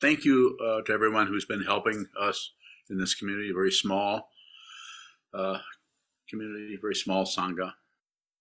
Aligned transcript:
Thank 0.00 0.24
you 0.24 0.56
uh, 0.62 0.82
to 0.82 0.92
everyone 0.92 1.26
who's 1.26 1.44
been 1.44 1.62
helping 1.62 2.06
us 2.18 2.52
in 2.88 2.98
this 2.98 3.14
community, 3.14 3.50
a 3.50 3.54
very 3.54 3.70
small 3.70 4.30
uh, 5.32 5.58
community, 6.28 6.76
very 6.80 6.94
small 6.94 7.24
Sangha, 7.24 7.72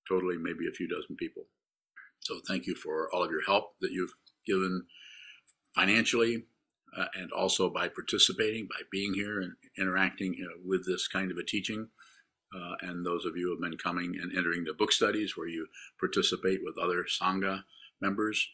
totally 0.08 0.38
maybe 0.38 0.68
a 0.68 0.74
few 0.74 0.88
dozen 0.88 1.16
people. 1.16 1.44
So 2.20 2.40
thank 2.48 2.68
you 2.68 2.76
for 2.76 3.10
all 3.14 3.24
of 3.24 3.32
your 3.32 3.46
help 3.46 3.76
that 3.82 3.92
you've 3.92 4.16
given 4.46 4.86
financially 5.76 6.46
uh, 6.98 7.06
and 7.16 7.32
also 7.32 7.70
by 7.70 7.88
participating, 7.88 8.68
by 8.68 8.82
being 8.92 9.14
here 9.14 9.40
and 9.40 9.54
interacting 9.78 10.36
uh, 10.44 10.60
with 10.66 10.86
this 10.86 11.08
kind 11.08 11.32
of 11.32 11.38
a 11.38 11.44
teaching. 11.44 11.90
Uh, 12.56 12.76
and 12.82 13.06
those 13.06 13.26
of 13.26 13.38
you 13.38 13.46
who 13.46 13.52
have 13.52 13.72
been 13.72 13.78
coming 13.78 14.18
and 14.20 14.36
entering 14.36 14.64
the 14.64 14.74
book 14.74 14.92
studies 14.92 15.38
where 15.38 15.48
you 15.48 15.68
participate 16.00 16.62
with 16.64 16.80
other 16.80 17.06
Sangha 17.06 17.64
members. 18.02 18.50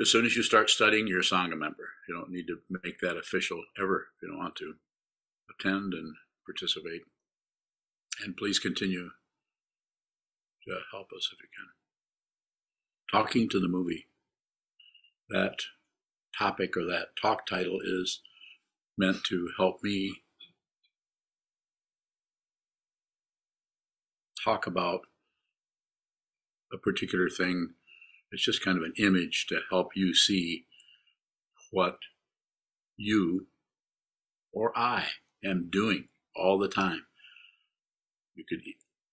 As 0.00 0.10
soon 0.10 0.24
as 0.24 0.36
you 0.36 0.42
start 0.42 0.70
studying, 0.70 1.06
you're 1.06 1.20
a 1.20 1.22
Sangha 1.22 1.56
member. 1.56 1.90
You 2.08 2.14
don't 2.14 2.30
need 2.30 2.46
to 2.46 2.60
make 2.82 3.00
that 3.00 3.16
official 3.16 3.62
ever 3.78 4.08
if 4.16 4.22
you 4.22 4.28
don't 4.28 4.38
want 4.38 4.56
to 4.56 4.74
attend 5.50 5.92
and 5.92 6.14
participate. 6.46 7.02
And 8.24 8.36
please 8.36 8.58
continue 8.58 9.10
to 10.66 10.78
help 10.92 11.08
us 11.16 11.30
if 11.32 11.38
you 11.40 11.48
can. 11.56 11.68
Talking 13.10 13.48
to 13.50 13.60
the 13.60 13.68
movie. 13.68 14.06
That 15.28 15.56
topic 16.36 16.76
or 16.76 16.84
that 16.86 17.08
talk 17.20 17.46
title 17.46 17.78
is 17.84 18.20
meant 18.96 19.24
to 19.24 19.50
help 19.58 19.82
me 19.82 20.22
talk 24.42 24.66
about 24.66 25.02
a 26.72 26.78
particular 26.78 27.28
thing. 27.28 27.74
It's 28.32 28.44
just 28.44 28.64
kind 28.64 28.78
of 28.78 28.84
an 28.84 28.94
image 28.98 29.46
to 29.48 29.60
help 29.70 29.90
you 29.94 30.14
see 30.14 30.64
what 31.70 31.98
you 32.96 33.46
or 34.52 34.76
I 34.76 35.06
am 35.44 35.68
doing 35.70 36.08
all 36.34 36.58
the 36.58 36.68
time. 36.68 37.04
You 38.34 38.44
could, 38.48 38.60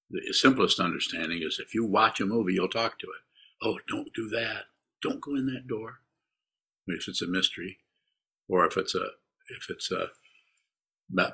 the 0.10 0.34
simplest 0.34 0.80
understanding 0.80 1.42
is 1.42 1.60
if 1.60 1.74
you 1.74 1.86
watch 1.86 2.22
a 2.22 2.26
movie, 2.26 2.54
you'll 2.54 2.70
talk 2.70 2.98
to 3.00 3.08
it. 3.08 3.22
Oh, 3.62 3.80
don't 3.88 4.14
do 4.16 4.30
that. 4.30 4.66
Don't 5.02 5.22
go 5.22 5.36
in 5.36 5.46
that 5.48 5.68
door. 5.68 6.00
If 6.88 7.08
it's 7.08 7.22
a 7.22 7.28
mystery, 7.28 7.80
or 8.48 8.66
if 8.66 8.76
it's 8.78 8.96
a 8.96 9.06
if 9.50 9.70
it's 9.70 9.92
a 9.92 10.08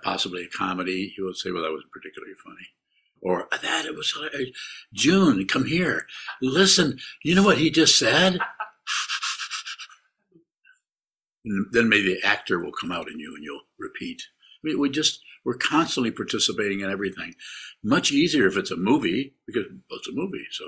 possibly 0.03 0.43
a 0.43 0.49
comedy, 0.49 1.13
you 1.17 1.23
would 1.23 1.37
say, 1.37 1.51
"Well, 1.51 1.63
that 1.63 1.71
wasn't 1.71 1.91
particularly 1.91 2.33
funny." 2.43 2.67
Or 3.21 3.47
that 3.61 3.85
it 3.85 3.95
was 3.95 4.13
June. 4.93 5.47
Come 5.47 5.65
here, 5.65 6.05
listen. 6.41 6.99
You 7.23 7.35
know 7.35 7.43
what 7.43 7.57
he 7.57 7.71
just 7.71 7.97
said? 7.97 8.39
then 11.71 11.89
maybe 11.89 12.15
the 12.15 12.27
actor 12.27 12.59
will 12.59 12.71
come 12.71 12.91
out 12.91 13.09
in 13.09 13.19
you, 13.19 13.33
and 13.35 13.43
you'll 13.43 13.61
repeat. 13.79 14.21
We 14.63 14.89
just 14.89 15.21
we're 15.45 15.57
constantly 15.57 16.11
participating 16.11 16.79
in 16.79 16.89
everything. 16.89 17.35
Much 17.83 18.11
easier 18.11 18.47
if 18.47 18.57
it's 18.57 18.71
a 18.71 18.75
movie 18.75 19.35
because 19.45 19.65
well, 19.89 19.99
it's 19.99 20.07
a 20.07 20.13
movie. 20.13 20.47
So, 20.51 20.65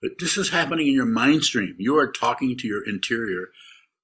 but 0.00 0.12
this 0.20 0.38
is 0.38 0.50
happening 0.50 0.86
in 0.86 0.94
your 0.94 1.06
mind 1.06 1.42
stream. 1.42 1.74
You 1.78 1.98
are 1.98 2.10
talking 2.10 2.56
to 2.56 2.68
your 2.68 2.86
interior 2.86 3.48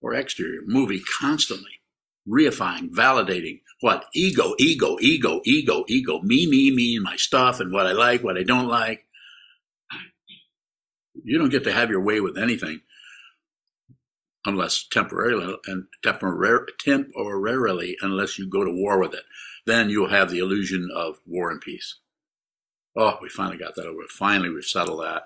or 0.00 0.14
exterior 0.14 0.62
movie 0.66 1.00
constantly, 1.20 1.80
reifying, 2.28 2.90
validating 2.90 3.60
what 3.80 4.06
ego, 4.14 4.54
ego, 4.58 4.96
ego, 5.00 5.40
ego, 5.44 5.84
ego, 5.88 6.20
me, 6.22 6.46
me, 6.46 6.70
me, 6.70 6.98
my 6.98 7.16
stuff, 7.16 7.58
and 7.58 7.72
what 7.72 7.86
I 7.86 7.92
like, 7.92 8.22
what 8.22 8.38
I 8.38 8.44
don't 8.44 8.68
like. 8.68 9.06
You 11.24 11.38
don't 11.38 11.50
get 11.50 11.64
to 11.64 11.72
have 11.72 11.90
your 11.90 12.00
way 12.00 12.20
with 12.20 12.38
anything 12.38 12.80
unless 14.44 14.84
temporarily 14.90 15.56
and 15.66 15.86
temporar- 16.04 16.66
temporarily 16.78 17.96
unless 18.02 18.38
you 18.38 18.48
go 18.48 18.64
to 18.64 18.72
war 18.72 18.98
with 19.00 19.14
it. 19.14 19.24
Then 19.66 19.90
you'll 19.90 20.10
have 20.10 20.30
the 20.30 20.38
illusion 20.38 20.88
of 20.94 21.20
war 21.26 21.50
and 21.50 21.60
peace. 21.60 21.96
Oh, 22.96 23.18
we 23.22 23.28
finally 23.28 23.56
got 23.56 23.74
that 23.76 23.86
over. 23.86 24.02
Finally, 24.08 24.50
we've 24.50 24.64
settled 24.64 25.02
that. 25.02 25.24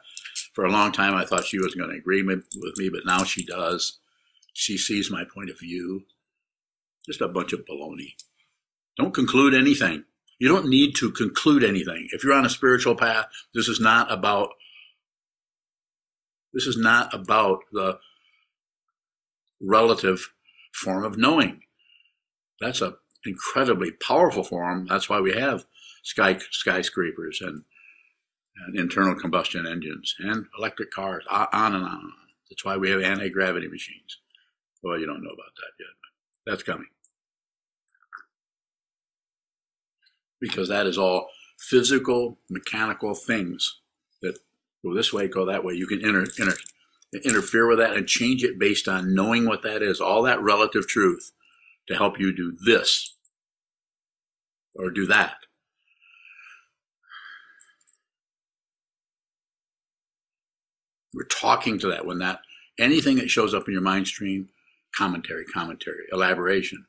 For 0.53 0.65
a 0.65 0.71
long 0.71 0.93
time, 0.93 1.15
I 1.15 1.25
thought 1.25 1.45
she 1.45 1.59
wasn't 1.59 1.79
going 1.79 1.91
to 1.91 1.97
agree 1.99 2.23
with 2.23 2.45
me, 2.77 2.89
but 2.89 3.05
now 3.05 3.25
she 3.25 3.45
does. 3.45 3.99
She 4.53 4.79
sees 4.79 5.11
my 5.11 5.25
point 5.25 5.51
of 5.51 5.59
view. 5.59 6.05
Just 7.07 7.21
a 7.21 7.29
bunch 7.29 7.53
of 7.53 7.65
baloney. 7.65 8.15
Don't 8.97 9.15
conclude 9.15 9.55
anything. 9.55 10.05
You 10.39 10.49
don't 10.49 10.69
need 10.69 10.95
to 10.97 11.11
conclude 11.11 11.65
anything. 11.65 12.09
If 12.13 12.23
you're 12.23 12.35
on 12.35 12.45
a 12.45 12.51
spiritual 12.51 12.95
path, 12.95 13.27
this 13.55 13.69
is 13.69 13.81
not 13.81 14.13
about 14.13 14.51
this 16.53 16.67
is 16.67 16.77
not 16.77 17.13
about 17.13 17.61
the 17.73 17.99
relative 19.61 20.33
form 20.73 21.05
of 21.05 21.19
knowing. 21.19 21.61
That's 22.61 22.81
an 22.81 22.95
incredibly 23.27 23.91
powerful 23.93 24.43
form. 24.43 24.87
That's 24.87 25.09
why 25.09 25.21
we 25.21 25.35
have 25.35 25.67
sky 26.03 26.39
skyscrapers 26.51 27.41
and, 27.43 27.65
and 28.67 28.79
internal 28.79 29.15
combustion 29.15 29.67
engines 29.67 30.15
and 30.19 30.47
electric 30.57 30.91
cars, 30.91 31.25
on 31.31 31.49
and 31.53 31.75
on 31.75 31.75
and 31.75 31.85
on. 31.85 32.13
That's 32.51 32.65
why 32.65 32.77
we 32.77 32.91
have 32.91 33.03
anti 33.03 33.29
gravity 33.29 33.69
machines. 33.69 34.19
Well, 34.83 34.99
you 34.99 35.07
don't 35.07 35.23
know 35.23 35.31
about 35.31 35.55
that 35.57 35.73
yet. 35.79 35.89
That's 36.47 36.63
coming. 36.63 36.87
Because 40.41 40.69
that 40.69 40.87
is 40.87 40.99
all 40.99 41.29
physical, 41.59 42.39
mechanical 42.51 43.15
things 43.15 43.81
that 44.23 44.39
go 44.85 44.95
this 44.95 45.13
way, 45.13 45.29
go 45.29 45.45
that 45.47 45.65
way. 45.65 45.75
You 45.75 45.87
can 45.87 46.05
inter, 46.05 46.27
inter, 46.39 46.57
interfere 47.25 47.67
with 47.67 47.79
that 47.79 47.97
and 47.97 48.07
change 48.07 48.45
it 48.45 48.59
based 48.59 48.89
on 48.89 49.15
knowing 49.15 49.47
what 49.47 49.63
that 49.63 49.83
is, 49.83 50.01
all 50.01 50.23
that 50.23 50.43
relative 50.43 50.87
truth 50.87 51.33
to 51.89 51.95
help 51.95 52.19
you 52.19 52.35
do 52.35 52.57
this 52.65 53.15
or 54.75 54.91
do 54.91 55.07
that. 55.07 55.37
We're 61.15 61.25
talking 61.25 61.79
to 61.79 61.89
that 61.89 62.05
when 62.05 62.19
that 62.19 62.41
anything 62.79 63.17
that 63.17 63.31
shows 63.31 63.55
up 63.55 63.67
in 63.67 63.73
your 63.73 63.83
mind 63.83 64.07
stream 64.07 64.51
commentary, 64.95 65.45
commentary, 65.47 66.05
elaboration, 66.13 66.87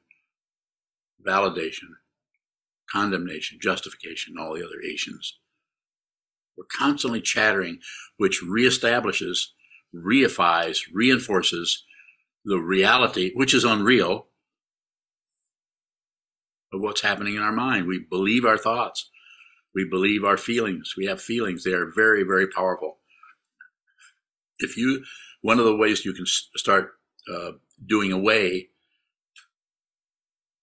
validation, 1.26 1.96
condemnation, 2.92 3.60
justification, 3.62 4.34
and 4.36 4.46
all 4.46 4.56
the 4.56 4.66
other 4.66 4.82
Asians. 4.84 5.38
We're 6.58 6.66
constantly 6.66 7.22
chattering, 7.22 7.80
which 8.18 8.42
reestablishes, 8.44 9.48
reifies, 9.94 10.80
reinforces 10.94 11.84
the 12.44 12.58
reality, 12.58 13.32
which 13.36 13.54
is 13.54 13.64
unreal, 13.64 14.28
of 16.74 16.82
what's 16.82 17.02
happening 17.02 17.36
in 17.36 17.42
our 17.42 17.52
mind. 17.52 17.88
We 17.88 18.00
believe 18.10 18.46
our 18.46 18.58
thoughts. 18.58 19.10
We 19.74 19.86
believe 19.90 20.24
our 20.24 20.38
feelings. 20.38 20.96
We 20.98 21.06
have 21.06 21.22
feelings. 21.22 21.64
They 21.64 21.74
are 21.74 21.92
very, 21.94 22.24
very 22.24 22.48
powerful. 22.48 22.98
If 24.60 24.76
you, 24.76 25.04
one 25.42 25.60
of 25.60 25.66
the 25.66 25.76
ways 25.76 26.04
you 26.04 26.14
can 26.14 26.26
start 26.26 26.94
uh, 27.32 27.52
doing 27.86 28.12
away 28.12 28.70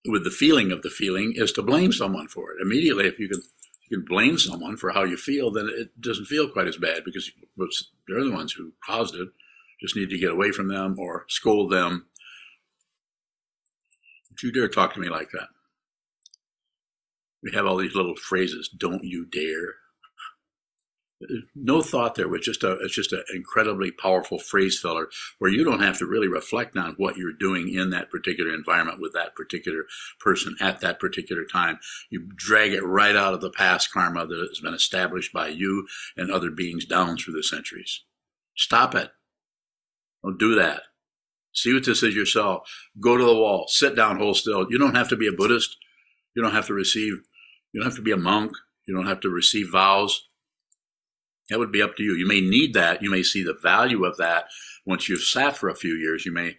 with 0.06 0.24
the 0.24 0.30
feeling 0.30 0.70
of 0.70 0.82
the 0.82 0.90
feeling 0.90 1.32
is 1.34 1.52
to 1.52 1.62
blame 1.62 1.92
someone 1.92 2.28
for 2.28 2.52
it. 2.52 2.60
Immediately, 2.60 3.06
if 3.06 3.18
you 3.18 3.28
can 3.28 3.42
you 3.88 3.98
can 3.98 4.06
blame 4.06 4.38
someone 4.38 4.76
for 4.76 4.90
how 4.90 5.04
you 5.04 5.16
feel, 5.16 5.50
then 5.50 5.68
it 5.68 6.00
doesn't 6.00 6.24
feel 6.24 6.48
quite 6.48 6.66
as 6.66 6.76
bad 6.76 7.04
because 7.04 7.30
they're 8.08 8.24
the 8.24 8.32
ones 8.32 8.52
who 8.52 8.72
caused 8.84 9.14
it. 9.14 9.28
Just 9.80 9.96
need 9.96 10.10
to 10.10 10.18
get 10.18 10.30
away 10.30 10.52
from 10.52 10.68
them 10.68 10.96
or 10.98 11.26
scold 11.28 11.70
them. 11.70 12.06
Don't 14.30 14.42
you 14.42 14.52
dare 14.52 14.68
talk 14.68 14.94
to 14.94 15.00
me 15.00 15.08
like 15.08 15.28
that. 15.32 15.48
We 17.42 17.52
have 17.52 17.66
all 17.66 17.76
these 17.76 17.94
little 17.94 18.16
phrases. 18.16 18.68
Don't 18.68 19.04
you 19.04 19.26
dare 19.26 19.74
no 21.54 21.80
thought 21.80 22.14
there, 22.14 22.28
but 22.28 22.42
just 22.42 22.64
a 22.64 22.72
it's 22.80 22.94
just 22.94 23.12
an 23.12 23.22
incredibly 23.34 23.90
powerful 23.90 24.38
phrase 24.38 24.78
filler 24.78 25.08
where 25.38 25.50
you 25.50 25.64
don't 25.64 25.80
have 25.80 25.98
to 25.98 26.06
really 26.06 26.28
reflect 26.28 26.76
on 26.76 26.94
what 26.96 27.16
you're 27.16 27.32
doing 27.32 27.72
in 27.72 27.90
that 27.90 28.10
particular 28.10 28.52
environment 28.52 29.00
with 29.00 29.12
that 29.12 29.34
particular 29.34 29.84
person 30.20 30.56
at 30.60 30.80
that 30.80 30.98
particular 30.98 31.44
time. 31.44 31.78
You 32.10 32.28
drag 32.34 32.72
it 32.72 32.84
right 32.84 33.16
out 33.16 33.34
of 33.34 33.40
the 33.40 33.50
past 33.50 33.92
karma 33.92 34.26
that 34.26 34.38
has 34.38 34.60
been 34.60 34.74
established 34.74 35.32
by 35.32 35.48
you 35.48 35.86
and 36.16 36.30
other 36.30 36.50
beings 36.50 36.84
down 36.84 37.16
through 37.16 37.34
the 37.34 37.42
centuries. 37.42 38.02
Stop 38.56 38.94
it. 38.94 39.10
Don't 40.22 40.38
do 40.38 40.54
that. 40.56 40.82
See 41.52 41.72
what 41.72 41.84
this 41.84 42.02
is 42.02 42.16
yourself. 42.16 42.68
Go 43.00 43.16
to 43.16 43.24
the 43.24 43.34
wall. 43.34 43.66
Sit 43.68 43.94
down, 43.94 44.18
hold 44.18 44.36
still. 44.36 44.66
You 44.68 44.78
don't 44.78 44.96
have 44.96 45.08
to 45.10 45.16
be 45.16 45.28
a 45.28 45.32
Buddhist. 45.32 45.76
You 46.34 46.42
don't 46.42 46.52
have 46.54 46.66
to 46.66 46.74
receive. 46.74 47.20
You 47.72 47.80
don't 47.80 47.88
have 47.88 47.96
to 47.96 48.02
be 48.02 48.10
a 48.10 48.16
monk. 48.16 48.52
You 48.86 48.94
don't 48.94 49.06
have 49.06 49.20
to 49.20 49.30
receive 49.30 49.70
vows 49.70 50.28
that 51.50 51.58
would 51.58 51.72
be 51.72 51.82
up 51.82 51.96
to 51.96 52.02
you. 52.02 52.14
You 52.14 52.26
may 52.26 52.40
need 52.40 52.74
that. 52.74 53.02
You 53.02 53.10
may 53.10 53.22
see 53.22 53.42
the 53.42 53.54
value 53.54 54.04
of 54.04 54.16
that 54.16 54.46
once 54.86 55.08
you've 55.08 55.22
sat 55.22 55.56
for 55.56 55.68
a 55.68 55.76
few 55.76 55.94
years. 55.94 56.24
You 56.24 56.32
may 56.32 56.56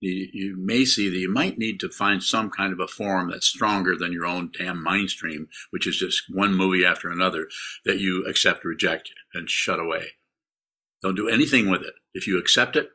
you, 0.00 0.28
you 0.32 0.56
may 0.56 0.84
see 0.84 1.08
that 1.08 1.18
you 1.18 1.30
might 1.30 1.58
need 1.58 1.80
to 1.80 1.88
find 1.88 2.22
some 2.22 2.50
kind 2.50 2.72
of 2.72 2.80
a 2.80 2.86
form 2.86 3.30
that's 3.30 3.46
stronger 3.46 3.96
than 3.96 4.12
your 4.12 4.26
own 4.26 4.52
damn 4.56 4.82
mind 4.82 5.10
stream, 5.10 5.48
which 5.70 5.86
is 5.86 5.98
just 5.98 6.22
one 6.30 6.54
movie 6.54 6.84
after 6.84 7.10
another 7.10 7.48
that 7.84 7.98
you 7.98 8.24
accept, 8.24 8.64
reject, 8.64 9.10
and 9.34 9.50
shut 9.50 9.80
away. 9.80 10.12
Don't 11.02 11.16
do 11.16 11.28
anything 11.28 11.68
with 11.68 11.82
it. 11.82 11.94
If 12.14 12.26
you 12.26 12.38
accept 12.38 12.76
it, 12.76 12.90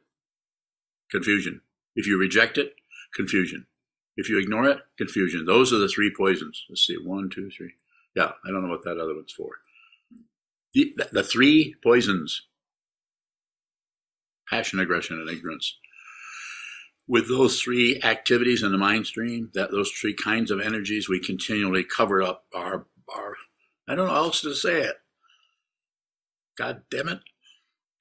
confusion. 1.12 1.62
If 1.96 2.08
you 2.08 2.18
reject 2.18 2.58
it, 2.58 2.74
confusion. 3.14 3.68
If 4.16 4.30
you 4.30 4.40
ignore 4.40 4.66
it, 4.66 4.80
confusion. 4.98 5.46
Those 5.46 5.74
are 5.74 5.78
the 5.78 5.88
three 5.88 6.12
poisons. 6.16 6.66
Let's 6.70 6.86
see, 6.86 6.96
one, 6.96 7.30
two, 7.30 7.50
three. 7.50 7.74
Yeah, 8.16 8.32
I 8.46 8.52
don't 8.52 8.64
know 8.64 8.70
what 8.70 8.84
that 8.84 8.98
other 8.98 9.16
one's 9.16 9.34
for. 9.34 9.50
The, 10.74 10.96
the 11.12 11.24
three 11.24 11.76
poisons 11.84 12.48
passion, 14.50 14.80
aggression, 14.80 15.20
and 15.20 15.30
ignorance. 15.30 15.78
With 17.08 17.28
those 17.28 17.60
three 17.62 18.00
activities 18.04 18.64
in 18.64 18.72
the 18.72 18.78
mind 18.78 19.08
stream, 19.08 19.50
that 19.54 19.72
those 19.72 19.92
three 19.92 20.14
kinds 20.14 20.52
of 20.52 20.62
energies, 20.62 21.10
we 21.10 21.20
continually 21.20 21.84
cover 21.84 22.22
up 22.22 22.46
our 22.56 22.86
our 23.14 23.36
I 23.88 23.96
don't 23.96 24.08
know 24.08 24.14
how 24.14 24.24
else 24.24 24.42
to 24.42 24.56
say 24.56 24.82
it. 24.82 24.96
God 26.58 26.84
damn 26.90 27.10
it. 27.10 27.20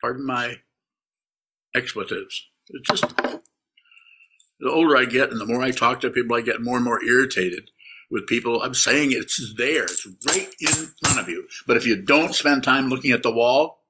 Pardon 0.01 0.27
my 0.27 0.57
expletives. 1.75 2.49
It's 2.69 2.89
just 2.89 3.17
the 4.61 4.71
older 4.71 4.97
I 4.97 5.05
get 5.05 5.31
and 5.31 5.41
the 5.41 5.47
more 5.47 5.63
I 5.63 5.73
talk 5.73 6.01
to 6.01 6.11
people, 6.11 6.37
I 6.37 6.41
get 6.41 6.63
more 6.63 6.77
and 6.77 6.85
more 6.85 7.03
irritated 7.03 7.71
with 8.13 8.27
people. 8.27 8.63
I'm 8.63 8.75
saying 8.75 9.11
it's 9.11 9.55
there. 9.57 9.85
It's 9.85 10.07
right 10.29 10.55
in 10.61 10.91
front 11.03 11.19
of 11.19 11.29
you. 11.29 11.49
But 11.67 11.79
if 11.79 11.87
you 11.87 11.97
don't 11.97 12.35
spend 12.35 12.63
time 12.63 12.89
looking 12.89 13.11
at 13.11 13.23
the 13.23 13.33
wall, 13.33 13.81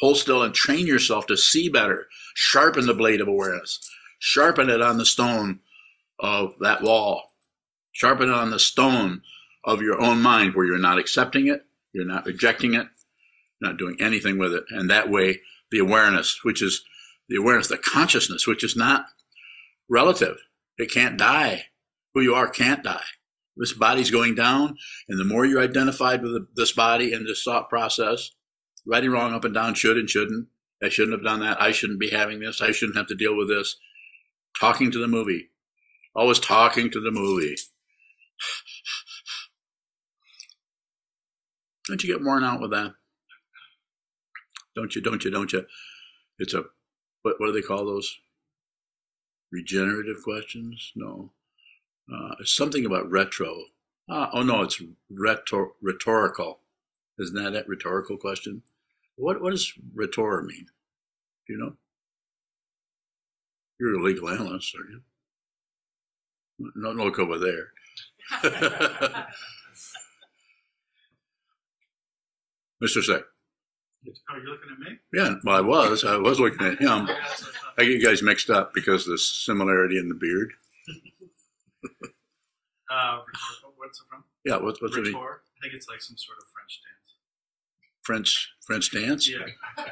hold 0.00 0.18
still 0.18 0.42
and 0.42 0.54
train 0.54 0.86
yourself 0.86 1.26
to 1.26 1.36
see 1.36 1.70
better. 1.70 2.06
Sharpen 2.34 2.86
the 2.86 2.94
blade 2.94 3.22
of 3.22 3.26
awareness. 3.26 3.80
Sharpen 4.18 4.68
it 4.68 4.82
on 4.82 4.98
the 4.98 5.06
stone 5.06 5.60
of 6.20 6.52
that 6.60 6.82
wall. 6.82 7.32
Sharpen 7.92 8.28
it 8.28 8.34
on 8.34 8.50
the 8.50 8.58
stone 8.58 9.22
of 9.64 9.80
your 9.80 10.00
own 10.00 10.20
mind 10.20 10.54
where 10.54 10.66
you're 10.66 10.78
not 10.78 10.98
accepting 10.98 11.48
it, 11.48 11.64
you're 11.92 12.04
not 12.04 12.26
rejecting 12.26 12.74
it, 12.74 12.86
not 13.60 13.78
doing 13.78 13.96
anything 13.98 14.38
with 14.38 14.52
it. 14.52 14.64
And 14.70 14.90
that 14.90 15.08
way, 15.10 15.40
the 15.70 15.78
awareness, 15.78 16.40
which 16.44 16.62
is 16.62 16.84
the 17.28 17.36
awareness, 17.36 17.68
the 17.68 17.78
consciousness, 17.78 18.46
which 18.46 18.62
is 18.62 18.76
not 18.76 19.06
relative. 19.88 20.36
It 20.76 20.92
can't 20.92 21.18
die. 21.18 21.64
Who 22.16 22.22
you 22.22 22.34
are 22.34 22.48
can't 22.48 22.82
die. 22.82 23.04
This 23.58 23.74
body's 23.74 24.10
going 24.10 24.34
down, 24.34 24.78
and 25.06 25.20
the 25.20 25.24
more 25.24 25.44
you're 25.44 25.60
identified 25.60 26.22
with 26.22 26.46
this 26.56 26.72
body 26.72 27.12
and 27.12 27.26
this 27.26 27.42
thought 27.42 27.68
process, 27.68 28.30
right 28.86 29.04
and 29.04 29.12
wrong, 29.12 29.34
up 29.34 29.44
and 29.44 29.52
down, 29.52 29.74
should 29.74 29.98
and 29.98 30.08
shouldn't, 30.08 30.48
I 30.82 30.88
shouldn't 30.88 31.12
have 31.12 31.24
done 31.24 31.40
that, 31.40 31.60
I 31.60 31.72
shouldn't 31.72 32.00
be 32.00 32.08
having 32.08 32.40
this, 32.40 32.62
I 32.62 32.70
shouldn't 32.70 32.96
have 32.96 33.08
to 33.08 33.14
deal 33.14 33.36
with 33.36 33.50
this. 33.50 33.76
Talking 34.58 34.90
to 34.92 34.98
the 34.98 35.06
movie. 35.06 35.50
Always 36.14 36.38
talking 36.38 36.90
to 36.90 37.00
the 37.00 37.10
movie. 37.10 37.56
Don't 41.86 42.02
you 42.02 42.10
get 42.10 42.24
worn 42.24 42.44
out 42.44 42.62
with 42.62 42.70
that? 42.70 42.94
Don't 44.74 44.96
you, 44.96 45.02
don't 45.02 45.22
you, 45.22 45.30
don't 45.30 45.52
you? 45.52 45.66
It's 46.38 46.54
a, 46.54 46.64
what, 47.20 47.34
what 47.36 47.48
do 47.48 47.52
they 47.52 47.60
call 47.60 47.84
those? 47.84 48.16
Regenerative 49.52 50.22
questions? 50.24 50.92
No. 50.96 51.32
Uh, 52.12 52.34
something 52.44 52.86
about 52.86 53.10
retro. 53.10 53.64
Uh, 54.08 54.28
oh 54.32 54.42
no, 54.42 54.62
it's 54.62 54.80
retor- 55.12 55.72
rhetorical. 55.82 56.60
Isn't 57.18 57.34
that 57.42 57.56
a 57.56 57.64
rhetorical 57.66 58.16
question? 58.16 58.62
What 59.16 59.40
what 59.40 59.50
does 59.50 59.72
rhetor 59.94 60.42
mean? 60.42 60.66
Do 61.46 61.52
you 61.52 61.58
know? 61.58 61.72
You're 63.80 63.96
a 63.96 64.02
legal 64.02 64.28
analyst, 64.28 64.74
are 64.74 64.88
you? 64.90 65.02
Don't 66.82 66.96
look 66.96 67.18
over 67.18 67.38
there. 67.38 67.72
Mr. 72.82 73.02
Sick. 73.02 73.24
Oh, 74.30 74.36
you're 74.36 74.44
looking 74.44 74.70
at 74.72 74.78
me? 74.78 74.98
Yeah, 75.12 75.34
well, 75.44 75.56
I 75.56 75.60
was. 75.60 76.04
I 76.04 76.16
was 76.16 76.38
looking 76.38 76.66
at 76.66 76.78
him. 76.78 77.08
I 77.78 77.82
get 77.84 77.88
you 77.88 78.02
guys 78.04 78.22
mixed 78.22 78.50
up 78.50 78.72
because 78.72 79.06
of 79.06 79.12
the 79.12 79.18
similarity 79.18 79.98
in 79.98 80.08
the 80.08 80.14
beard. 80.14 80.52
uh. 82.90 83.20
What's 83.76 84.00
it 84.00 84.06
from? 84.08 84.24
Yeah, 84.44 84.56
what, 84.56 84.76
what's 84.80 84.96
Rhetor? 84.96 85.10
it? 85.10 85.14
I 85.16 85.62
think 85.62 85.74
it's 85.74 85.88
like 85.88 86.00
some 86.00 86.16
sort 86.16 86.38
of 86.38 86.44
French 86.52 86.80
dance. 86.82 87.06
French 88.02 88.54
French 88.66 88.92
dance? 88.92 89.28
Yeah. 89.28 89.46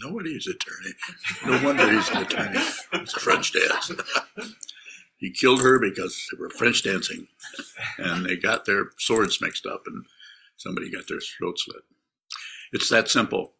No 0.00 0.12
wonder 0.12 0.30
attorney. 0.30 0.94
No 1.44 1.64
wonder 1.64 1.92
he's 1.92 2.08
an 2.10 2.18
attorney. 2.18 2.60
It's 2.92 3.16
a 3.16 3.20
French 3.20 3.52
dance. 3.52 3.90
he 5.16 5.32
killed 5.32 5.60
her 5.60 5.80
because 5.80 6.24
they 6.30 6.38
were 6.38 6.50
French 6.50 6.84
dancing, 6.84 7.26
and 7.98 8.24
they 8.24 8.36
got 8.36 8.64
their 8.64 8.90
swords 8.98 9.40
mixed 9.40 9.66
up, 9.66 9.82
and 9.86 10.06
somebody 10.56 10.88
got 10.88 11.08
their 11.08 11.18
throat 11.18 11.58
slit. 11.58 11.82
It's 12.72 12.88
that 12.90 13.08
simple. 13.08 13.54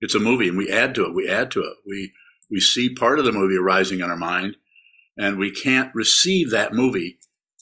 It's 0.00 0.14
a 0.14 0.20
movie, 0.20 0.48
and 0.48 0.56
we 0.56 0.70
add 0.70 0.94
to 0.96 1.04
it. 1.04 1.14
We 1.14 1.28
add 1.28 1.50
to 1.52 1.62
it. 1.62 1.76
We 1.84 2.12
we 2.48 2.60
see 2.60 2.94
part 2.94 3.18
of 3.18 3.24
the 3.24 3.32
movie 3.32 3.56
arising 3.56 4.00
in 4.00 4.10
our 4.10 4.16
mind, 4.16 4.56
and 5.16 5.38
we 5.38 5.50
can't 5.50 5.94
receive 5.94 6.50
that 6.50 6.72
movie, 6.72 7.18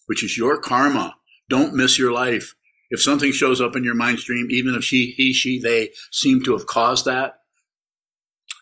which 0.07 0.23
is 0.23 0.39
your 0.39 0.59
karma. 0.59 1.17
Don't 1.49 1.75
miss 1.75 1.99
your 1.99 2.13
life. 2.13 2.55
If 2.91 3.01
something 3.01 3.33
shows 3.33 3.61
up 3.61 3.77
in 3.77 3.85
your 3.85 3.95
mind 3.95 4.19
stream, 4.19 4.49
even 4.51 4.75
if 4.75 4.85
she, 4.85 5.15
he, 5.17 5.33
she, 5.33 5.59
they 5.59 5.91
seem 6.11 6.43
to 6.45 6.53
have 6.53 6.67
caused 6.67 7.05
that, 7.05 7.41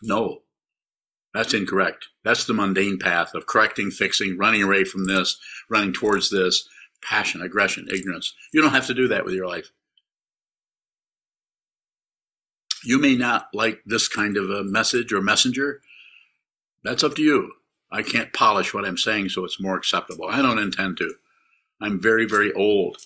no, 0.01 0.43
that's 1.33 1.53
incorrect. 1.53 2.07
That's 2.23 2.45
the 2.45 2.53
mundane 2.53 2.99
path 2.99 3.33
of 3.33 3.45
correcting, 3.45 3.91
fixing, 3.91 4.37
running 4.37 4.63
away 4.63 4.83
from 4.83 5.05
this, 5.05 5.37
running 5.69 5.93
towards 5.93 6.29
this, 6.29 6.67
passion, 7.01 7.41
aggression, 7.41 7.87
ignorance. 7.91 8.33
You 8.53 8.61
don't 8.61 8.71
have 8.71 8.87
to 8.87 8.93
do 8.93 9.07
that 9.07 9.25
with 9.25 9.33
your 9.33 9.47
life. 9.47 9.71
You 12.83 12.97
may 12.97 13.15
not 13.15 13.47
like 13.53 13.81
this 13.85 14.07
kind 14.07 14.37
of 14.37 14.49
a 14.49 14.63
message 14.63 15.11
or 15.11 15.21
messenger. 15.21 15.81
That's 16.83 17.03
up 17.03 17.15
to 17.15 17.21
you. 17.21 17.51
I 17.91 18.03
can't 18.03 18.33
polish 18.33 18.73
what 18.73 18.85
I'm 18.85 18.97
saying 18.97 19.29
so 19.29 19.43
it's 19.45 19.61
more 19.61 19.75
acceptable. 19.75 20.27
I 20.29 20.41
don't 20.41 20.59
intend 20.59 20.97
to. 20.97 21.15
I'm 21.81 21.99
very, 21.99 22.25
very 22.25 22.53
old. 22.53 22.97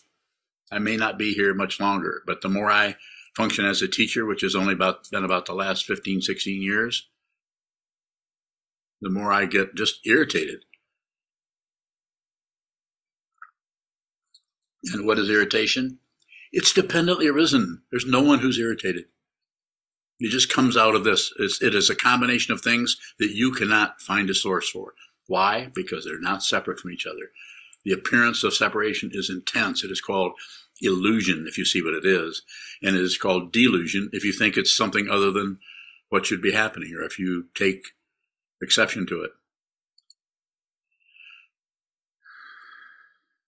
I 0.71 0.79
may 0.79 0.97
not 0.97 1.17
be 1.17 1.33
here 1.33 1.53
much 1.53 1.79
longer, 1.79 2.23
but 2.25 2.41
the 2.41 2.49
more 2.49 2.71
I 2.71 2.95
function 3.35 3.65
as 3.65 3.81
a 3.81 3.87
teacher, 3.87 4.25
which 4.25 4.41
has 4.41 4.55
only 4.55 4.73
about 4.73 5.09
been 5.09 5.23
about 5.23 5.45
the 5.45 5.53
last 5.53 5.85
15, 5.85 6.21
16 6.21 6.61
years, 6.61 7.07
the 9.01 9.09
more 9.09 9.31
I 9.31 9.45
get 9.45 9.75
just 9.75 10.05
irritated. 10.05 10.65
And 14.91 15.05
what 15.05 15.19
is 15.19 15.29
irritation? 15.29 15.99
It's 16.51 16.73
dependently 16.73 17.27
arisen. 17.27 17.83
There's 17.89 18.05
no 18.05 18.21
one 18.21 18.39
who's 18.39 18.59
irritated. 18.59 19.05
It 20.23 20.31
just 20.31 20.47
comes 20.47 20.77
out 20.77 20.95
of 20.95 21.03
this. 21.03 21.33
It's, 21.37 21.61
it 21.61 21.75
is 21.75 21.89
a 21.89 21.95
combination 21.95 22.53
of 22.53 22.61
things 22.61 22.95
that 23.19 23.31
you 23.31 23.51
cannot 23.51 23.99
find 23.99 24.29
a 24.29 24.33
source 24.33 24.69
for. 24.69 24.93
Why? 25.27 25.69
Because 25.75 26.05
they're 26.05 26.17
not 26.17 26.43
separate 26.43 26.79
from 26.79 26.91
each 26.91 27.05
other. 27.05 27.31
The 27.83 27.91
appearance 27.91 28.41
of 28.41 28.53
separation 28.53 29.11
is 29.13 29.29
intense. 29.29 29.83
It 29.83 29.91
is 29.91 29.99
called 29.99 30.31
illusion, 30.81 31.43
if 31.45 31.57
you 31.57 31.65
see 31.65 31.81
what 31.81 31.93
it 31.93 32.05
is. 32.05 32.41
And 32.81 32.95
it 32.95 33.01
is 33.01 33.17
called 33.17 33.51
delusion 33.51 34.09
if 34.13 34.23
you 34.23 34.31
think 34.31 34.55
it's 34.55 34.73
something 34.73 35.09
other 35.09 35.29
than 35.29 35.59
what 36.07 36.25
should 36.25 36.41
be 36.41 36.53
happening 36.53 36.93
or 36.97 37.03
if 37.03 37.19
you 37.19 37.47
take 37.53 37.87
exception 38.61 39.05
to 39.07 39.23
it. 39.23 39.31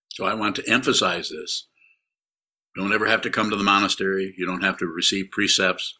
So 0.09 0.25
I 0.25 0.33
want 0.33 0.57
to 0.57 0.69
emphasize 0.69 1.29
this. 1.29 1.67
Don't 2.75 2.91
ever 2.91 3.05
have 3.05 3.21
to 3.21 3.29
come 3.29 3.49
to 3.49 3.55
the 3.55 3.63
monastery. 3.63 4.35
You 4.37 4.45
don't 4.45 4.63
have 4.63 4.77
to 4.79 4.85
receive 4.85 5.31
precepts. 5.31 5.97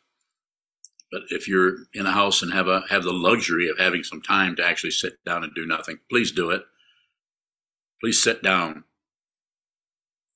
But 1.12 1.24
if 1.30 1.48
you're 1.48 1.78
in 1.94 2.06
a 2.06 2.12
house 2.12 2.42
and 2.42 2.52
have 2.52 2.68
a 2.68 2.84
have 2.90 3.04
the 3.04 3.14
luxury 3.14 3.70
of 3.70 3.78
having 3.78 4.04
some 4.04 4.22
time 4.22 4.56
to 4.56 4.66
actually 4.66 4.92
sit 4.92 5.24
down 5.24 5.44
and 5.44 5.54
do 5.56 5.66
nothing, 5.66 6.00
please 6.10 6.32
do 6.32 6.50
it. 6.50 6.64
Please 8.02 8.22
sit 8.22 8.44
down. 8.44 8.84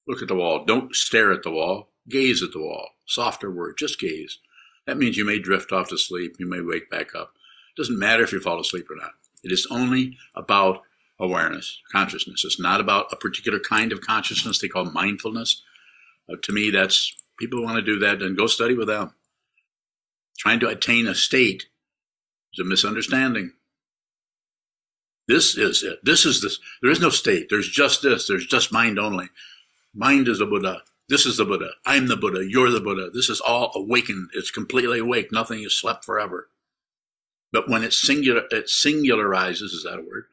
Look 0.07 0.21
at 0.21 0.27
the 0.27 0.35
wall. 0.35 0.65
Don't 0.65 0.95
stare 0.95 1.31
at 1.31 1.43
the 1.43 1.51
wall. 1.51 1.89
Gaze 2.07 2.41
at 2.41 2.51
the 2.51 2.59
wall. 2.59 2.89
Softer 3.05 3.51
word. 3.51 3.77
Just 3.77 3.99
gaze. 3.99 4.39
That 4.87 4.97
means 4.97 5.17
you 5.17 5.25
may 5.25 5.39
drift 5.39 5.71
off 5.71 5.89
to 5.89 5.97
sleep. 5.97 6.37
You 6.39 6.47
may 6.47 6.61
wake 6.61 6.89
back 6.89 7.13
up. 7.13 7.33
It 7.75 7.81
doesn't 7.81 7.99
matter 7.99 8.23
if 8.23 8.31
you 8.31 8.39
fall 8.39 8.59
asleep 8.59 8.89
or 8.89 8.95
not. 8.95 9.11
It 9.43 9.51
is 9.51 9.67
only 9.69 10.17
about 10.35 10.81
awareness, 11.19 11.79
consciousness. 11.91 12.43
It's 12.43 12.59
not 12.59 12.81
about 12.81 13.11
a 13.11 13.15
particular 13.15 13.59
kind 13.59 13.91
of 13.91 14.01
consciousness 14.01 14.59
they 14.59 14.67
call 14.67 14.85
mindfulness. 14.85 15.61
Uh, 16.31 16.35
to 16.41 16.53
me, 16.53 16.71
that's 16.71 17.15
people 17.37 17.63
want 17.63 17.75
to 17.75 17.81
do 17.81 17.99
that, 17.99 18.19
then 18.19 18.35
go 18.35 18.47
study 18.47 18.73
with 18.73 18.87
them. 18.87 19.13
Trying 20.39 20.61
to 20.61 20.69
attain 20.69 21.07
a 21.07 21.13
state 21.13 21.67
is 22.53 22.59
a 22.59 22.63
misunderstanding. 22.63 23.51
This 25.27 25.55
is 25.55 25.83
it. 25.83 25.99
This 26.01 26.25
is 26.25 26.41
this. 26.41 26.59
There 26.81 26.91
is 26.91 26.99
no 26.99 27.09
state. 27.09 27.47
There's 27.49 27.69
just 27.69 28.01
this. 28.01 28.27
There's 28.27 28.47
just 28.47 28.71
mind 28.71 28.97
only. 28.97 29.27
Mind 29.93 30.27
is 30.27 30.39
the 30.39 30.45
Buddha. 30.45 30.81
This 31.07 31.25
is 31.25 31.37
the 31.37 31.45
Buddha. 31.45 31.71
I'm 31.85 32.07
the 32.07 32.17
Buddha. 32.17 32.45
You're 32.47 32.71
the 32.71 32.79
Buddha. 32.79 33.09
This 33.13 33.29
is 33.29 33.41
all 33.41 33.71
awakened. 33.75 34.29
It's 34.33 34.49
completely 34.49 34.99
awake. 34.99 35.31
Nothing 35.31 35.63
is 35.63 35.77
slept 35.77 36.05
forever. 36.05 36.49
But 37.51 37.67
when 37.67 37.83
it 37.83 37.93
singular, 37.93 38.43
it 38.51 38.67
singularizes, 38.67 39.73
is 39.73 39.83
that 39.83 39.99
a 39.99 40.01
word? 40.01 40.25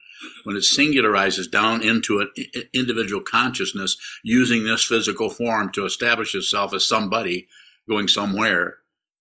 When 0.45 0.57
it 0.57 0.65
singularizes 0.65 1.51
down 1.51 1.83
into 1.83 2.21
an 2.21 2.31
individual 2.73 3.23
consciousness, 3.23 3.97
using 4.23 4.65
this 4.65 4.85
physical 4.85 5.31
form 5.31 5.73
to 5.73 5.85
establish 5.85 6.35
itself 6.35 6.73
as 6.75 6.87
somebody 6.87 7.49
going 7.89 8.09
somewhere 8.09 8.79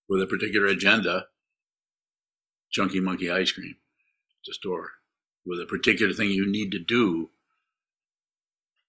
with 0.08 0.22
a 0.22 0.26
particular 0.26 0.66
agenda, 0.66 1.26
chunky 2.70 3.00
monkey 3.00 3.30
ice 3.30 3.52
cream. 3.52 3.76
the 4.46 4.54
store 4.54 4.92
with 5.44 5.60
a 5.60 5.66
particular 5.66 6.12
thing 6.12 6.30
you 6.30 6.50
need 6.50 6.72
to 6.72 6.78
do, 6.78 7.30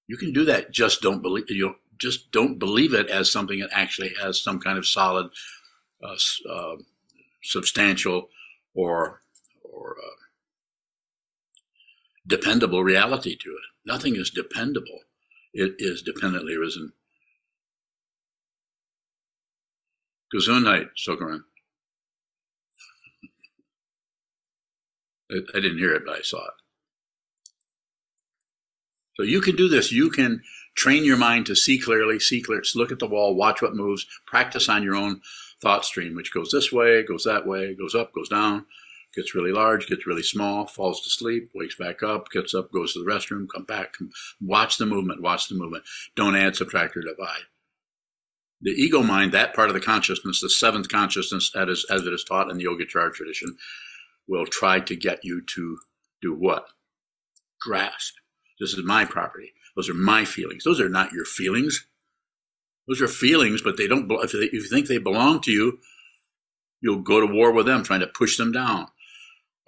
you 0.08 0.18
can 0.18 0.34
do 0.34 0.46
that. 0.46 0.72
Just 0.72 1.02
don't 1.02 1.22
believe 1.22 1.50
you. 1.50 1.76
Just 1.98 2.32
don't 2.32 2.60
believe 2.60 2.94
it 2.94 3.10
as 3.10 3.32
something 3.32 3.60
that 3.60 3.70
actually 3.72 4.14
has 4.22 4.42
some 4.42 4.60
kind 4.60 4.78
of 4.78 4.88
solid, 4.88 5.30
uh, 6.04 6.16
uh, 6.50 6.76
substantial, 7.44 8.30
or 8.74 9.22
or 9.64 9.96
uh, 9.98 10.16
dependable 12.26 12.84
reality 12.84 13.36
to 13.36 13.50
it. 13.50 13.66
Nothing 13.86 14.16
is 14.16 14.30
dependable. 14.30 15.00
It 15.54 15.76
is 15.80 16.02
dependently 16.02 16.56
risen. 16.56 16.94
Gesundheit, 20.34 20.90
Sokaran. 20.98 21.42
I 25.32 25.60
didn't 25.60 25.80
hear 25.80 25.94
it, 25.94 26.04
but 26.06 26.18
I 26.18 26.22
saw 26.22 26.44
it. 26.44 26.54
So 29.18 29.24
you 29.24 29.42
can 29.42 29.56
do 29.56 29.68
this. 29.68 29.92
You 29.92 30.10
can 30.10 30.44
train 30.76 31.04
your 31.04 31.18
mind 31.18 31.48
to 31.48 31.56
see 31.56 31.80
clearly, 31.80 32.20
see 32.20 32.42
clear, 32.42 32.62
look 32.76 32.92
at 32.92 33.00
the 33.00 33.08
wall, 33.08 33.36
watch 33.36 33.62
what 33.62 33.76
moves, 33.76 34.06
practice 34.28 34.70
on 34.70 34.84
your 34.84 34.96
own 34.96 35.22
thought 35.60 35.84
stream, 35.84 36.16
which 36.16 36.32
goes 36.32 36.52
this 36.52 36.72
way, 36.72 37.04
goes 37.04 37.24
that 37.24 37.48
way, 37.48 37.74
goes 37.74 37.96
up, 37.96 38.14
goes 38.14 38.30
down, 38.30 38.68
gets 39.16 39.34
really 39.34 39.52
large, 39.52 39.88
gets 39.88 40.06
really 40.06 40.22
small, 40.22 40.68
falls 40.68 41.02
to 41.02 41.10
sleep, 41.10 41.50
wakes 41.56 41.76
back 41.76 42.04
up, 42.04 42.30
gets 42.30 42.54
up, 42.54 42.72
goes 42.72 42.94
to 42.94 43.04
the 43.04 43.12
restroom, 43.12 43.48
come 43.52 43.64
back. 43.64 43.94
Come, 43.94 44.12
watch 44.40 44.78
the 44.78 44.86
movement, 44.86 45.24
watch 45.24 45.48
the 45.50 45.56
movement. 45.56 45.84
Don't 46.16 46.36
add, 46.36 46.56
subtract, 46.56 46.96
or 46.96 47.02
divide. 47.02 47.46
The 48.62 48.72
ego 48.72 49.04
mind, 49.04 49.34
that 49.34 49.54
part 49.54 49.70
of 49.70 49.76
the 49.76 49.82
consciousness, 49.82 50.42
the 50.42 50.50
seventh 50.50 50.90
consciousness 50.90 51.52
as, 51.56 51.86
as 51.90 52.06
it 52.06 52.14
is 52.14 52.24
taught 52.24 52.50
in 52.50 52.58
the 52.58 52.66
Yogacara 52.66 53.14
tradition, 53.14 53.58
will 54.28 54.46
try 54.46 54.80
to 54.80 54.96
get 54.96 55.24
you 55.24 55.42
to 55.56 55.78
do 56.22 56.34
what? 56.34 56.68
Grasp. 57.62 58.16
This 58.60 58.74
is 58.74 58.84
my 58.84 59.06
property. 59.06 59.54
Those 59.76 59.90
are 59.90 59.94
my 59.94 60.26
feelings. 60.26 60.64
Those 60.64 60.82
are 60.82 60.90
not 60.90 61.12
your 61.12 61.26
feelings. 61.26 61.88
Those 62.88 63.02
are 63.02 63.08
feelings, 63.08 63.62
but 63.62 63.78
they 63.78 63.88
don't, 63.88 64.12
if, 64.24 64.32
they, 64.32 64.46
if 64.46 64.54
you 64.54 64.70
think 64.70 64.88
they 64.88 64.98
belong 64.98 65.42
to 65.42 65.52
you, 65.52 65.80
you'll 66.82 67.02
go 67.02 67.20
to 67.20 67.32
war 67.32 67.52
with 67.52 67.68
them, 67.68 67.84
trying 67.84 68.00
to 68.00 68.08
push 68.08 68.38
them 68.38 68.52
down. 68.52 68.88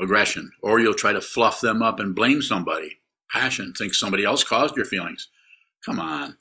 Aggression. 0.02 0.52
Or 0.64 0.80
you'll 0.80 0.94
try 0.94 1.14
to 1.14 1.22
fluff 1.22 1.62
them 1.62 1.84
up 1.84 2.00
and 2.00 2.16
blame 2.16 2.42
somebody. 2.42 3.00
Passion. 3.32 3.74
Think 3.78 3.94
somebody 3.94 4.24
else 4.24 4.44
caused 4.44 4.76
your 4.76 4.86
feelings. 4.86 5.28
Come 5.86 6.00
on. 6.00 6.38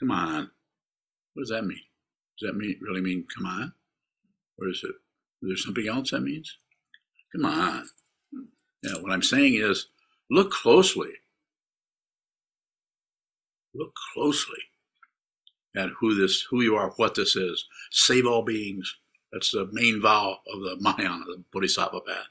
Come 0.00 0.10
on. 0.10 0.50
What 1.34 1.42
does 1.42 1.50
that 1.50 1.64
mean? 1.64 1.80
Does 2.38 2.48
that 2.48 2.56
mean 2.56 2.78
really 2.80 3.02
mean 3.02 3.26
come 3.36 3.46
on? 3.46 3.74
Or 4.58 4.68
is 4.68 4.80
it, 4.82 4.94
is 5.42 5.48
there 5.48 5.56
something 5.56 5.86
else 5.86 6.10
that 6.10 6.22
means? 6.22 6.56
Come 7.32 7.44
on. 7.44 7.86
Yeah, 8.82 8.94
what 9.00 9.12
I'm 9.12 9.22
saying 9.22 9.54
is 9.54 9.86
look 10.30 10.50
closely. 10.50 11.10
Look 13.74 13.92
closely 14.14 14.58
at 15.76 15.90
who 16.00 16.14
this, 16.14 16.46
who 16.50 16.62
you 16.62 16.76
are, 16.76 16.90
what 16.96 17.14
this 17.14 17.36
is. 17.36 17.66
Save 17.90 18.26
all 18.26 18.42
beings. 18.42 18.96
That's 19.32 19.52
the 19.52 19.68
main 19.70 20.00
vow 20.00 20.38
of 20.52 20.60
the 20.62 20.76
Mahayana, 20.80 21.24
the 21.26 21.44
Bodhisattva 21.52 22.00
path. 22.00 22.26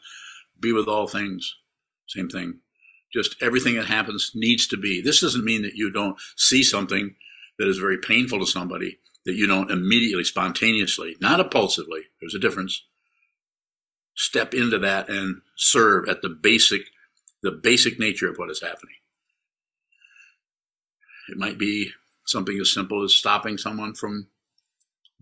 Be 0.60 0.74
with 0.74 0.88
all 0.88 1.08
things. 1.08 1.56
Same 2.08 2.28
thing. 2.28 2.60
Just 3.14 3.36
everything 3.42 3.76
that 3.76 3.86
happens 3.86 4.32
needs 4.36 4.68
to 4.68 4.78
be. 4.78 5.02
This 5.02 5.22
doesn't 5.22 5.46
mean 5.46 5.62
that 5.62 5.76
you 5.76 5.92
don't 5.92 6.20
see 6.36 6.62
something 6.62 7.16
that 7.60 7.68
is 7.68 7.78
very 7.78 7.98
painful 8.00 8.40
to 8.40 8.48
somebody 8.48 9.00
that 9.26 9.36
you 9.36 9.46
don't 9.46 9.70
immediately, 9.70 10.24
spontaneously, 10.24 11.16
not 11.22 11.40
impulsively, 11.40 12.04
there's 12.20 12.34
a 12.34 12.40
difference, 12.40 12.86
step 14.16 14.54
into 14.54 14.80
that 14.80 15.10
and 15.10 15.42
serve 15.56 16.10
at 16.10 16.22
the 16.22 16.30
basic, 16.30 16.82
the 17.44 17.52
basic 17.52 18.00
nature 18.00 18.30
of 18.30 18.38
what 18.38 18.50
is 18.50 18.62
happening. 18.62 18.96
It 21.30 21.38
might 21.38 21.60
be 21.60 21.92
something 22.26 22.58
as 22.60 22.74
simple 22.74 23.04
as 23.04 23.14
stopping 23.14 23.58
someone 23.58 23.94
from 23.94 24.30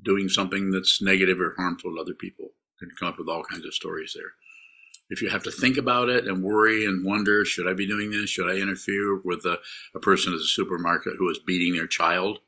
doing 0.01 0.29
something 0.29 0.71
that's 0.71 1.01
negative 1.01 1.41
or 1.41 1.55
harmful 1.57 1.95
to 1.95 2.01
other 2.01 2.13
people. 2.13 2.51
You 2.79 2.87
can 2.87 2.95
come 2.97 3.09
up 3.09 3.17
with 3.17 3.27
all 3.27 3.43
kinds 3.43 3.65
of 3.65 3.73
stories 3.73 4.13
there. 4.15 4.33
If 5.09 5.21
you 5.21 5.29
have 5.29 5.43
to 5.43 5.51
think 5.51 5.77
about 5.77 6.09
it 6.09 6.27
and 6.27 6.43
worry 6.43 6.85
and 6.85 7.05
wonder, 7.05 7.45
should 7.45 7.67
I 7.67 7.73
be 7.73 7.87
doing 7.87 8.11
this? 8.11 8.29
Should 8.29 8.49
I 8.49 8.61
interfere 8.61 9.19
with 9.23 9.45
a, 9.45 9.59
a 9.95 9.99
person 9.99 10.33
at 10.33 10.39
the 10.39 10.45
supermarket 10.45 11.13
who 11.17 11.29
is 11.29 11.39
beating 11.39 11.75
their 11.75 11.87
child? 11.87 12.39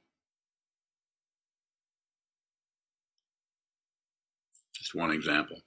Just 4.75 4.93
one 4.93 5.11
example. 5.11 5.57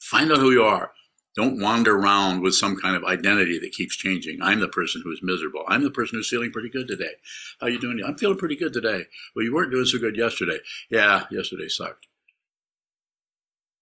Find 0.00 0.32
out 0.32 0.38
who 0.38 0.50
you 0.52 0.62
are. 0.62 0.92
Don't 1.34 1.60
wander 1.60 1.96
around 1.96 2.42
with 2.42 2.54
some 2.54 2.76
kind 2.76 2.94
of 2.94 3.04
identity 3.04 3.58
that 3.58 3.72
keeps 3.72 3.96
changing. 3.96 4.42
I'm 4.42 4.60
the 4.60 4.68
person 4.68 5.00
who 5.02 5.12
is 5.12 5.20
miserable. 5.22 5.64
I'm 5.66 5.82
the 5.82 5.90
person 5.90 6.18
who's 6.18 6.28
feeling 6.28 6.52
pretty 6.52 6.68
good 6.68 6.86
today. 6.86 7.12
How 7.58 7.68
are 7.68 7.70
you 7.70 7.80
doing? 7.80 8.02
I'm 8.06 8.16
feeling 8.16 8.36
pretty 8.36 8.56
good 8.56 8.74
today. 8.74 9.04
Well, 9.34 9.44
you 9.44 9.54
weren't 9.54 9.70
doing 9.70 9.86
so 9.86 9.98
good 9.98 10.16
yesterday. 10.16 10.58
Yeah, 10.90 11.24
yesterday 11.30 11.68
sucked. 11.68 12.06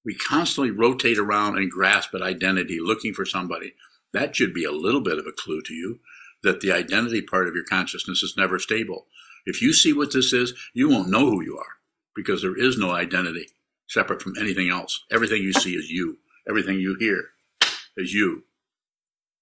We 0.05 0.15
constantly 0.15 0.71
rotate 0.71 1.19
around 1.19 1.59
and 1.59 1.71
grasp 1.71 2.15
at 2.15 2.23
identity, 2.23 2.79
looking 2.81 3.13
for 3.13 3.27
somebody. 3.27 3.75
That 4.13 4.35
should 4.35 4.55
be 4.55 4.65
a 4.65 4.73
little 4.73 5.03
bit 5.03 5.19
of 5.19 5.27
a 5.27 5.33
clue 5.33 5.63
to 5.63 5.75
you 5.75 6.01
that 6.43 6.61
the 6.61 6.73
identity 6.73 7.21
part 7.23 7.49
of 7.49 7.55
your 7.55 7.65
consciousness 7.65 8.23
is 8.23 8.35
never 8.37 8.59
stable. 8.59 9.07
If 9.45 9.61
you 9.61 9.73
see 9.73 9.93
what 9.93 10.13
this 10.13 10.33
is, 10.33 10.55
you 10.75 10.89
won't 10.89 11.11
know 11.11 11.31
who 11.31 11.43
you 11.43 11.57
are 11.59 11.77
because 12.15 12.43
there 12.43 12.59
is 12.59 12.79
no 12.79 12.91
identity 12.91 13.49
separate 13.89 14.23
from 14.23 14.35
anything 14.39 14.71
else. 14.71 15.05
Everything 15.11 15.43
you 15.43 15.53
see 15.53 15.75
is 15.75 15.91
you. 15.91 16.19
Everything 16.49 16.81
you 16.81 16.97
hear 16.99 17.31
is 17.97 18.15
you. 18.15 18.45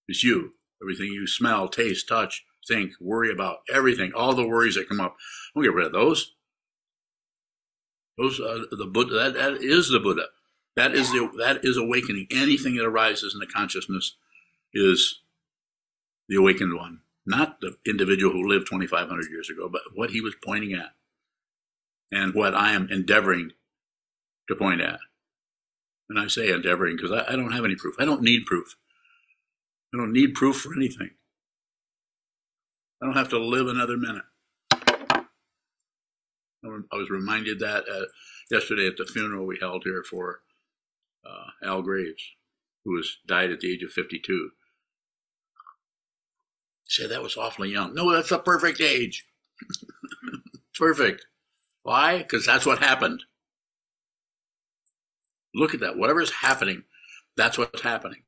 Is 0.09 0.25
you. 0.25 0.55
Everything 0.83 1.07
you 1.07 1.27
smell, 1.27 1.69
taste, 1.69 2.09
touch, 2.09 2.45
think, 2.67 2.93
worry 3.01 3.33
about, 3.33 3.59
everything, 3.73 4.13
all 4.15 4.35
the 4.35 4.47
worries 4.47 4.75
that 4.77 4.89
come 4.89 5.01
up. 5.01 5.17
Don't 5.55 5.65
get 5.65 5.75
rid 5.75 5.87
of 5.87 5.93
those. 5.93 6.35
Those 8.17 8.41
are 8.41 8.59
the 8.71 8.87
Buddha. 8.87 9.15
That, 9.15 9.35
that 9.35 9.63
is 9.63 9.91
the 9.91 10.01
Buddha. 10.01 10.27
That 10.79 10.95
is 10.95 11.11
the 11.11 11.29
that 11.39 11.65
is 11.65 11.77
awakening. 11.77 12.29
Anything 12.31 12.77
that 12.77 12.85
arises 12.87 13.35
in 13.35 13.41
the 13.41 13.49
consciousness 13.49 14.15
is 14.73 15.23
the 16.29 16.37
awakened 16.37 16.77
one, 16.77 17.01
not 17.27 17.61
the 17.61 17.79
individual 17.85 18.33
who 18.33 18.49
lived 18.49 18.69
2,500 18.71 19.29
years 19.29 19.51
ago, 19.51 19.69
but 19.69 19.81
what 19.97 20.11
he 20.11 20.21
was 20.21 20.37
pointing 20.41 20.75
at, 20.75 20.95
and 22.13 22.33
what 22.33 22.55
I 22.55 22.75
am 22.75 22.87
endeavoring 22.93 23.51
to 24.47 24.55
point 24.55 24.81
at. 24.81 25.01
And 26.09 26.17
I 26.17 26.29
say 26.29 26.49
endeavoring 26.49 26.95
because 26.95 27.11
I, 27.11 27.33
I 27.33 27.35
don't 27.35 27.51
have 27.51 27.65
any 27.65 27.75
proof. 27.75 27.97
I 27.99 28.05
don't 28.05 28.23
need 28.23 28.47
proof. 28.47 28.77
I 29.93 29.97
don't 29.97 30.13
need 30.13 30.35
proof 30.35 30.61
for 30.61 30.73
anything. 30.77 31.11
I 33.03 33.07
don't 33.07 33.17
have 33.17 33.31
to 33.31 33.39
live 33.41 33.67
another 33.67 33.97
minute. 33.97 34.27
I 36.65 36.97
was 36.97 37.11
reminded 37.11 37.59
that 37.59 37.83
uh, 37.93 38.05
yesterday 38.49 38.87
at 38.87 38.97
the 38.97 39.07
funeral 39.07 39.45
we 39.45 39.59
held 39.61 39.83
here 39.85 40.05
for 40.09 40.43
uh, 41.25 41.67
Al 41.67 41.83
Graves, 41.83 42.23
who 42.85 42.95
was 42.95 43.19
died 43.27 43.51
at 43.51 43.61
the 43.61 43.73
age 43.73 43.83
of 43.83 43.91
52. 43.91 44.51
He 46.85 46.91
said 46.91 47.11
that 47.11 47.23
was 47.23 47.37
awfully 47.37 47.71
young. 47.71 47.95
No, 47.95 48.13
that's 48.13 48.31
a 48.31 48.39
perfect 48.39 48.81
age. 48.81 49.27
perfect. 50.79 51.27
Why? 51.83 52.19
Because 52.19 52.47
that's 52.47 52.67
what 52.67 52.79
happened. 52.79 53.25
Look 55.55 55.75
at 55.75 55.81
that. 55.81 55.97
Whatever's 55.97 56.31
happening, 56.31 56.85
that's 57.37 57.59
what's 57.59 57.83
happening. 57.83 58.23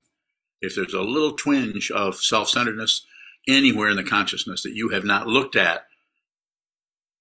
If 0.60 0.74
there's 0.74 0.94
a 0.94 1.00
little 1.02 1.32
twinge 1.32 1.90
of 1.90 2.16
self 2.16 2.48
centeredness 2.48 3.06
anywhere 3.48 3.88
in 3.90 3.96
the 3.96 4.04
consciousness 4.04 4.62
that 4.62 4.74
you 4.74 4.90
have 4.90 5.04
not 5.04 5.26
looked 5.26 5.56
at, 5.56 5.86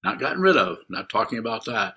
not 0.04 0.20
gotten 0.20 0.42
rid 0.42 0.58
of, 0.58 0.80
not 0.90 1.10
talking 1.10 1.38
about 1.38 1.66
that, 1.66 1.96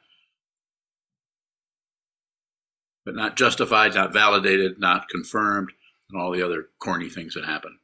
but 3.05 3.15
not 3.15 3.37
justified, 3.37 3.95
not 3.95 4.13
validated, 4.13 4.79
not 4.79 5.09
confirmed, 5.09 5.71
and 6.11 6.21
all 6.21 6.31
the 6.31 6.43
other 6.43 6.69
corny 6.79 7.09
things 7.09 7.35
that 7.35 7.45
happen. 7.45 7.79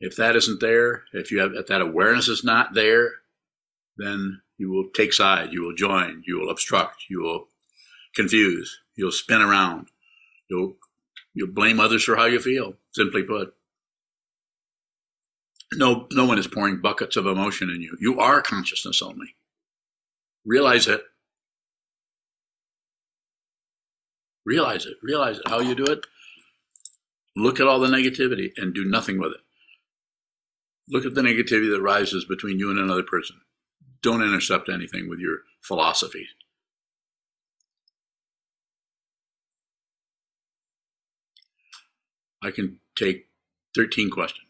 If 0.00 0.16
that 0.16 0.34
isn't 0.34 0.60
there, 0.60 1.04
if 1.12 1.30
you 1.30 1.38
have 1.40 1.52
if 1.54 1.68
that 1.68 1.80
awareness 1.80 2.28
is 2.28 2.42
not 2.42 2.74
there, 2.74 3.10
then 3.96 4.42
you 4.58 4.70
will 4.70 4.88
take 4.94 5.12
side, 5.12 5.52
you 5.52 5.62
will 5.62 5.74
join, 5.74 6.22
you 6.26 6.40
will 6.40 6.50
obstruct, 6.50 7.04
you 7.08 7.22
will 7.22 7.48
confuse, 8.14 8.80
you'll 8.96 9.12
spin 9.12 9.40
around, 9.40 9.88
you'll 10.50 10.76
you'll 11.34 11.52
blame 11.52 11.78
others 11.78 12.02
for 12.02 12.16
how 12.16 12.24
you 12.24 12.40
feel. 12.40 12.74
Simply 12.90 13.22
put, 13.22 13.54
no 15.74 16.06
no 16.12 16.24
one 16.24 16.38
is 16.38 16.46
pouring 16.46 16.80
buckets 16.80 17.16
of 17.16 17.26
emotion 17.26 17.70
in 17.70 17.80
you. 17.80 17.96
You 18.00 18.18
are 18.18 18.42
consciousness 18.42 19.02
only. 19.02 19.36
Realize 20.44 20.88
it. 20.88 21.04
Realize 24.44 24.86
it. 24.86 24.96
Realize 25.02 25.38
it. 25.38 25.48
How 25.48 25.60
you 25.60 25.74
do 25.74 25.84
it? 25.84 26.06
Look 27.36 27.60
at 27.60 27.66
all 27.66 27.80
the 27.80 27.88
negativity 27.88 28.50
and 28.56 28.74
do 28.74 28.84
nothing 28.84 29.18
with 29.18 29.32
it. 29.32 29.40
Look 30.88 31.06
at 31.06 31.14
the 31.14 31.22
negativity 31.22 31.70
that 31.72 31.80
rises 31.80 32.24
between 32.24 32.58
you 32.58 32.70
and 32.70 32.78
another 32.78 33.02
person. 33.02 33.40
Don't 34.02 34.22
intercept 34.22 34.68
anything 34.68 35.08
with 35.08 35.20
your 35.20 35.38
philosophy. 35.62 36.26
I 42.42 42.50
can 42.50 42.80
take 42.96 43.28
13 43.76 44.10
questions, 44.10 44.48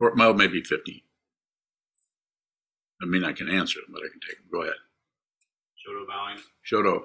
or 0.00 0.12
well, 0.16 0.34
maybe 0.34 0.60
15. 0.60 1.00
I 3.00 3.06
mean, 3.06 3.24
I 3.24 3.32
can 3.32 3.48
answer 3.48 3.78
them, 3.80 3.94
but 3.94 4.02
I 4.02 4.08
can 4.10 4.20
take 4.20 4.38
them. 4.38 4.48
Go 4.52 4.62
ahead. 4.62 4.74
Shoto 5.78 6.06
bowing. 6.06 6.38
Shoto. 6.68 7.04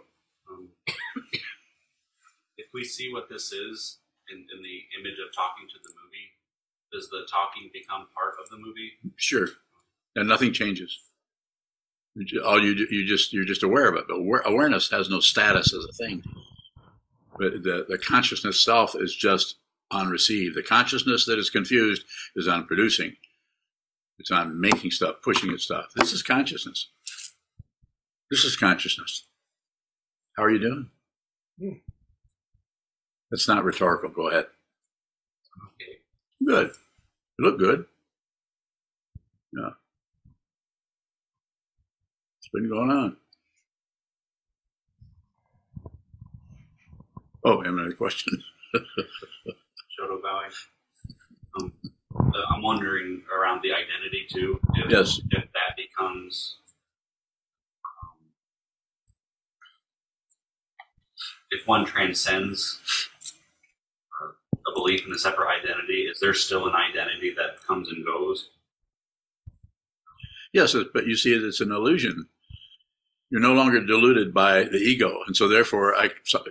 Um, 0.49 0.69
we 2.75 2.83
see 2.83 3.11
what 3.11 3.29
this 3.29 3.51
is 3.53 3.99
in, 4.29 4.37
in 4.37 4.61
the 4.61 4.99
image 4.99 5.17
of 5.25 5.33
talking 5.33 5.65
to 5.69 5.79
the 5.81 5.93
movie, 6.03 6.27
does 6.91 7.09
the 7.09 7.25
talking 7.31 7.69
become 7.73 8.07
part 8.13 8.33
of 8.43 8.49
the 8.49 8.57
movie? 8.57 8.91
Sure. 9.15 9.47
And 10.15 10.27
nothing 10.27 10.51
changes. 10.53 10.99
All 12.45 12.61
you, 12.63 12.75
do- 12.75 12.87
you 12.91 13.05
just, 13.05 13.33
you're 13.33 13.45
just 13.45 13.63
aware 13.63 13.87
of 13.89 13.95
it. 13.95 14.05
But 14.07 14.17
awareness 14.45 14.91
has 14.91 15.09
no 15.09 15.21
status 15.21 15.73
as 15.73 15.85
a 15.85 15.93
thing. 15.93 16.23
But 17.39 17.63
the, 17.63 17.85
the 17.87 17.97
consciousness 17.97 18.61
self 18.61 18.93
is 18.95 19.15
just 19.15 19.55
on 19.91 20.09
receive. 20.09 20.53
The 20.53 20.63
consciousness 20.63 21.25
that 21.25 21.39
is 21.39 21.49
confused 21.49 22.03
is 22.35 22.47
on 22.47 22.65
producing. 22.65 23.15
It's 24.19 24.31
on 24.31 24.59
making 24.59 24.91
stuff, 24.91 25.17
pushing 25.23 25.51
at 25.51 25.59
stuff. 25.59 25.87
This 25.95 26.13
is 26.13 26.23
consciousness. 26.23 26.89
This 28.31 28.43
is 28.43 28.55
consciousness. 28.55 29.25
How 30.37 30.43
are 30.43 30.51
you 30.51 30.59
doing? 30.59 30.89
Hmm. 31.59 31.84
That's 33.31 33.47
not 33.47 33.63
rhetorical. 33.63 34.09
Go 34.09 34.29
ahead. 34.29 34.45
Okay. 35.81 35.99
Good. 36.45 36.71
You 37.39 37.45
look 37.45 37.59
good. 37.59 37.85
Yeah. 39.53 39.69
What's 42.35 42.49
been 42.53 42.69
going 42.69 42.91
on? 42.91 43.17
Oh, 47.43 47.61
I 47.61 47.65
have 47.65 47.73
another 47.73 47.93
question. 47.93 48.41
Shoto 48.75 50.21
bowing. 50.21 50.51
Um, 51.61 51.73
uh, 52.15 52.41
I'm 52.55 52.61
wondering 52.61 53.21
around 53.37 53.61
the 53.63 53.71
identity 53.71 54.25
too. 54.29 54.59
If, 54.75 54.91
Yes. 54.91 55.19
If 55.31 55.43
that 55.43 55.75
becomes. 55.77 56.57
Um, 58.03 58.17
if 61.51 61.67
one 61.67 61.85
transcends 61.85 62.79
a 64.67 64.73
belief 64.73 65.05
in 65.05 65.13
a 65.13 65.19
separate 65.19 65.49
identity, 65.49 66.03
is 66.03 66.19
there 66.19 66.33
still 66.33 66.67
an 66.67 66.75
identity 66.75 67.33
that 67.35 67.63
comes 67.65 67.89
and 67.89 68.05
goes? 68.05 68.49
Yes, 70.53 70.75
but 70.93 71.05
you 71.05 71.15
see, 71.15 71.33
it, 71.33 71.43
it's 71.43 71.61
an 71.61 71.71
illusion. 71.71 72.27
You're 73.29 73.41
no 73.41 73.53
longer 73.53 73.85
deluded 73.85 74.33
by 74.33 74.63
the 74.63 74.77
ego, 74.77 75.19
and 75.27 75.35
so 75.35 75.47
therefore, 75.47 75.95
I 75.95 76.11
so- 76.23 76.45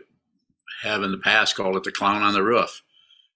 have 0.83 1.03
in 1.03 1.11
the 1.13 1.19
past 1.19 1.57
called 1.57 1.77
it 1.77 1.85
the 1.85 1.93
clown 1.93 2.23
on 2.23 2.35
the 2.35 2.43
roof 2.43 2.83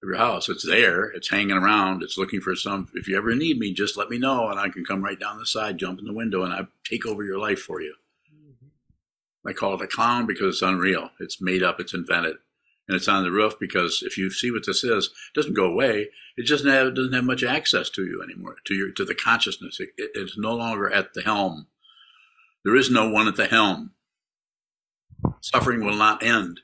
of 0.03 0.09
your 0.09 0.19
house. 0.19 0.49
It's 0.49 0.67
there, 0.67 1.05
it's 1.07 1.31
hanging 1.31 1.57
around, 1.57 2.03
it's 2.03 2.19
looking 2.19 2.41
for 2.41 2.55
some. 2.55 2.89
If 2.95 3.09
you 3.09 3.17
ever 3.17 3.35
need 3.35 3.59
me, 3.59 3.73
just 3.73 3.97
let 3.97 4.11
me 4.11 4.19
know, 4.19 4.49
and 4.49 4.61
I 4.61 4.69
can 4.69 4.85
come 4.85 5.03
right 5.03 5.19
down 5.19 5.39
the 5.39 5.47
side, 5.47 5.79
jump 5.79 5.99
in 5.99 6.05
the 6.05 6.13
window, 6.13 6.45
and 6.45 6.53
I 6.53 6.67
take 6.85 7.07
over 7.07 7.25
your 7.25 7.39
life 7.39 7.61
for 7.61 7.81
you. 7.81 7.95
Mm-hmm. 8.31 9.49
I 9.49 9.53
call 9.55 9.75
it 9.75 9.83
a 9.83 9.87
clown 9.87 10.27
because 10.27 10.57
it's 10.57 10.63
unreal. 10.63 11.11
It's 11.19 11.41
made 11.41 11.63
up. 11.63 11.81
It's 11.81 11.95
invented, 11.95 12.37
and 12.89 12.97
it's 12.97 13.09
on 13.09 13.23
the 13.23 13.31
roof 13.31 13.55
because 13.61 14.03
if 14.05 14.17
you 14.17 14.31
see 14.31 14.51
what 14.51 14.65
this 14.67 14.83
is, 14.83 15.07
it 15.07 15.35
doesn't 15.35 15.55
go 15.55 15.65
away. 15.67 16.09
It 16.37 16.45
just 16.47 16.65
doesn't 16.65 16.71
have, 16.87 16.95
doesn't 16.95 17.13
have 17.13 17.25
much 17.25 17.45
access 17.45 17.91
to 17.91 18.05
you 18.05 18.23
anymore, 18.23 18.57
to 18.65 18.75
your 18.75 18.91
to 18.93 19.05
the 19.05 19.15
consciousness. 19.15 19.79
It, 19.81 19.91
it- 19.99 20.11
it's 20.15 20.39
no 20.39 20.55
longer 20.55 20.93
at 20.93 21.15
the 21.15 21.23
helm. 21.23 21.67
There 22.65 22.77
is 22.77 22.91
no 22.91 23.09
one 23.09 23.29
at 23.29 23.37
the 23.37 23.47
helm. 23.47 23.93
Suffering 25.41 25.85
will 25.85 25.95
not 25.97 26.23
end. 26.23 26.61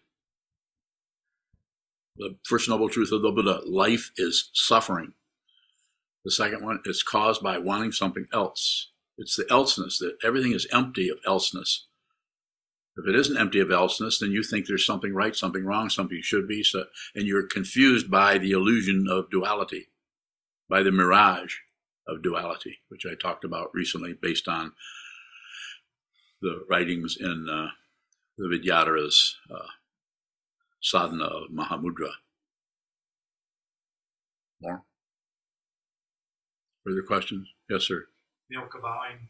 The 2.16 2.36
first 2.44 2.68
noble 2.68 2.88
truth 2.88 3.12
of 3.12 3.22
the 3.22 3.30
Buddha: 3.32 3.60
life 3.66 4.10
is 4.16 4.50
suffering. 4.54 5.12
The 6.24 6.30
second 6.30 6.62
one 6.64 6.80
is 6.84 7.02
caused 7.02 7.42
by 7.42 7.58
wanting 7.58 7.92
something 7.92 8.26
else. 8.32 8.90
It's 9.18 9.36
the 9.36 9.46
elseness 9.50 9.98
that 9.98 10.16
everything 10.24 10.52
is 10.52 10.66
empty 10.72 11.08
of 11.08 11.18
elseness. 11.26 11.86
If 12.96 13.08
it 13.08 13.16
isn't 13.16 13.36
empty 13.36 13.58
of 13.58 13.72
elseness, 13.72 14.18
then 14.18 14.30
you 14.30 14.42
think 14.42 14.66
there's 14.66 14.86
something 14.86 15.12
right, 15.12 15.34
something 15.34 15.64
wrong, 15.64 15.90
something 15.90 16.20
should 16.22 16.46
be, 16.46 16.62
so, 16.62 16.84
and 17.14 17.26
you're 17.26 17.46
confused 17.46 18.08
by 18.10 18.38
the 18.38 18.52
illusion 18.52 19.06
of 19.10 19.30
duality, 19.30 19.88
by 20.68 20.82
the 20.82 20.92
mirage 20.92 21.56
of 22.06 22.22
duality, 22.22 22.78
which 22.88 23.04
I 23.04 23.14
talked 23.14 23.44
about 23.44 23.74
recently 23.74 24.14
based 24.20 24.46
on 24.46 24.72
the 26.40 26.64
writings 26.70 27.16
in 27.18 27.48
uh, 27.50 27.68
the 28.38 28.46
Vidyadhara's 28.46 29.36
uh, 29.50 29.68
sadhana 30.80 31.24
of 31.24 31.50
Mahamudra. 31.50 32.12
More? 34.60 34.84
Further 36.84 37.02
questions? 37.02 37.48
Yes, 37.68 37.84
sir. 37.84 38.04
Neil 38.50 38.62
Kabine, 38.62 39.28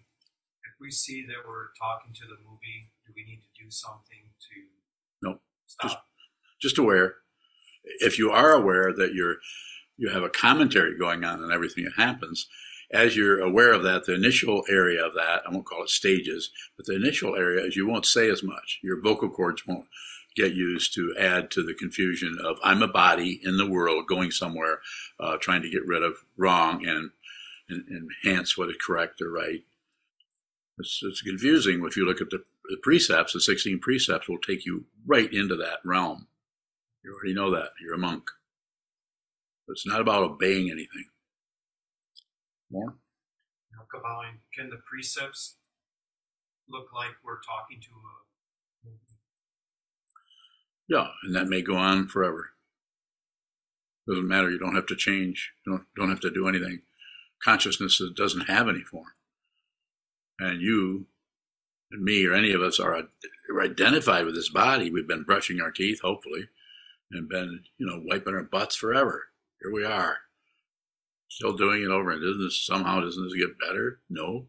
we 0.84 0.90
see 0.90 1.24
that 1.26 1.48
we're 1.48 1.68
talking 1.80 2.12
to 2.14 2.26
the 2.26 2.36
movie, 2.48 2.90
do 3.06 3.12
we 3.16 3.24
need 3.24 3.40
to 3.42 3.64
do 3.64 3.70
something 3.70 4.28
to 4.40 4.54
No, 5.22 5.40
stop? 5.66 5.90
just- 5.90 5.98
Just 6.60 6.78
aware. 6.78 7.16
If 8.00 8.18
you 8.18 8.30
are 8.30 8.52
aware 8.52 8.92
that 8.92 9.12
you're 9.14 9.36
you 9.96 10.08
have 10.10 10.22
a 10.24 10.28
commentary 10.30 10.98
going 10.98 11.22
on 11.24 11.40
and 11.42 11.52
everything 11.52 11.84
that 11.84 11.94
happens, 11.96 12.48
as 12.90 13.16
you're 13.16 13.38
aware 13.40 13.72
of 13.72 13.82
that, 13.84 14.04
the 14.06 14.14
initial 14.14 14.64
area 14.68 15.04
of 15.04 15.14
that, 15.14 15.42
I 15.46 15.50
won't 15.50 15.66
call 15.66 15.84
it 15.84 15.88
stages, 15.90 16.50
but 16.76 16.86
the 16.86 16.96
initial 16.96 17.36
area 17.36 17.64
is 17.64 17.76
you 17.76 17.86
won't 17.86 18.04
say 18.06 18.28
as 18.28 18.42
much. 18.42 18.80
Your 18.82 19.00
vocal 19.00 19.28
cords 19.30 19.66
won't 19.66 19.86
get 20.34 20.52
used 20.54 20.94
to 20.94 21.14
add 21.18 21.48
to 21.52 21.62
the 21.62 21.74
confusion 21.74 22.38
of 22.42 22.58
I'm 22.64 22.82
a 22.82 22.88
body 22.88 23.40
in 23.44 23.56
the 23.56 23.68
world 23.70 24.08
going 24.08 24.32
somewhere, 24.32 24.80
uh, 25.20 25.36
trying 25.40 25.62
to 25.62 25.70
get 25.70 25.86
rid 25.86 26.02
of 26.02 26.14
wrong 26.36 26.84
and, 26.86 27.10
and 27.68 27.84
enhance 28.24 28.58
what 28.58 28.70
is 28.70 28.76
correct 28.84 29.20
or 29.22 29.30
right. 29.30 29.62
It's, 30.78 31.00
it's 31.02 31.22
confusing 31.22 31.84
if 31.86 31.96
you 31.96 32.04
look 32.04 32.20
at 32.20 32.30
the, 32.30 32.44
the 32.68 32.76
precepts. 32.82 33.32
The 33.32 33.40
16 33.40 33.80
precepts 33.80 34.28
will 34.28 34.38
take 34.38 34.66
you 34.66 34.86
right 35.06 35.32
into 35.32 35.56
that 35.56 35.78
realm. 35.84 36.28
You 37.04 37.14
already 37.14 37.34
know 37.34 37.50
that. 37.50 37.70
You're 37.80 37.94
a 37.94 37.98
monk. 37.98 38.24
It's 39.68 39.86
not 39.86 40.00
about 40.00 40.22
obeying 40.22 40.70
anything. 40.70 41.06
More? 42.70 42.96
Can 44.54 44.70
the 44.70 44.80
precepts 44.88 45.56
look 46.68 46.86
like 46.94 47.12
we're 47.24 47.40
talking 47.40 47.80
to 47.80 47.88
a? 47.90 48.24
Yeah, 50.88 51.08
and 51.22 51.34
that 51.34 51.48
may 51.48 51.62
go 51.62 51.76
on 51.76 52.08
forever. 52.08 52.50
Doesn't 54.06 54.28
matter. 54.28 54.50
You 54.50 54.58
don't 54.58 54.74
have 54.74 54.86
to 54.86 54.96
change. 54.96 55.52
You 55.66 55.72
don't 55.72 55.86
don't 55.96 56.10
have 56.10 56.20
to 56.20 56.30
do 56.30 56.46
anything. 56.46 56.82
Consciousness 57.42 58.00
doesn't 58.14 58.48
have 58.48 58.68
any 58.68 58.82
form, 58.82 59.12
and 60.38 60.60
you 60.60 61.06
and 61.90 62.02
me 62.02 62.26
or 62.26 62.34
any 62.34 62.52
of 62.52 62.62
us 62.62 62.80
are, 62.80 62.94
are 62.94 63.62
identified 63.62 64.26
with 64.26 64.34
this 64.34 64.48
body. 64.48 64.90
We've 64.90 65.08
been 65.08 65.22
brushing 65.22 65.60
our 65.60 65.70
teeth, 65.70 66.00
hopefully, 66.02 66.48
and 67.10 67.28
been 67.28 67.60
you 67.78 67.86
know 67.86 68.02
wiping 68.04 68.34
our 68.34 68.42
butts 68.42 68.76
forever. 68.76 69.26
Here 69.62 69.72
we 69.72 69.84
are, 69.84 70.18
still 71.28 71.56
doing 71.56 71.82
it 71.82 71.90
over. 71.90 72.10
And 72.10 72.22
doesn't 72.22 72.42
this 72.42 72.64
somehow 72.64 73.00
doesn't 73.00 73.22
this 73.22 73.34
get 73.34 73.58
better? 73.58 74.00
No, 74.10 74.46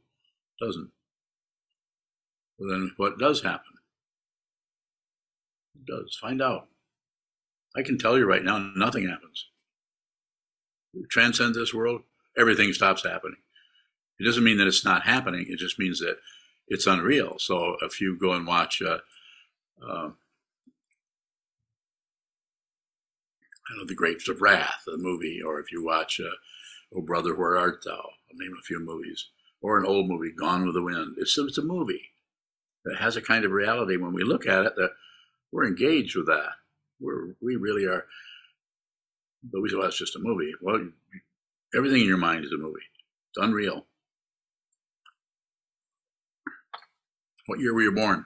it 0.60 0.65
doesn't. 0.65 0.89
Well, 2.58 2.69
then 2.69 2.91
what 2.98 3.19
does 3.19 3.41
happen? 3.41 3.74
It 5.76 5.86
does. 5.86 6.17
Find 6.19 6.41
out. 6.41 6.67
I 7.76 7.82
can 7.84 7.98
tell 7.98 8.17
you 8.17 8.26
right 8.26 8.43
now, 8.43 8.71
nothing 8.76 9.08
happens. 9.08 9.48
Transcend 11.10 11.56
this 11.56 11.74
world, 11.74 12.04
everything 12.38 12.71
stops 12.71 13.04
happening. 13.04 13.38
It 14.19 14.23
doesn't 14.23 14.43
mean 14.43 14.58
that 14.58 14.67
it's 14.67 14.86
not 14.86 15.04
happening. 15.04 15.45
It 15.49 15.60
just 15.60 15.80
means 15.80 15.99
that 15.99 16.17
it's 16.67 16.88
unreal. 16.88 17.36
So 17.38 17.75
if 17.82 17.99
you 17.99 18.17
go 18.17 18.34
and 18.34 18.47
watch, 18.47 18.82
uh, 18.82 18.99
uh, 19.86 20.12
I 23.67 23.78
know, 23.78 23.86
The 23.86 23.95
Grapes 23.95 24.30
of 24.30 24.41
Wrath, 24.41 24.84
the 24.86 24.97
movie, 24.97 25.41
or 25.45 25.60
if 25.60 25.71
you 25.71 25.84
watch 25.84 26.19
uh, 26.19 26.36
Oh 26.95 27.01
Brother, 27.01 27.36
Where 27.36 27.58
Art 27.58 27.84
Thou? 27.84 27.91
I'll 27.91 28.38
name 28.38 28.56
a 28.58 28.63
few 28.63 28.80
movies. 28.80 29.30
Or 29.62 29.78
an 29.78 29.86
old 29.86 30.08
movie, 30.08 30.32
Gone 30.32 30.65
with 30.65 30.75
the 30.75 30.84
Wind. 30.84 31.15
It's, 31.17 31.38
it's 31.38 31.58
a 31.58 31.63
movie 31.63 32.12
that 32.86 32.97
has 32.97 33.15
a 33.17 33.21
kind 33.21 33.43
of 33.43 33.51
reality 33.51 33.97
when 33.97 34.13
we 34.13 34.23
look 34.23 34.47
at 34.47 34.65
it 34.65 34.75
that 34.75 34.91
we're 35.51 35.67
engaged 35.67 36.15
with 36.15 36.28
that. 36.28 36.51
We're, 36.99 37.36
we 37.41 37.56
really 37.56 37.86
are. 37.86 38.06
But 39.43 39.62
we 39.62 39.69
say, 39.69 39.75
well, 39.75 39.88
it's 39.88 39.97
just 39.97 40.15
a 40.15 40.19
movie. 40.19 40.54
Well, 40.62 40.89
everything 41.75 42.01
in 42.01 42.08
your 42.08 42.17
mind 42.17 42.45
is 42.45 42.51
a 42.51 42.58
movie. 42.58 42.80
It's 43.32 43.43
unreal. 43.43 43.86
What 47.45 47.60
year 47.60 47.73
were 47.73 47.81
you 47.81 47.91
born? 47.91 48.25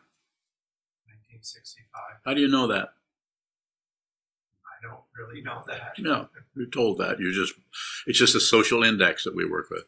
1965. 1.06 2.02
How 2.26 2.34
do 2.34 2.42
you 2.42 2.48
know 2.48 2.68
that? 2.68 2.94
I 4.66 4.88
don't 4.88 5.02
really 5.18 5.42
know 5.42 5.64
that. 5.68 5.94
No, 6.00 6.30
you're 6.56 6.70
told 6.70 7.00
that. 7.00 7.20
You 7.20 7.34
just, 7.34 7.54
it's 8.08 8.20
just 8.20 8.36
a 8.36 8.40
social 8.40 8.84
index 8.84 9.24
that 9.24 9.36
we 9.36 9.46
work 9.46 9.70
with. 9.70 9.84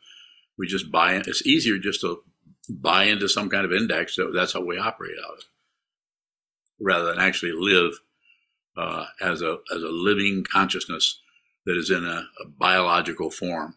We 0.57 0.67
just 0.67 0.91
buy 0.91 1.15
it. 1.15 1.27
It's 1.27 1.45
easier 1.45 1.77
just 1.77 2.01
to 2.01 2.23
buy 2.69 3.05
into 3.05 3.27
some 3.27 3.49
kind 3.49 3.65
of 3.65 3.71
index. 3.71 4.15
So 4.15 4.31
that's 4.31 4.53
how 4.53 4.61
we 4.61 4.77
operate 4.77 5.15
out 5.25 5.37
of, 5.37 5.43
rather 6.79 7.05
than 7.05 7.19
actually 7.19 7.53
live 7.53 7.93
uh, 8.77 9.05
as 9.21 9.41
a 9.41 9.57
as 9.73 9.81
a 9.81 9.89
living 9.89 10.45
consciousness 10.49 11.19
that 11.65 11.77
is 11.77 11.89
in 11.89 12.05
a, 12.05 12.25
a 12.43 12.47
biological 12.47 13.29
form. 13.29 13.75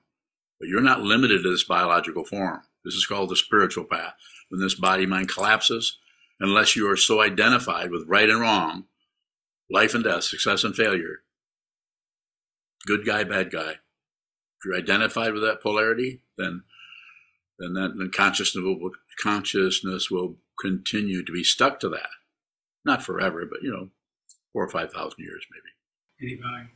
But 0.58 0.68
you're 0.68 0.80
not 0.80 1.02
limited 1.02 1.42
to 1.42 1.50
this 1.50 1.64
biological 1.64 2.24
form. 2.24 2.62
This 2.84 2.94
is 2.94 3.06
called 3.06 3.30
the 3.30 3.36
spiritual 3.36 3.84
path. 3.84 4.14
When 4.54 4.62
this 4.62 4.76
body 4.76 5.04
mind 5.04 5.28
collapses, 5.28 5.98
unless 6.38 6.76
you 6.76 6.88
are 6.88 6.96
so 6.96 7.20
identified 7.20 7.90
with 7.90 8.06
right 8.06 8.30
and 8.30 8.40
wrong, 8.40 8.84
life 9.68 9.96
and 9.96 10.04
death, 10.04 10.22
success 10.22 10.62
and 10.62 10.76
failure, 10.76 11.22
good 12.86 13.04
guy, 13.04 13.24
bad 13.24 13.50
guy, 13.50 13.70
if 13.72 14.64
you're 14.64 14.76
identified 14.76 15.32
with 15.32 15.42
that 15.42 15.60
polarity, 15.60 16.22
then 16.38 16.62
then 17.58 17.72
that 17.72 17.94
then 17.98 18.12
consciousness 18.14 18.62
will 18.62 18.92
consciousness 19.20 20.08
will 20.08 20.36
continue 20.60 21.24
to 21.24 21.32
be 21.32 21.42
stuck 21.42 21.80
to 21.80 21.88
that. 21.88 22.10
Not 22.84 23.02
forever, 23.02 23.44
but 23.50 23.60
you 23.60 23.72
know, 23.72 23.88
four 24.52 24.62
or 24.62 24.70
five 24.70 24.92
thousand 24.92 25.18
years 25.18 25.44
maybe. 25.50 26.32
Anybody? 26.32 26.70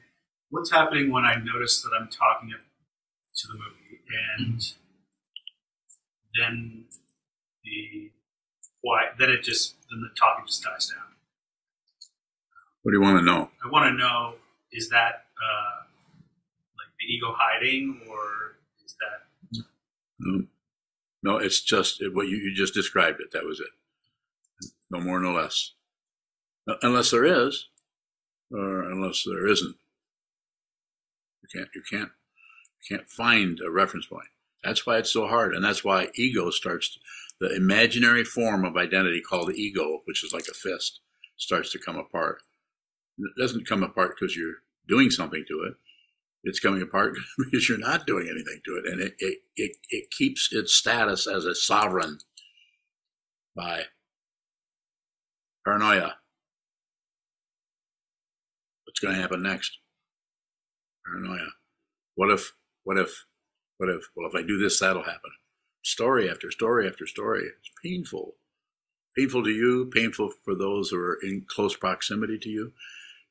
What's 0.50 0.72
happening 0.72 1.12
when 1.12 1.22
I 1.22 1.36
notice 1.36 1.80
that 1.82 1.92
I'm 1.96 2.08
talking 2.08 2.50
to 2.50 3.46
the 3.46 3.54
movie 3.54 4.00
and 4.40 4.60
then 6.34 6.86
the 7.68 8.11
why 8.81 9.07
then 9.18 9.31
it 9.31 9.42
just 9.42 9.76
then 9.90 10.00
the 10.00 10.09
talking 10.18 10.46
just 10.46 10.62
dies 10.62 10.87
down. 10.88 11.04
What 12.83 12.92
do 12.92 12.98
you 12.98 13.02
want 13.02 13.18
to 13.18 13.24
know? 13.24 13.50
I 13.64 13.68
want 13.70 13.92
to 13.92 13.98
know 13.98 14.35
is 14.72 14.88
that 14.90 15.24
uh, 15.42 15.85
like 16.76 16.92
the 16.98 17.07
ego 17.12 17.35
hiding 17.37 18.00
or 18.09 18.57
is 18.85 18.94
that 19.00 19.64
No, 20.18 20.44
no 21.22 21.37
it's 21.38 21.61
just 21.61 22.02
what 22.12 22.28
you, 22.28 22.37
you 22.37 22.54
just 22.54 22.74
described 22.74 23.20
it. 23.20 23.33
That 23.33 23.44
was 23.44 23.61
it. 23.61 23.66
No 24.90 25.00
more, 25.00 25.20
no 25.20 25.33
less. 25.33 25.72
Uh, 26.68 26.74
Unless 26.83 27.11
there 27.11 27.24
is, 27.24 27.66
or 28.50 28.83
unless 28.83 29.24
there 29.24 29.46
isn't. 29.46 29.76
You 31.42 31.48
can't, 31.61 31.70
you 31.74 31.83
can't, 31.90 32.11
you 32.83 32.96
can't 32.96 33.09
find 33.09 33.59
a 33.61 33.70
reference 33.70 34.07
point. 34.07 34.28
That's 34.64 34.87
why 34.87 34.98
it's 34.98 35.12
so 35.12 35.26
hard. 35.28 35.54
And 35.54 35.64
that's 35.64 35.85
why 35.85 36.09
ego 36.14 36.50
starts, 36.50 36.98
the 37.40 37.55
imaginary 37.55 38.24
form 38.24 38.64
of 38.64 38.77
identity 38.77 39.20
called 39.20 39.48
the 39.48 39.61
ego, 39.61 40.01
which 40.05 40.24
is 40.24 40.33
like 40.33 40.46
a 40.48 40.55
fist, 40.55 41.01
starts 41.37 41.70
to 41.72 41.79
come 41.79 41.96
apart. 41.96 42.42
It 43.18 43.40
doesn't 43.40 43.66
come 43.66 43.83
apart 43.83 44.16
because 44.18 44.37
you're 44.37 44.57
doing 44.88 45.11
something 45.11 45.44
to 45.48 45.62
it. 45.64 45.74
It's 46.44 46.61
coming 46.61 46.83
apart 46.83 47.14
because 47.38 47.68
you're 47.68 47.79
not 47.79 48.07
doing 48.07 48.29
anything 48.29 48.61
to 48.64 48.77
it. 48.77 48.87
And 48.87 49.01
it, 49.01 49.14
it, 49.18 49.38
it, 49.57 49.72
it 49.90 50.11
keeps 50.11 50.48
its 50.53 50.72
status 50.72 51.27
as 51.27 51.44
a 51.44 51.55
sovereign 51.55 52.18
by 53.55 53.85
paranoia. 55.64 56.16
What's 58.85 59.01
going 59.01 59.14
to 59.14 59.20
happen 59.20 59.42
next? 59.42 59.79
Paranoia. 61.05 61.48
What 62.14 62.31
if, 62.31 62.53
what 62.85 62.98
if, 62.98 63.27
what 63.77 63.88
if, 63.88 64.09
well, 64.16 64.29
if 64.29 64.35
I 64.35 64.42
do 64.42 64.59
this, 64.59 64.81
that'll 64.81 65.05
happen. 65.05 65.31
Story 65.88 66.29
after 66.29 66.51
story 66.51 66.87
after 66.87 67.07
story. 67.07 67.44
It's 67.44 67.70
painful. 67.83 68.35
Painful 69.16 69.42
to 69.44 69.51
you, 69.51 69.90
painful 69.90 70.31
for 70.44 70.55
those 70.55 70.90
who 70.90 70.98
are 70.98 71.18
in 71.22 71.46
close 71.48 71.74
proximity 71.74 72.38
to 72.40 72.51
you, 72.51 72.72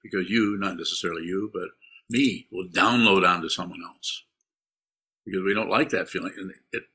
because 0.01 0.27
you, 0.27 0.57
not 0.59 0.75
necessarily 0.75 1.21
you, 1.21 1.51
but 1.53 1.69
me, 2.09 2.47
will 2.51 2.67
download 2.67 3.23
onto 3.27 3.47
someone 3.47 3.81
else. 3.87 4.23
Because 5.23 5.43
we 5.43 5.53
don't 5.53 5.69
like 5.69 5.89
that 5.89 6.09
feeling. 6.09 6.33
And 6.35 6.51
it, 6.71 6.85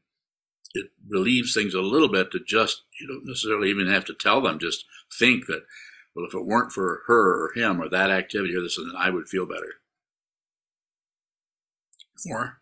it 0.75 0.91
relieves 1.09 1.55
things 1.55 1.75
a 1.75 1.81
little 1.81 2.09
bit 2.09 2.33
to 2.33 2.41
just, 2.45 2.83
you 3.01 3.07
don't 3.07 3.25
necessarily 3.25 3.71
even 3.71 3.87
have 3.87 4.05
to 4.07 4.15
tell 4.15 4.41
them, 4.41 4.59
just 4.59 4.85
think 5.17 5.47
that, 5.47 5.63
well, 6.17 6.27
if 6.27 6.35
it 6.35 6.45
weren't 6.45 6.73
for 6.73 7.03
her 7.07 7.45
or 7.45 7.53
him 7.55 7.81
or 7.81 7.89
that 7.89 8.11
activity 8.11 8.57
or 8.57 8.63
this, 8.63 8.79
and 8.79 8.89
then 8.89 9.01
I 9.01 9.11
would 9.11 9.29
feel 9.29 9.47
better. 9.47 9.75
Or, 12.29 12.61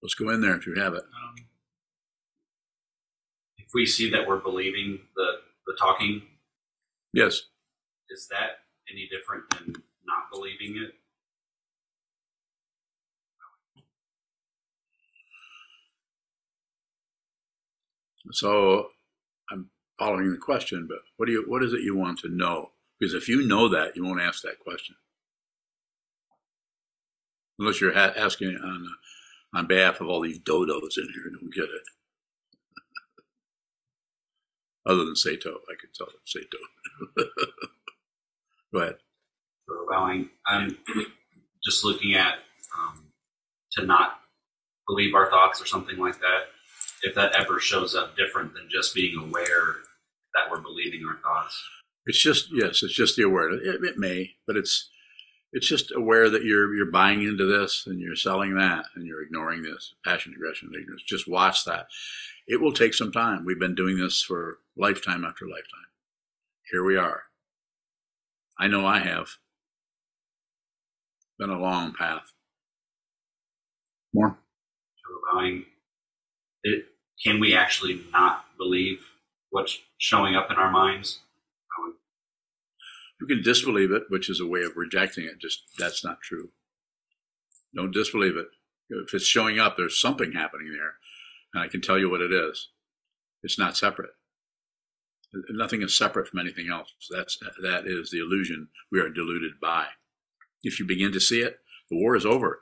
let's 0.00 0.14
go 0.14 0.30
in 0.30 0.40
there 0.40 0.54
if 0.54 0.68
you 0.68 0.74
have 0.76 0.94
it. 0.94 1.02
um, 1.02 1.46
If 3.66 3.72
we 3.74 3.86
see 3.86 4.10
that 4.10 4.26
we're 4.26 4.40
believing 4.40 5.00
the, 5.16 5.26
the 5.66 5.74
talking, 5.78 6.22
Yes. 7.12 7.42
is 8.10 8.28
that 8.30 8.58
any 8.90 9.08
different 9.10 9.44
than 9.50 9.82
not 10.06 10.30
believing 10.32 10.76
it? 10.82 10.92
So 18.32 18.88
I'm 19.50 19.70
following 19.98 20.30
the 20.32 20.38
question, 20.38 20.86
but 20.88 20.98
what 21.16 21.26
do 21.26 21.32
you, 21.32 21.44
what 21.46 21.62
is 21.62 21.72
it 21.72 21.82
you 21.82 21.96
want 21.96 22.18
to 22.20 22.28
know? 22.28 22.72
Because 22.98 23.14
if 23.14 23.28
you 23.28 23.46
know 23.46 23.68
that, 23.68 23.96
you 23.96 24.04
won't 24.04 24.20
ask 24.20 24.42
that 24.42 24.58
question. 24.58 24.96
Unless 27.58 27.80
you're 27.80 27.94
ha- 27.94 28.12
asking 28.16 28.56
on, 28.62 28.88
on 29.54 29.66
behalf 29.66 30.00
of 30.00 30.08
all 30.08 30.20
these 30.20 30.38
dodos 30.40 30.96
in 30.98 31.04
here 31.14 31.24
who 31.24 31.38
don't 31.40 31.54
get 31.54 31.64
it. 31.64 31.82
Other 34.86 35.04
than 35.04 35.16
Sato, 35.16 35.60
I 35.68 35.74
could 35.80 35.92
tell 35.94 36.08
Sato. 36.24 36.58
Go 38.72 38.80
ahead. 38.80 38.96
for 39.66 39.82
allowing. 39.82 40.30
I'm 40.46 40.78
just 41.64 41.84
looking 41.84 42.14
at 42.14 42.34
um, 42.78 43.06
to 43.72 43.84
not 43.84 44.20
believe 44.86 45.14
our 45.14 45.28
thoughts 45.30 45.60
or 45.60 45.66
something 45.66 45.98
like 45.98 46.18
that. 46.20 46.44
If 47.02 47.14
that 47.14 47.34
ever 47.34 47.58
shows 47.60 47.94
up 47.94 48.16
different 48.16 48.54
than 48.54 48.68
just 48.70 48.94
being 48.94 49.18
aware 49.18 49.76
that 50.34 50.50
we're 50.50 50.60
believing 50.60 51.04
our 51.06 51.16
thoughts. 51.20 51.60
It's 52.06 52.20
just 52.20 52.48
yes, 52.52 52.82
it's 52.82 52.94
just 52.94 53.16
the 53.16 53.24
awareness. 53.24 53.60
It, 53.64 53.84
it 53.84 53.98
may, 53.98 54.36
but 54.46 54.56
it's 54.56 54.88
it's 55.52 55.66
just 55.66 55.92
aware 55.92 56.30
that 56.30 56.44
you're 56.44 56.74
you're 56.74 56.90
buying 56.90 57.22
into 57.22 57.44
this 57.44 57.84
and 57.86 58.00
you're 58.00 58.16
selling 58.16 58.54
that 58.54 58.84
and 58.94 59.06
you're 59.06 59.22
ignoring 59.22 59.62
this 59.62 59.94
passion, 60.04 60.32
aggression, 60.34 60.68
and 60.72 60.80
ignorance. 60.80 61.02
Just 61.02 61.28
watch 61.28 61.64
that. 61.64 61.88
It 62.46 62.60
will 62.60 62.72
take 62.72 62.94
some 62.94 63.10
time. 63.10 63.44
We've 63.44 63.58
been 63.58 63.74
doing 63.74 63.98
this 63.98 64.22
for 64.22 64.58
lifetime 64.76 65.24
after 65.24 65.46
lifetime. 65.46 65.88
Here 66.70 66.84
we 66.84 66.96
are. 66.96 67.24
I 68.58 68.68
know 68.68 68.86
I 68.86 68.98
have. 68.98 69.28
Been 71.38 71.50
a 71.50 71.58
long 71.58 71.92
path. 71.92 72.32
More. 74.14 74.38
Allowing 75.32 75.64
it. 76.62 76.86
Can 77.24 77.40
we 77.40 77.54
actually 77.54 78.00
not 78.12 78.44
believe 78.58 79.00
what's 79.50 79.78
showing 79.98 80.34
up 80.34 80.50
in 80.50 80.56
our 80.56 80.70
minds? 80.70 81.20
You 83.20 83.26
can 83.26 83.42
disbelieve 83.42 83.90
it, 83.90 84.04
which 84.08 84.28
is 84.28 84.40
a 84.40 84.46
way 84.46 84.62
of 84.62 84.76
rejecting 84.76 85.24
it. 85.24 85.38
Just 85.40 85.62
that's 85.78 86.04
not 86.04 86.20
true. 86.20 86.50
Don't 87.74 87.92
disbelieve 87.92 88.36
it. 88.36 88.48
If 88.90 89.14
it's 89.14 89.26
showing 89.26 89.58
up, 89.58 89.76
there's 89.76 90.00
something 90.00 90.32
happening 90.32 90.70
there, 90.72 90.94
and 91.54 91.62
I 91.62 91.68
can 91.68 91.80
tell 91.80 91.98
you 91.98 92.10
what 92.10 92.20
it 92.20 92.32
is. 92.32 92.68
It's 93.42 93.58
not 93.58 93.76
separate. 93.76 94.10
Nothing 95.50 95.82
is 95.82 95.96
separate 95.96 96.28
from 96.28 96.40
anything 96.40 96.68
else. 96.70 96.94
That's 97.10 97.38
that 97.62 97.86
is 97.86 98.10
the 98.10 98.18
illusion 98.18 98.68
we 98.90 99.00
are 99.00 99.08
deluded 99.08 99.60
by. 99.60 99.86
If 100.62 100.78
you 100.78 100.86
begin 100.86 101.12
to 101.12 101.20
see 101.20 101.40
it, 101.40 101.58
the 101.90 101.96
war 101.96 102.16
is 102.16 102.26
over. 102.26 102.60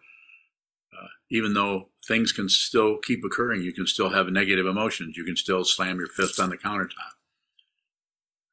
Uh, 0.93 1.09
even 1.31 1.55
though 1.55 1.89
things 2.07 2.33
can 2.33 2.49
still 2.49 2.99
keep 2.99 3.25
occurring, 3.25 3.63
you 3.63 3.73
can 3.73 3.87
still 3.87 4.11
have 4.11 4.29
negative 4.29 4.67
emotions. 4.67 5.17
You 5.17 5.25
can 5.25 5.37
still 5.37 5.65
slam 5.65 5.99
your 5.99 6.09
fist 6.09 6.39
on 6.39 6.51
the 6.51 6.59
countertop. 6.59 7.15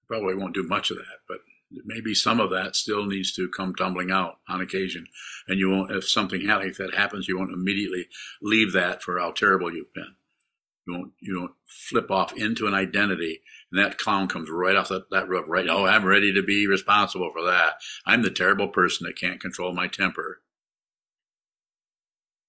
Probably 0.07 0.35
won't 0.35 0.53
do 0.53 0.63
much 0.63 0.91
of 0.91 0.97
that, 0.97 1.19
but 1.27 1.39
maybe 1.85 2.13
some 2.13 2.39
of 2.39 2.49
that 2.49 2.75
still 2.75 3.05
needs 3.05 3.31
to 3.33 3.49
come 3.49 3.73
tumbling 3.75 4.11
out 4.11 4.39
on 4.47 4.61
occasion. 4.61 5.07
And 5.47 5.59
you 5.59 5.69
won't, 5.69 5.91
if 5.91 6.07
something 6.07 6.45
that 6.45 6.93
happens, 6.95 7.27
you 7.27 7.37
won't 7.37 7.53
immediately 7.53 8.07
leave 8.41 8.73
that 8.73 9.01
for 9.01 9.19
how 9.19 9.31
terrible 9.31 9.73
you've 9.73 9.93
been. 9.93 10.15
You 10.85 10.93
won't, 10.93 11.11
you 11.19 11.39
don't 11.39 11.53
flip 11.65 12.09
off 12.09 12.33
into 12.35 12.67
an 12.67 12.73
identity 12.73 13.41
and 13.71 13.79
that 13.79 13.97
clown 13.97 14.27
comes 14.27 14.49
right 14.49 14.75
off 14.75 14.89
that, 14.89 15.09
that 15.11 15.27
roof, 15.29 15.45
right? 15.47 15.67
Oh, 15.69 15.85
I'm 15.85 16.05
ready 16.05 16.33
to 16.33 16.43
be 16.43 16.67
responsible 16.67 17.31
for 17.31 17.43
that. 17.43 17.75
I'm 18.05 18.21
the 18.21 18.29
terrible 18.29 18.67
person 18.67 19.05
that 19.05 19.17
can't 19.17 19.39
control 19.39 19.73
my 19.73 19.87
temper. 19.87 20.41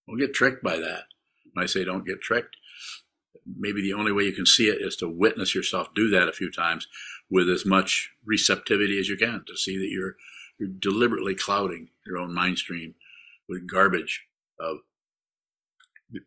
Don't 0.08 0.18
get 0.18 0.34
tricked 0.34 0.62
by 0.62 0.78
that. 0.78 1.04
When 1.52 1.62
I 1.62 1.66
say 1.66 1.84
don't 1.84 2.06
get 2.06 2.20
tricked, 2.20 2.56
maybe 3.46 3.82
the 3.82 3.92
only 3.92 4.12
way 4.12 4.24
you 4.24 4.32
can 4.32 4.46
see 4.46 4.68
it 4.68 4.80
is 4.80 4.96
to 4.96 5.08
witness 5.08 5.54
yourself 5.54 5.88
do 5.94 6.08
that 6.10 6.28
a 6.28 6.32
few 6.32 6.50
times 6.50 6.88
with 7.30 7.48
as 7.48 7.64
much 7.64 8.10
receptivity 8.24 8.98
as 8.98 9.08
you 9.08 9.16
can 9.16 9.44
to 9.46 9.56
see 9.56 9.78
that 9.78 9.90
you're 9.90 10.16
you're 10.58 10.68
deliberately 10.68 11.34
clouding 11.34 11.88
your 12.06 12.18
own 12.18 12.32
mind 12.32 12.58
stream 12.58 12.94
with 13.48 13.66
garbage 13.68 14.26
of 14.60 14.78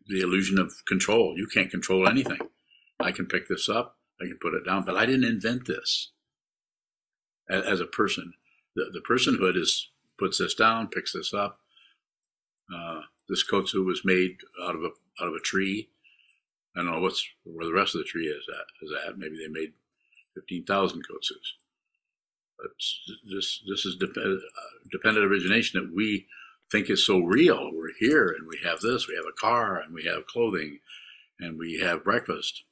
the 0.06 0.20
illusion 0.20 0.58
of 0.58 0.84
control. 0.86 1.34
You 1.36 1.46
can't 1.46 1.70
control 1.70 2.08
anything. 2.08 2.38
I 2.98 3.12
can 3.12 3.26
pick 3.26 3.48
this 3.48 3.68
up, 3.68 3.98
I 4.20 4.24
can 4.24 4.38
put 4.40 4.54
it 4.54 4.64
down, 4.64 4.84
but 4.84 4.96
I 4.96 5.06
didn't 5.06 5.24
invent 5.24 5.66
this 5.66 6.12
as 7.48 7.80
a 7.80 7.86
person. 7.86 8.32
The, 8.74 8.90
the 8.92 9.00
personhood 9.00 9.56
is 9.56 9.90
puts 10.18 10.38
this 10.38 10.54
down, 10.54 10.88
picks 10.88 11.12
this 11.12 11.32
up. 11.34 11.60
Uh, 12.74 13.02
this 13.28 13.44
kotsu 13.48 13.84
was 13.84 14.02
made 14.04 14.38
out 14.62 14.74
of 14.74 14.82
a 14.82 14.90
out 15.20 15.28
of 15.28 15.34
a 15.34 15.40
tree. 15.40 15.90
I 16.74 16.82
don't 16.82 16.92
know 16.92 17.00
what's 17.00 17.26
where 17.44 17.66
the 17.66 17.72
rest 17.72 17.94
of 17.94 18.00
the 18.00 18.04
tree 18.04 18.26
is 18.26 18.44
at. 18.48 18.86
Is 18.86 18.92
at 19.06 19.18
maybe 19.18 19.36
they 19.36 19.48
made 19.48 19.72
fifteen 20.34 20.64
thousand 20.64 21.02
kotsus. 21.02 21.54
But 22.58 22.70
this 23.30 23.62
this 23.68 23.84
is 23.84 23.96
uh, 24.00 24.36
dependent 24.90 25.26
origination 25.26 25.80
that 25.80 25.94
we 25.94 26.26
think 26.70 26.90
is 26.90 27.06
so 27.06 27.20
real. 27.20 27.70
We're 27.72 27.94
here 27.98 28.26
and 28.26 28.46
we 28.48 28.58
have 28.64 28.80
this, 28.80 29.08
we 29.08 29.14
have 29.14 29.24
a 29.28 29.40
car 29.40 29.78
and 29.78 29.94
we 29.94 30.04
have 30.04 30.26
clothing 30.26 30.80
and 31.38 31.58
we 31.58 31.80
have 31.80 32.04
breakfast 32.04 32.64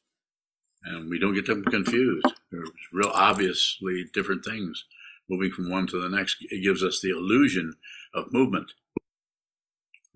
and 0.85 1.09
we 1.09 1.19
don't 1.19 1.35
get 1.35 1.47
them 1.47 1.65
confused. 1.65 2.27
They're 2.51 2.65
real 2.93 3.11
obviously 3.15 4.05
different 4.13 4.45
things 4.45 4.85
moving 5.29 5.51
from 5.51 5.71
one 5.71 5.87
to 5.89 6.01
the 6.01 6.15
next. 6.15 6.37
It 6.51 6.63
gives 6.63 6.83
us 6.83 7.01
the 7.01 7.11
illusion 7.11 7.75
of 8.15 8.33
movement. 8.33 8.73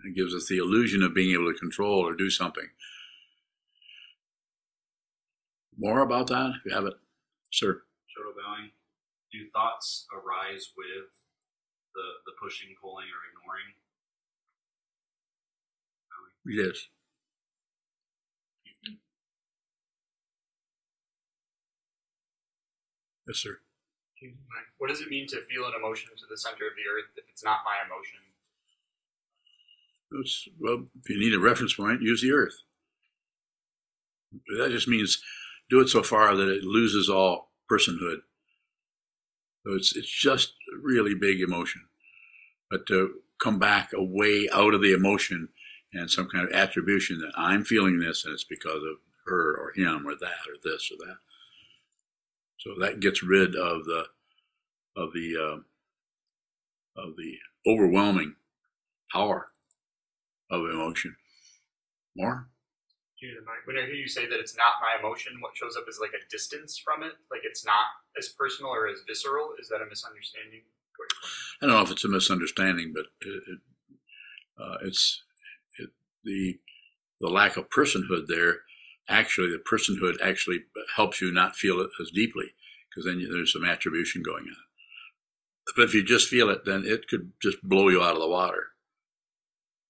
It 0.05 0.15
gives 0.15 0.35
us 0.35 0.47
the 0.49 0.59
illusion 0.59 1.03
of 1.03 1.15
being 1.15 1.33
able 1.33 1.53
to 1.53 1.59
control 1.59 2.07
or 2.07 2.15
do 2.15 2.31
something. 2.31 2.69
More 5.77 6.01
about 6.01 6.27
that 6.29 6.53
if 6.59 6.65
you 6.67 6.75
have 6.75 6.87
it, 6.87 6.95
sir. 7.53 7.83
Shoto 8.09 8.35
bowing. 8.35 8.71
Do 9.33 9.39
thoughts 9.53 10.07
arise 10.13 10.73
with 10.77 11.07
the 11.99 12.31
the 12.31 12.35
pushing, 12.39 12.71
pulling, 12.79 13.11
or 13.11 13.21
ignoring? 13.35 13.75
Yes. 16.47 16.87
Yes, 23.27 23.37
sir. 23.39 23.59
What 24.79 24.89
does 24.89 25.01
it 25.01 25.11
mean 25.11 25.27
to 25.29 25.43
feel 25.51 25.67
an 25.67 25.75
emotion 25.77 26.11
to 26.17 26.25
the 26.31 26.39
center 26.39 26.67
of 26.67 26.75
the 26.79 26.89
earth 26.89 27.11
if 27.17 27.25
it's 27.29 27.45
not 27.45 27.61
my 27.65 27.77
emotion? 27.85 28.21
It's, 30.13 30.49
well, 30.59 30.87
if 31.05 31.11
you 31.11 31.21
need 31.21 31.35
a 31.35 31.39
reference 31.39 31.75
point, 31.75 32.03
use 32.03 32.23
the 32.23 32.33
earth. 32.33 32.63
That 34.59 34.71
just 34.71 34.89
means 34.89 35.23
do 35.69 35.81
it 35.81 35.89
so 35.89 36.03
far 36.03 36.35
that 36.35 36.49
it 36.49 36.65
loses 36.65 37.11
all 37.11 37.51
personhood. 37.71 38.19
So 39.67 39.75
it's 39.75 39.95
it's 39.95 40.11
just 40.11 40.55
really 40.83 41.15
big 41.15 41.41
emotion, 41.41 41.83
but 42.71 42.87
to 42.87 43.21
come 43.41 43.59
back 43.59 43.93
away 43.93 44.49
out 44.53 44.75
of 44.75 44.83
the 44.83 44.93
emotion 44.93 45.49
and 45.93 46.11
some 46.11 46.29
kind 46.29 46.47
of 46.47 46.53
attribution 46.53 47.19
that 47.21 47.33
I'm 47.37 47.65
feeling 47.65 47.99
this 47.99 48.25
and 48.25 48.35
it's 48.35 48.45
because 48.45 48.83
of 48.83 48.97
her 49.27 49.57
or 49.57 49.73
him 49.75 50.07
or 50.07 50.15
that 50.15 50.47
or 50.49 50.57
this 50.63 50.91
or 50.91 51.07
that. 51.07 51.17
So 52.59 52.75
that 52.81 53.01
gets 53.01 53.23
rid 53.23 53.55
of 53.55 53.85
the 53.85 54.07
of 54.97 55.13
the 55.13 55.37
uh, 55.39 57.01
of 57.01 57.17
the 57.17 57.39
overwhelming 57.67 58.35
power 59.13 59.49
of 60.51 60.63
emotion. 60.63 61.17
More? 62.17 62.49
When 63.65 63.77
I 63.77 63.87
hear 63.87 63.95
you 63.95 64.09
say 64.09 64.27
that 64.29 64.39
it's 64.39 64.57
not 64.57 64.79
my 64.81 64.99
emotion, 64.99 65.41
what 65.41 65.57
shows 65.57 65.77
up 65.77 65.85
is 65.89 65.99
like 66.01 66.15
a 66.15 66.31
distance 66.31 66.79
from 66.79 67.03
it, 67.03 67.13
like 67.31 67.43
it's 67.45 67.65
not 67.65 67.87
as 68.19 68.29
personal 68.29 68.71
or 68.71 68.89
as 68.89 69.01
visceral. 69.07 69.55
Is 69.59 69.69
that 69.69 69.83
a 69.83 69.87
misunderstanding? 69.87 70.63
I 71.61 71.67
don't 71.67 71.75
know 71.75 71.83
if 71.83 71.91
it's 71.91 72.05
a 72.05 72.09
misunderstanding, 72.09 72.93
but 72.95 73.07
it, 73.21 73.43
it, 73.47 73.59
uh, 74.61 74.77
it's 74.83 75.23
it, 75.79 75.91
the 76.25 76.59
the 77.21 77.29
lack 77.29 77.57
of 77.57 77.71
personhood 77.71 78.27
there. 78.29 78.61
Actually, 79.09 79.49
the 79.49 79.59
personhood 79.59 80.17
actually 80.23 80.61
helps 80.97 81.21
you 81.21 81.33
not 81.33 81.57
feel 81.57 81.81
it 81.81 81.91
as 82.01 82.11
deeply 82.11 82.55
because 82.89 83.05
then 83.05 83.21
you, 83.21 83.33
there's 83.33 83.53
some 83.53 83.65
attribution 83.65 84.23
going 84.23 84.45
on. 84.45 84.57
But 85.77 85.85
if 85.85 85.95
you 85.95 86.05
just 86.05 86.29
feel 86.29 86.51
it, 86.51 86.65
then 86.65 86.85
it 86.87 87.09
could 87.09 87.33
just 87.43 87.63
blow 87.63 87.89
you 87.89 88.03
out 88.03 88.15
of 88.15 88.21
the 88.21 88.29
water. 88.29 88.69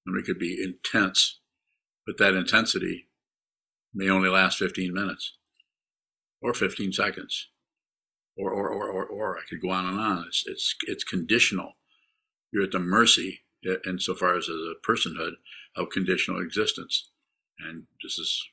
Mean, 0.06 0.18
it 0.18 0.26
could 0.26 0.38
be 0.38 0.62
intense, 0.62 1.40
but 2.06 2.18
that 2.18 2.34
intensity 2.34 3.08
may 3.92 4.08
only 4.08 4.28
last 4.28 4.58
15 4.58 4.92
minutes 4.92 5.36
or 6.40 6.54
15 6.54 6.92
seconds 6.92 7.48
or, 8.38 8.52
or, 8.52 8.68
or, 8.70 8.88
or, 8.90 9.04
or 9.04 9.36
I 9.36 9.42
could 9.48 9.60
go 9.60 9.70
on 9.70 9.86
and 9.86 9.98
on. 9.98 10.24
It's, 10.28 10.44
it's, 10.46 10.74
it's 10.86 11.04
conditional. 11.04 11.72
You're 12.52 12.64
at 12.64 12.70
the 12.70 12.78
mercy, 12.78 13.40
insofar 13.86 14.36
as 14.36 14.48
a 14.48 14.74
personhood, 14.88 15.32
of 15.76 15.90
conditional 15.90 16.40
existence. 16.40 17.10
And 17.58 17.84
this 18.02 18.18
is, 18.18 18.48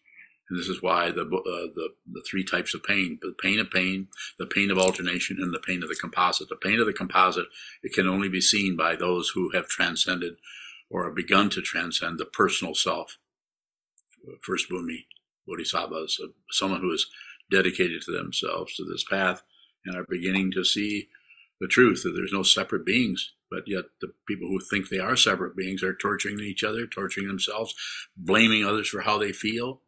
and 0.49 0.59
this 0.59 0.67
is 0.67 0.81
why 0.81 1.11
the, 1.11 1.21
uh, 1.21 1.71
the, 1.75 1.89
the 2.11 2.23
three 2.29 2.43
types 2.43 2.73
of 2.73 2.83
pain, 2.83 3.19
the 3.21 3.35
pain 3.39 3.59
of 3.59 3.69
pain, 3.69 4.07
the 4.39 4.47
pain 4.47 4.71
of 4.71 4.77
alternation, 4.77 5.37
and 5.39 5.53
the 5.53 5.59
pain 5.59 5.83
of 5.83 5.89
the 5.89 5.95
composite. 5.95 6.49
The 6.49 6.55
pain 6.55 6.79
of 6.79 6.87
the 6.87 6.93
composite, 6.93 7.47
it 7.83 7.93
can 7.93 8.07
only 8.07 8.29
be 8.29 8.41
seen 8.41 8.75
by 8.75 8.95
those 8.95 9.29
who 9.29 9.51
have 9.53 9.67
transcended 9.67 10.35
or 10.89 11.05
have 11.05 11.15
begun 11.15 11.49
to 11.51 11.61
transcend 11.61 12.19
the 12.19 12.25
personal 12.25 12.73
self. 12.73 13.17
First 14.41 14.69
Bhumi, 14.69 15.05
Bodhisattvas, 15.47 16.19
someone 16.49 16.81
who 16.81 16.91
is 16.91 17.05
dedicated 17.51 18.01
to 18.03 18.11
themselves, 18.11 18.75
to 18.75 18.83
this 18.83 19.03
path, 19.03 19.43
and 19.85 19.95
are 19.95 20.05
beginning 20.07 20.51
to 20.51 20.63
see 20.63 21.09
the 21.59 21.67
truth 21.67 22.03
that 22.03 22.11
there's 22.11 22.33
no 22.33 22.43
separate 22.43 22.85
beings. 22.85 23.33
But 23.49 23.63
yet, 23.67 23.85
the 24.01 24.11
people 24.27 24.47
who 24.47 24.59
think 24.59 24.89
they 24.89 24.99
are 24.99 25.15
separate 25.15 25.55
beings 25.55 25.83
are 25.83 25.95
torturing 25.95 26.39
each 26.39 26.63
other, 26.63 26.87
torturing 26.87 27.27
themselves, 27.27 27.75
blaming 28.17 28.65
others 28.65 28.89
for 28.89 29.01
how 29.01 29.17
they 29.17 29.31
feel. 29.31 29.81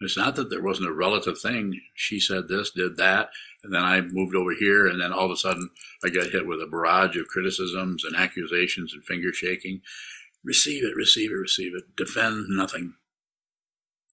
It's 0.00 0.16
not 0.16 0.34
that 0.34 0.50
there 0.50 0.62
wasn't 0.62 0.88
a 0.88 0.92
relative 0.92 1.38
thing. 1.40 1.80
She 1.94 2.18
said 2.18 2.48
this, 2.48 2.72
did 2.72 2.96
that, 2.96 3.30
and 3.62 3.72
then 3.72 3.82
I 3.82 4.00
moved 4.00 4.34
over 4.34 4.52
here, 4.52 4.86
and 4.86 5.00
then 5.00 5.12
all 5.12 5.26
of 5.26 5.30
a 5.30 5.36
sudden 5.36 5.70
I 6.04 6.08
got 6.08 6.30
hit 6.30 6.46
with 6.46 6.60
a 6.60 6.66
barrage 6.66 7.16
of 7.16 7.28
criticisms 7.28 8.04
and 8.04 8.16
accusations 8.16 8.92
and 8.92 9.04
finger 9.04 9.32
shaking. 9.32 9.80
Receive 10.44 10.82
it, 10.82 10.96
receive 10.96 11.30
it, 11.30 11.34
receive 11.34 11.72
it. 11.76 11.94
Defend 11.96 12.46
nothing. 12.48 12.94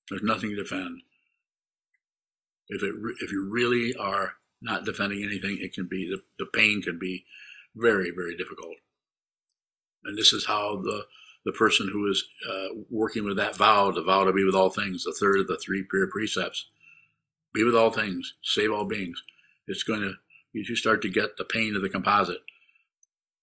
There's 0.10 0.22
nothing 0.22 0.52
to 0.52 0.56
defend. 0.58 1.02
If 2.68 2.84
it 2.84 2.94
if 3.22 3.32
you 3.32 3.50
really 3.50 3.96
are 3.96 4.34
not 4.62 4.86
defending 4.86 5.24
anything, 5.24 5.58
it 5.60 5.74
can 5.74 5.88
be 5.88 6.10
the, 6.10 6.22
the 6.38 6.50
pain 6.54 6.82
can 6.82 7.00
be 7.00 7.26
very 7.76 8.12
very 8.16 8.36
difficult. 8.36 8.76
And 10.04 10.18
this 10.18 10.34
is 10.34 10.46
how 10.46 10.78
the 10.78 11.06
the 11.46 11.52
person 11.54 11.90
who 11.92 12.10
is 12.10 12.26
uh, 12.48 12.68
working 12.90 13.24
with 13.24 13.38
that 13.38 13.56
vow, 13.56 13.92
the 13.92 14.04
vow 14.04 14.26
to 14.26 14.34
be 14.34 14.44
with 14.44 14.56
all 14.56 14.70
things, 14.70 15.04
the 15.04 15.16
third 15.18 15.40
of 15.40 15.48
the 15.48 15.58
three 15.58 15.86
pure 15.90 16.08
precepts, 16.08 16.66
be 17.54 17.64
with 17.64 17.76
all 17.76 17.92
things, 17.92 18.36
save 18.44 18.72
all 18.72 18.86
beings. 18.86 19.24
It's 19.68 19.84
going 19.84 20.02
to 20.02 20.16
you 20.52 20.76
start 20.76 21.02
to 21.04 21.10
get 21.10 21.38
the 21.38 21.46
pain 21.46 21.76
of 21.76 21.82
the 21.82 21.90
composite. 21.90 22.42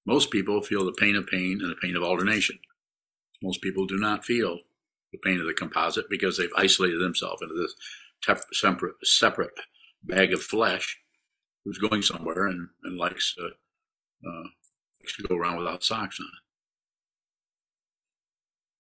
Most 0.05 0.31
people 0.31 0.61
feel 0.63 0.85
the 0.85 0.93
pain 0.93 1.17
of 1.17 1.27
pain 1.27 1.61
and 1.63 1.71
the 1.71 1.77
pain 1.77 1.97
of 1.97 2.03
alternation. 2.03 2.59
Most 3.43 3.63
people 3.63 3.87
do 3.87 3.97
not 3.97 4.25
feel 4.25 4.61
the 5.13 5.19
pain 5.19 5.41
of 5.41 5.47
the 5.47 5.55
composite 5.55 6.07
because 6.11 6.37
they've 6.37 6.51
isolated 6.57 7.01
themselves 7.01 7.43
into 7.43 7.55
this 7.55 7.75
separate, 8.53 8.95
separate 9.05 9.53
bag 10.03 10.33
of 10.33 10.43
flesh 10.43 10.99
who's 11.67 11.79
going 11.79 12.01
somewhere 12.01 12.47
and, 12.47 12.69
and 12.85 12.97
likes, 12.97 13.35
to, 13.35 13.51
uh, 14.27 14.45
likes 15.03 15.17
to 15.17 15.25
go 15.25 15.37
around 15.37 15.59
without 15.59 15.85
socks 15.85 16.19
on. 16.21 16.27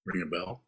Ring 0.06 0.22
a 0.22 0.26
bell. 0.26 0.62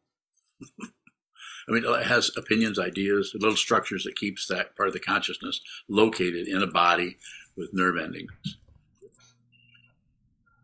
I 0.81 1.73
mean, 1.73 1.85
it 1.87 2.07
has 2.07 2.31
opinions, 2.37 2.79
ideas, 2.79 3.33
little 3.35 3.57
structures 3.57 4.05
that 4.05 4.17
keeps 4.17 4.47
that 4.49 4.77
part 4.77 4.89
of 4.89 4.95
the 4.95 5.01
consciousness 5.01 5.61
located 5.89 6.49
in 6.49 6.63
a 6.63 6.67
body 6.67 7.19
with 7.57 7.71
nerve 7.73 7.97
endings. 7.97 8.33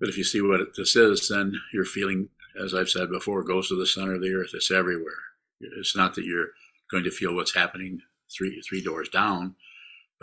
But 0.01 0.09
if 0.09 0.19
you 0.19 0.25
see 0.25 0.41
what 0.41 0.61
this 0.77 0.97
is, 0.97 1.29
then 1.29 1.55
you're 1.73 1.85
feeling 1.85 2.31
as 2.61 2.75
I've 2.75 2.89
said 2.89 3.11
before, 3.11 3.43
goes 3.43 3.69
to 3.69 3.77
the 3.77 3.87
center 3.87 4.15
of 4.15 4.23
the 4.23 4.33
earth. 4.33 4.51
It's 4.55 4.71
everywhere. 4.71 5.13
It's 5.61 5.97
not 5.97 6.15
that 6.15 6.25
you're 6.25 6.49
going 6.91 7.05
to 7.05 7.11
feel 7.11 7.35
what's 7.35 7.55
happening 7.55 8.01
three 8.31 8.61
three 8.69 8.83
doors 8.83 9.09
down, 9.09 9.57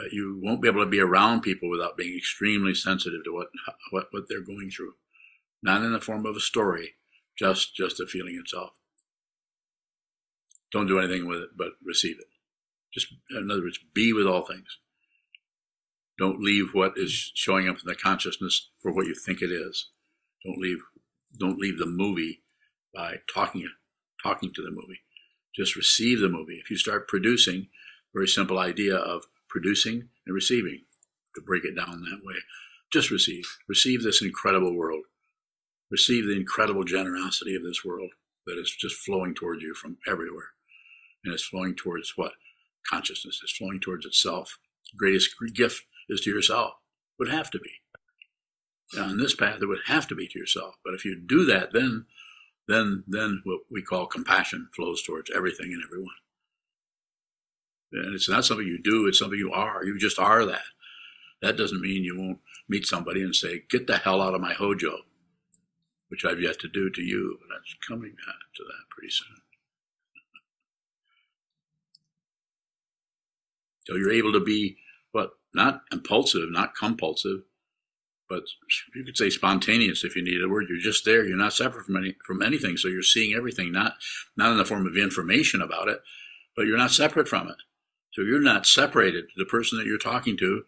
but 0.02 0.14
you 0.14 0.40
won't 0.42 0.62
be 0.62 0.68
able 0.68 0.84
to 0.84 0.90
be 0.90 1.00
around 1.00 1.42
people 1.42 1.70
without 1.70 1.96
being 1.96 2.18
extremely 2.18 2.74
sensitive 2.74 3.24
to 3.24 3.34
what 3.34 3.48
what 3.92 4.08
what 4.12 4.24
they're 4.28 4.42
going 4.42 4.72
through. 4.72 4.94
Not 5.62 5.84
in 5.84 5.94
the 5.94 6.02
form 6.02 6.26
of 6.26 6.36
a 6.36 6.40
story, 6.40 6.96
just 7.38 7.76
just 7.76 7.98
the 7.98 8.08
feeling 8.08 8.36
itself. 8.40 8.72
Don't 10.72 10.88
do 10.88 11.00
anything 11.00 11.28
with 11.28 11.40
it, 11.40 11.50
but 11.56 11.74
receive 11.86 12.18
it. 12.18 12.26
Just 12.94 13.14
in 13.30 13.52
other 13.52 13.62
words, 13.62 13.80
be 13.94 14.12
with 14.12 14.26
all 14.26 14.44
things. 14.44 14.80
Don't 16.18 16.42
leave 16.42 16.70
what 16.74 16.94
is 16.96 17.32
showing 17.36 17.68
up 17.68 17.76
in 17.76 17.86
the 17.86 17.96
consciousness 17.96 18.70
for 18.82 18.92
what 18.92 19.08
you 19.08 19.14
think 19.14 19.42
it 19.42 19.52
is. 19.52 19.90
Don't 20.44 20.60
leave 20.60 20.80
don't 21.38 21.60
leave 21.60 21.78
the 21.78 21.86
movie 21.86 22.42
by 22.94 23.18
talking 23.32 23.70
talking 24.24 24.52
to 24.54 24.64
the 24.64 24.72
movie. 24.72 25.02
Just 25.56 25.76
receive 25.76 26.22
the 26.22 26.30
movie. 26.30 26.60
If 26.64 26.72
you 26.72 26.78
start 26.78 27.08
producing, 27.08 27.68
very 28.14 28.28
simple 28.28 28.58
idea 28.58 28.96
of 28.96 29.26
producing 29.52 30.10
and 30.26 30.36
receiving, 30.36 30.84
to 31.36 31.42
break 31.42 31.64
it 31.66 31.76
down 31.76 32.02
that 32.02 32.22
way. 32.24 32.36
Just 32.92 33.12
receive. 33.12 33.46
Receive 33.68 34.04
this 34.04 34.22
incredible 34.22 34.76
world. 34.76 35.04
Receive 35.90 36.26
the 36.26 36.36
incredible 36.36 36.84
generosity 36.84 37.56
of 37.56 37.64
this 37.64 37.84
world 37.86 38.12
that 38.46 38.58
is 38.58 38.72
just 38.72 38.96
flowing 38.96 39.34
towards 39.34 39.62
you 39.62 39.74
from 39.74 39.98
everywhere. 40.08 40.50
And 41.24 41.34
it's 41.34 41.44
flowing 41.44 41.76
towards 41.76 42.14
what? 42.16 42.34
Consciousness. 42.90 43.40
It's 43.44 43.56
flowing 43.56 43.80
towards 43.80 44.06
itself. 44.06 44.58
The 44.92 44.98
greatest 44.98 45.36
gift 45.54 45.84
is 46.10 46.22
to 46.22 46.30
yourself. 46.32 46.74
Would 47.20 47.30
have 47.30 47.52
to 47.52 47.60
be 47.60 47.82
on 49.00 49.18
this 49.18 49.36
path, 49.36 49.62
it 49.62 49.68
would 49.68 49.80
have 49.88 50.08
to 50.08 50.16
be 50.16 50.28
to 50.28 50.40
yourself. 50.40 50.76
But 50.84 50.94
if 50.94 51.06
you 51.06 51.16
do 51.16 51.46
that, 51.46 51.74
then, 51.74 52.06
then, 52.68 53.04
then 53.08 53.42
what 53.44 53.62
we 53.70 53.82
call 53.82 54.06
compassion 54.06 54.70
flows 54.76 55.02
towards 55.02 55.32
everything 55.34 55.72
and 55.74 55.84
everyone. 55.84 56.16
And 57.92 58.16
it's 58.16 58.30
not 58.30 58.46
something 58.46 58.68
you 58.68 58.82
do; 58.82 59.08
it's 59.08 59.20
something 59.20 59.40
you 59.40 59.52
are. 59.52 59.84
You 59.84 59.98
just 59.98 60.20
are 60.20 60.46
that. 60.46 60.64
That 61.42 61.58
doesn't 61.58 61.82
mean 61.82 62.04
you 62.04 62.18
won't 62.18 62.40
meet 62.70 62.86
somebody 62.86 63.22
and 63.22 63.36
say, 63.36 63.64
"Get 63.70 63.88
the 63.88 63.98
hell 63.98 64.22
out 64.22 64.36
of 64.36 64.42
my 64.42 64.54
hojo." 64.54 65.00
which 66.12 66.26
I've 66.26 66.42
yet 66.42 66.60
to 66.60 66.68
do 66.68 66.90
to 66.90 67.02
you, 67.02 67.38
but 67.40 67.56
that's 67.56 67.74
coming 67.88 68.12
to 68.12 68.64
that 68.64 68.90
pretty 68.90 69.10
soon. 69.10 69.38
So 73.88 73.96
you're 73.96 74.12
able 74.12 74.34
to 74.34 74.42
be 74.42 74.78
what 75.14 75.32
not 75.56 75.84
impulsive, 75.90 76.52
not 76.52 76.76
compulsive, 76.76 77.44
but 78.28 78.44
you 78.94 79.06
could 79.06 79.16
say 79.16 79.30
spontaneous 79.30 80.04
if 80.04 80.18
you 80.18 80.22
need 80.22 80.44
a 80.44 80.50
word. 80.50 80.66
You're 80.68 80.80
just 80.80 81.06
there. 81.06 81.26
You're 81.26 81.38
not 81.38 81.54
separate 81.54 81.86
from 81.86 81.96
any 81.96 82.16
from 82.26 82.42
anything. 82.42 82.76
So 82.76 82.90
you're 82.90 83.04
seeing 83.04 83.34
everything, 83.34 83.72
not 83.72 83.94
not 84.36 84.52
in 84.52 84.58
the 84.58 84.66
form 84.66 84.86
of 84.86 84.98
information 84.98 85.62
about 85.62 85.88
it, 85.88 86.02
but 86.58 86.68
you're 86.68 86.78
not 86.78 86.92
separate 86.92 87.30
from 87.30 87.48
it. 87.48 87.58
So 88.14 88.22
you're 88.22 88.42
not 88.42 88.66
separated. 88.66 89.26
The 89.38 89.46
person 89.46 89.78
that 89.78 89.88
you're 89.88 89.98
talking 89.98 90.38
to 90.38 90.64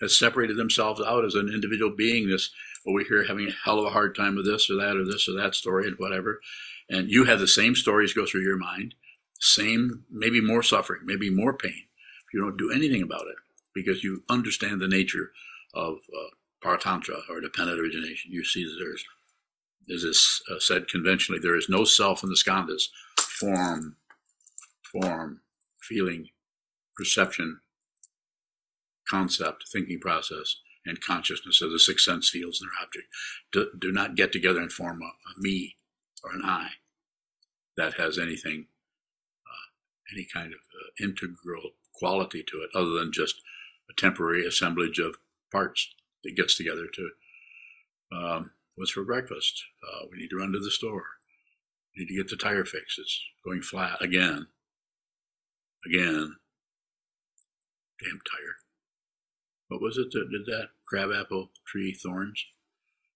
has 0.00 0.18
separated 0.18 0.56
themselves 0.56 1.00
out 1.00 1.24
as 1.24 1.34
an 1.34 1.48
individual 1.48 1.90
being. 1.90 2.28
This 2.28 2.50
over 2.86 3.02
here 3.02 3.24
having 3.24 3.48
a 3.48 3.54
hell 3.64 3.78
of 3.78 3.86
a 3.86 3.90
hard 3.90 4.14
time 4.14 4.36
with 4.36 4.46
this 4.46 4.68
or 4.70 4.76
that 4.76 4.96
or 4.96 5.04
this 5.04 5.28
or 5.28 5.32
that 5.32 5.54
story 5.54 5.86
and 5.86 5.96
whatever. 5.98 6.40
And 6.88 7.10
you 7.10 7.24
have 7.24 7.38
the 7.38 7.48
same 7.48 7.74
stories 7.74 8.12
go 8.12 8.26
through 8.26 8.42
your 8.42 8.58
mind, 8.58 8.94
same, 9.40 10.04
maybe 10.10 10.40
more 10.40 10.62
suffering, 10.62 11.02
maybe 11.04 11.30
more 11.30 11.56
pain. 11.56 11.84
You 12.32 12.40
don't 12.40 12.58
do 12.58 12.70
anything 12.70 13.02
about 13.02 13.26
it 13.26 13.36
because 13.74 14.04
you 14.04 14.22
understand 14.28 14.80
the 14.80 14.88
nature 14.88 15.30
of 15.72 15.98
uh, 16.14 16.28
paratantra 16.62 17.20
or 17.30 17.40
dependent 17.40 17.80
origination. 17.80 18.32
You 18.32 18.44
see 18.44 18.64
that 18.64 18.76
there's, 18.78 19.04
as 19.94 20.04
is 20.04 20.42
uh, 20.50 20.58
said 20.58 20.88
conventionally, 20.88 21.40
there 21.40 21.56
is 21.56 21.68
no 21.68 21.84
self 21.84 22.22
in 22.22 22.28
the 22.28 22.36
skandhas. 22.36 22.88
Form, 23.18 23.96
form, 24.92 25.40
feeling, 25.80 26.28
perception, 26.96 27.60
concept, 29.08 29.64
thinking 29.70 30.00
process, 30.00 30.56
and 30.86 31.00
consciousness 31.00 31.62
of 31.62 31.70
the 31.70 31.78
six 31.78 32.04
sense 32.04 32.28
fields 32.28 32.60
in 32.60 32.68
their 32.68 32.86
object 32.86 33.06
do, 33.52 33.70
do 33.78 33.90
not 33.90 34.14
get 34.14 34.32
together 34.32 34.60
and 34.60 34.72
form 34.72 35.00
a, 35.02 35.06
a, 35.06 35.40
me 35.40 35.76
or 36.22 36.32
an 36.32 36.42
I 36.44 36.68
that 37.76 37.94
has 37.94 38.18
anything, 38.18 38.66
uh, 39.46 40.14
any 40.14 40.26
kind 40.32 40.52
of 40.52 40.58
uh, 40.58 41.04
integral 41.04 41.70
quality 41.94 42.42
to 42.42 42.58
it 42.58 42.70
other 42.74 42.90
than 42.90 43.12
just 43.12 43.36
a 43.90 43.94
temporary 43.94 44.46
assemblage 44.46 44.98
of 44.98 45.16
parts 45.50 45.94
that 46.22 46.36
gets 46.36 46.56
together 46.56 46.86
to 46.94 47.10
um, 48.12 48.50
what's 48.76 48.92
for 48.92 49.04
breakfast? 49.04 49.64
Uh, 49.82 50.06
we 50.10 50.18
need 50.18 50.30
to 50.30 50.36
run 50.36 50.52
to 50.52 50.58
the 50.58 50.70
store. 50.70 51.04
We 51.96 52.02
need 52.02 52.08
to 52.08 52.16
get 52.16 52.28
the 52.28 52.36
tire 52.36 52.64
fixed. 52.64 52.98
It's 52.98 53.20
going 53.44 53.62
flat 53.62 54.00
again. 54.02 54.48
Again. 55.86 56.36
Damn 58.02 58.20
tire. 58.30 58.56
What 59.68 59.80
was 59.80 59.96
it 59.98 60.10
that 60.12 60.30
did 60.30 60.46
that? 60.46 60.68
Crabapple 60.86 61.50
tree 61.66 61.94
thorns? 61.94 62.44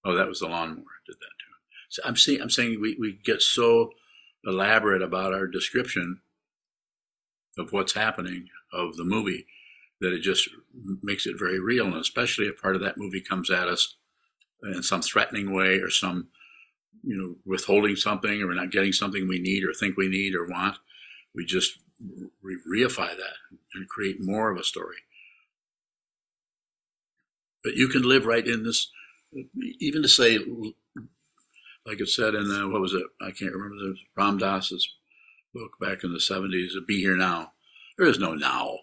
Oh, 0.05 0.15
that 0.15 0.29
was 0.29 0.41
the 0.41 0.47
lawnmower 0.47 0.85
did 1.07 1.17
that 1.21 1.37
too. 1.39 1.49
So 1.89 2.03
I'm 2.05 2.17
I'm 2.43 2.51
saying 2.51 2.81
we, 2.81 2.97
we 2.99 3.19
get 3.25 3.43
so 3.43 3.91
elaborate 4.45 5.03
about 5.03 5.35
our 5.35 5.47
description 5.47 6.21
of 7.59 7.73
what's 7.73 7.95
happening 7.95 8.49
of 8.73 8.97
the 8.97 9.05
movie 9.05 9.47
that 10.01 10.13
it 10.13 10.21
just 10.21 10.49
makes 11.03 11.27
it 11.27 11.39
very 11.39 11.59
real. 11.59 11.87
And 11.87 11.97
especially 11.97 12.47
if 12.47 12.61
part 12.63 12.77
of 12.77 12.83
that 12.83 12.99
movie 12.99 13.21
comes 13.21 13.51
at 13.51 13.69
us 13.69 13.97
in 14.63 14.83
some 14.83 15.03
threatening 15.03 15.53
way 15.53 15.79
or 15.79 15.91
some, 15.91 16.29
you 17.03 17.17
know, 17.17 17.37
withholding 17.45 17.97
something 17.97 18.43
or 18.43 18.55
not 18.55 18.71
getting 18.71 18.93
something 18.93 19.27
we 19.27 19.41
need 19.41 19.65
or 19.65 19.73
think 19.73 19.97
we 19.97 20.09
need 20.09 20.35
or 20.35 20.47
want, 20.47 20.77
we 21.35 21.45
just 21.45 21.79
re- 22.43 22.59
reify 22.71 23.17
that 23.17 23.58
and 23.75 23.89
create 23.89 24.17
more 24.21 24.51
of 24.51 24.59
a 24.59 24.65
story. 24.65 24.97
But 27.65 27.75
you 27.75 27.89
can 27.89 28.03
live 28.03 28.25
right 28.25 28.47
in 28.47 28.65
this, 28.65 28.91
even 29.81 30.03
to 30.03 30.09
say, 30.09 30.39
like 31.87 32.01
it 32.01 32.09
said 32.09 32.35
in 32.35 32.49
the, 32.49 32.69
what 32.69 32.81
was 32.81 32.95
it? 32.95 33.05
I 33.21 33.31
can't 33.31 33.53
remember 33.53 33.77
the 33.77 33.97
Ram 34.17 34.39
Dass's 34.39 34.89
book 35.53 35.73
back 35.81 36.05
in 36.05 36.13
the 36.13 36.19
70s, 36.19 36.71
Be 36.87 37.01
Here 37.01 37.17
Now. 37.17 37.53
There 37.97 38.07
is 38.07 38.19
no 38.19 38.35
now 38.35 38.79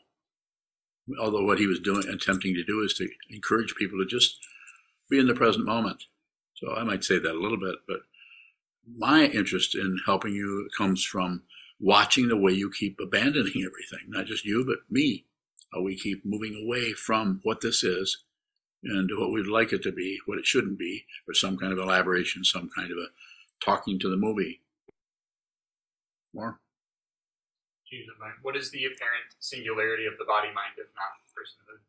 although 1.19 1.43
what 1.43 1.60
he 1.60 1.67
was 1.67 1.80
doing, 1.80 2.08
attempting 2.08 2.54
to 2.56 2.63
do 2.63 2.82
is 2.82 2.93
to 2.95 3.08
encourage 3.30 3.76
people 3.76 4.00
to 4.00 4.06
just 4.06 4.38
be 5.10 5.19
in 5.19 5.28
the 5.28 5.36
present 5.36 5.65
moment. 5.65 6.04
So 6.56 6.74
I 6.74 6.84
might 6.84 7.04
say 7.04 7.19
that 7.19 7.36
a 7.36 7.39
little 7.39 7.60
bit, 7.60 7.76
but 7.88 8.00
my 8.88 9.26
interest 9.26 9.76
in 9.76 10.00
helping 10.06 10.34
you 10.34 10.69
comes 10.78 11.04
from 11.04 11.43
watching 11.79 12.27
the 12.27 12.38
way 12.38 12.51
you 12.51 12.71
keep 12.71 12.99
abandoning 12.99 13.65
everything, 13.65 14.07
not 14.09 14.25
just 14.25 14.45
you, 14.45 14.63
but 14.65 14.79
me. 14.89 15.25
How 15.73 15.81
we 15.81 15.97
keep 15.97 16.25
moving 16.25 16.63
away 16.63 16.93
from 16.93 17.41
what 17.43 17.61
this 17.61 17.83
is 17.83 18.23
and 18.83 19.09
what 19.17 19.31
we'd 19.31 19.47
like 19.47 19.73
it 19.73 19.81
to 19.83 19.91
be, 19.91 20.19
what 20.25 20.38
it 20.38 20.45
shouldn't 20.45 20.77
be, 20.77 21.05
or 21.27 21.33
some 21.33 21.57
kind 21.57 21.73
of 21.73 21.79
elaboration, 21.79 22.43
some 22.43 22.69
kind 22.75 22.91
of 22.91 22.97
a 22.97 23.07
talking 23.63 23.99
to 23.99 24.09
the 24.09 24.15
movie. 24.15 24.61
More? 26.33 26.59
change 27.95 28.09
of 28.09 28.19
mind. 28.19 28.33
What 28.41 28.55
is 28.55 28.71
the 28.71 28.85
apparent 28.85 29.29
singularity 29.39 30.05
of 30.05 30.17
the 30.17 30.25
body 30.25 30.47
mind 30.47 30.75
if 30.77 30.88
not 30.95 31.21
personhood? 31.31 31.81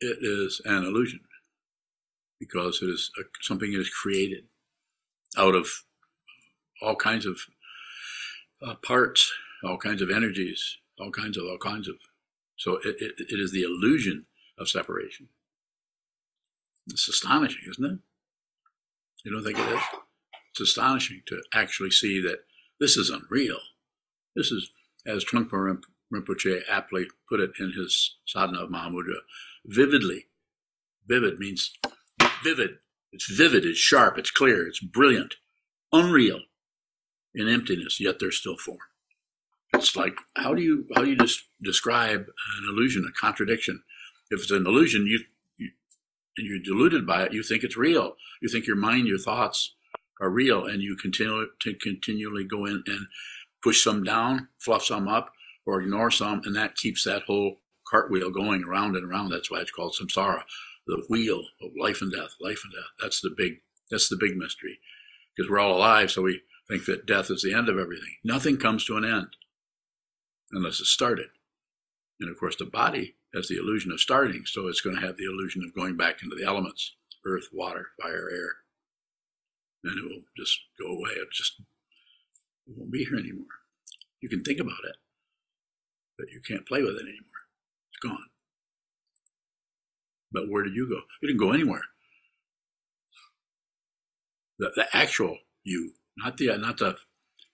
It 0.00 0.18
is 0.20 0.60
an 0.64 0.84
illusion 0.84 1.20
because 2.40 2.82
it 2.82 2.90
is 2.90 3.10
a, 3.18 3.22
something 3.40 3.72
that 3.72 3.80
is 3.80 3.90
created 3.90 4.44
out 5.36 5.54
of 5.54 5.68
all 6.80 6.96
kinds 6.96 7.26
of 7.26 7.38
uh, 8.66 8.74
parts, 8.76 9.32
all 9.64 9.76
kinds 9.76 10.02
of 10.02 10.10
energies, 10.10 10.78
all 11.00 11.10
kinds 11.10 11.36
of 11.36 11.44
all 11.44 11.58
kinds 11.58 11.88
of. 11.88 11.96
So 12.56 12.76
it, 12.84 12.96
it, 12.98 13.12
it 13.18 13.40
is 13.40 13.52
the 13.52 13.62
illusion 13.62 14.26
of 14.58 14.68
separation. 14.68 15.28
It's 16.88 17.08
astonishing, 17.08 17.62
isn't 17.70 17.84
it? 17.84 17.98
You 19.24 19.32
don't 19.32 19.44
think 19.44 19.58
it 19.58 19.72
is? 19.72 19.82
It's 20.50 20.60
astonishing 20.60 21.22
to 21.26 21.42
actually 21.54 21.90
see 21.90 22.20
that 22.22 22.40
this 22.80 22.96
is 22.96 23.08
unreal. 23.08 23.58
This 24.34 24.50
is, 24.50 24.70
as 25.06 25.24
Trungpa 25.24 25.78
Rinpoche 26.12 26.62
aptly 26.68 27.06
put 27.28 27.40
it 27.40 27.52
in 27.58 27.72
his 27.72 28.16
Sadhana 28.26 28.64
of 28.64 28.70
Mahamudra, 28.70 29.20
vividly. 29.64 30.26
Vivid 31.06 31.38
means 31.38 31.72
vivid. 32.44 32.78
It's 33.12 33.30
vivid, 33.30 33.64
it's 33.64 33.78
sharp, 33.78 34.18
it's 34.18 34.30
clear, 34.30 34.66
it's 34.66 34.80
brilliant, 34.80 35.34
unreal 35.92 36.40
in 37.34 37.48
emptiness, 37.48 38.00
yet 38.00 38.18
there's 38.18 38.38
still 38.38 38.56
form. 38.56 38.78
It's 39.74 39.96
like, 39.96 40.16
how 40.36 40.54
do 40.54 40.62
you, 40.62 40.86
how 40.94 41.02
do 41.02 41.10
you 41.10 41.16
just 41.16 41.44
describe 41.62 42.20
an 42.20 42.68
illusion, 42.68 43.06
a 43.08 43.12
contradiction? 43.12 43.82
If 44.30 44.42
it's 44.42 44.50
an 44.50 44.66
illusion, 44.66 45.06
you, 45.06 45.20
you 45.56 45.70
and 46.36 46.46
you're 46.46 46.58
deluded 46.58 47.06
by 47.06 47.24
it, 47.24 47.32
you 47.32 47.42
think 47.42 47.64
it's 47.64 47.76
real. 47.76 48.16
You 48.40 48.48
think 48.48 48.66
your 48.66 48.76
mind, 48.76 49.06
your 49.06 49.18
thoughts, 49.18 49.74
are 50.20 50.30
real 50.30 50.64
and 50.64 50.82
you 50.82 50.96
continue 50.96 51.46
to 51.60 51.74
continually 51.74 52.44
go 52.44 52.64
in 52.64 52.84
and 52.86 53.06
push 53.62 53.82
some 53.82 54.04
down, 54.04 54.48
fluff 54.58 54.84
some 54.84 55.08
up, 55.08 55.32
or 55.66 55.80
ignore 55.80 56.10
some, 56.10 56.42
and 56.44 56.56
that 56.56 56.76
keeps 56.76 57.04
that 57.04 57.22
whole 57.22 57.56
cartwheel 57.90 58.30
going 58.30 58.64
around 58.64 58.96
and 58.96 59.08
around. 59.08 59.30
That's 59.30 59.50
why 59.50 59.60
it's 59.60 59.70
called 59.70 59.94
samsara, 60.00 60.42
the 60.86 61.04
wheel 61.08 61.44
of 61.60 61.70
life 61.78 62.00
and 62.00 62.12
death, 62.12 62.34
life 62.40 62.60
and 62.64 62.72
death. 62.72 62.90
That's 63.00 63.20
the 63.20 63.34
big, 63.36 63.60
that's 63.90 64.08
the 64.08 64.16
big 64.18 64.36
mystery. 64.36 64.78
Because 65.34 65.50
we're 65.50 65.60
all 65.60 65.76
alive, 65.76 66.10
so 66.10 66.22
we 66.22 66.42
think 66.68 66.84
that 66.86 67.06
death 67.06 67.30
is 67.30 67.42
the 67.42 67.54
end 67.54 67.68
of 67.68 67.78
everything. 67.78 68.16
Nothing 68.24 68.56
comes 68.56 68.84
to 68.86 68.96
an 68.96 69.04
end 69.04 69.28
unless 70.50 70.80
it's 70.80 70.90
started. 70.90 71.28
And 72.20 72.30
of 72.30 72.38
course, 72.38 72.56
the 72.56 72.66
body 72.66 73.16
has 73.34 73.48
the 73.48 73.56
illusion 73.56 73.92
of 73.92 74.00
starting, 74.00 74.42
so 74.44 74.68
it's 74.68 74.82
going 74.82 74.96
to 74.96 75.06
have 75.06 75.16
the 75.16 75.24
illusion 75.24 75.62
of 75.64 75.74
going 75.74 75.96
back 75.96 76.22
into 76.22 76.36
the 76.36 76.46
elements 76.46 76.94
earth, 77.24 77.48
water, 77.52 77.90
fire, 78.00 78.28
air 78.32 78.62
then 79.82 79.94
it 79.98 80.04
will 80.04 80.22
just 80.36 80.60
go 80.78 80.86
away. 80.86 81.10
It 81.16 81.28
just 81.32 81.60
it 82.66 82.74
won't 82.76 82.92
be 82.92 83.04
here 83.04 83.18
anymore. 83.18 83.62
You 84.20 84.28
can 84.28 84.42
think 84.42 84.60
about 84.60 84.84
it, 84.88 84.96
but 86.16 86.30
you 86.30 86.40
can't 86.46 86.66
play 86.66 86.82
with 86.82 86.94
it 86.94 87.02
anymore. 87.02 87.42
It's 87.90 88.00
gone. 88.02 88.31
But 90.32 90.48
where 90.48 90.64
did 90.64 90.74
you 90.74 90.88
go? 90.88 91.02
You 91.20 91.28
didn't 91.28 91.40
go 91.40 91.52
anywhere. 91.52 91.82
The, 94.58 94.72
the 94.74 94.86
actual 94.92 95.38
you, 95.64 95.92
not 96.16 96.36
the 96.36 96.56
not 96.58 96.78
the 96.78 96.96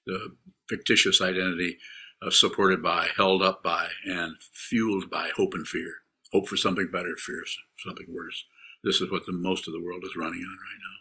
the 0.07 0.37
fictitious 0.68 1.20
identity 1.20 1.79
uh, 2.22 2.31
supported 2.31 2.83
by, 2.83 3.09
held 3.16 3.43
up 3.43 3.62
by, 3.62 3.89
and 4.05 4.37
fueled 4.53 5.11
by 5.11 5.31
hope 5.37 5.55
and 5.55 5.66
fear. 5.66 6.03
Hope 6.33 6.49
for 6.49 6.57
something 6.57 6.89
better, 6.91 7.14
fear 7.16 7.45
something 7.79 8.07
worse. 8.11 8.45
This 8.85 9.01
is 9.01 9.11
what 9.11 9.26
the 9.26 9.33
most 9.33 9.66
of 9.66 9.72
the 9.72 9.83
world 9.83 10.03
is 10.05 10.16
running 10.16 10.41
on 10.41 10.59
right 10.59 10.81
now. 10.81 10.99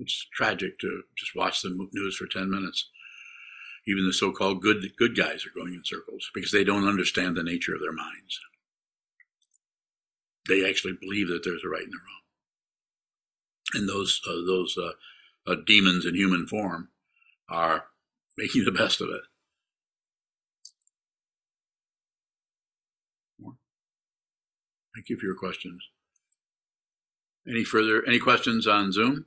It's 0.00 0.26
tragic 0.34 0.78
to 0.80 1.02
just 1.16 1.36
watch 1.36 1.62
the 1.62 1.88
news 1.92 2.16
for 2.16 2.26
10 2.26 2.50
minutes. 2.50 2.88
Even 3.86 4.06
the 4.06 4.12
so-called 4.12 4.62
good 4.62 4.96
good 4.96 5.16
guys 5.16 5.44
are 5.44 5.54
going 5.54 5.74
in 5.74 5.82
circles 5.84 6.30
because 6.32 6.52
they 6.52 6.64
don't 6.64 6.86
understand 6.86 7.36
the 7.36 7.42
nature 7.42 7.74
of 7.74 7.80
their 7.80 7.92
minds. 7.92 8.40
They 10.48 10.68
actually 10.68 10.94
believe 11.00 11.28
that 11.28 11.42
there's 11.44 11.62
a 11.64 11.68
right 11.68 11.82
and 11.84 11.92
a 11.94 11.96
wrong. 11.96 12.20
And 13.74 13.88
those 13.88 14.20
uh, 14.28 14.44
those 14.46 14.76
uh, 14.76 15.50
uh, 15.50 15.56
demons 15.66 16.04
in 16.04 16.14
human 16.14 16.46
form 16.46 16.88
are 17.48 17.86
making 18.38 18.64
the 18.64 18.72
best 18.72 19.00
of 19.00 19.08
it. 19.08 19.22
Thank 24.94 25.08
you 25.08 25.16
for 25.18 25.24
your 25.26 25.34
questions. 25.36 25.82
Any 27.48 27.64
further, 27.64 28.04
any 28.06 28.18
questions 28.18 28.66
on 28.66 28.92
Zoom? 28.92 29.24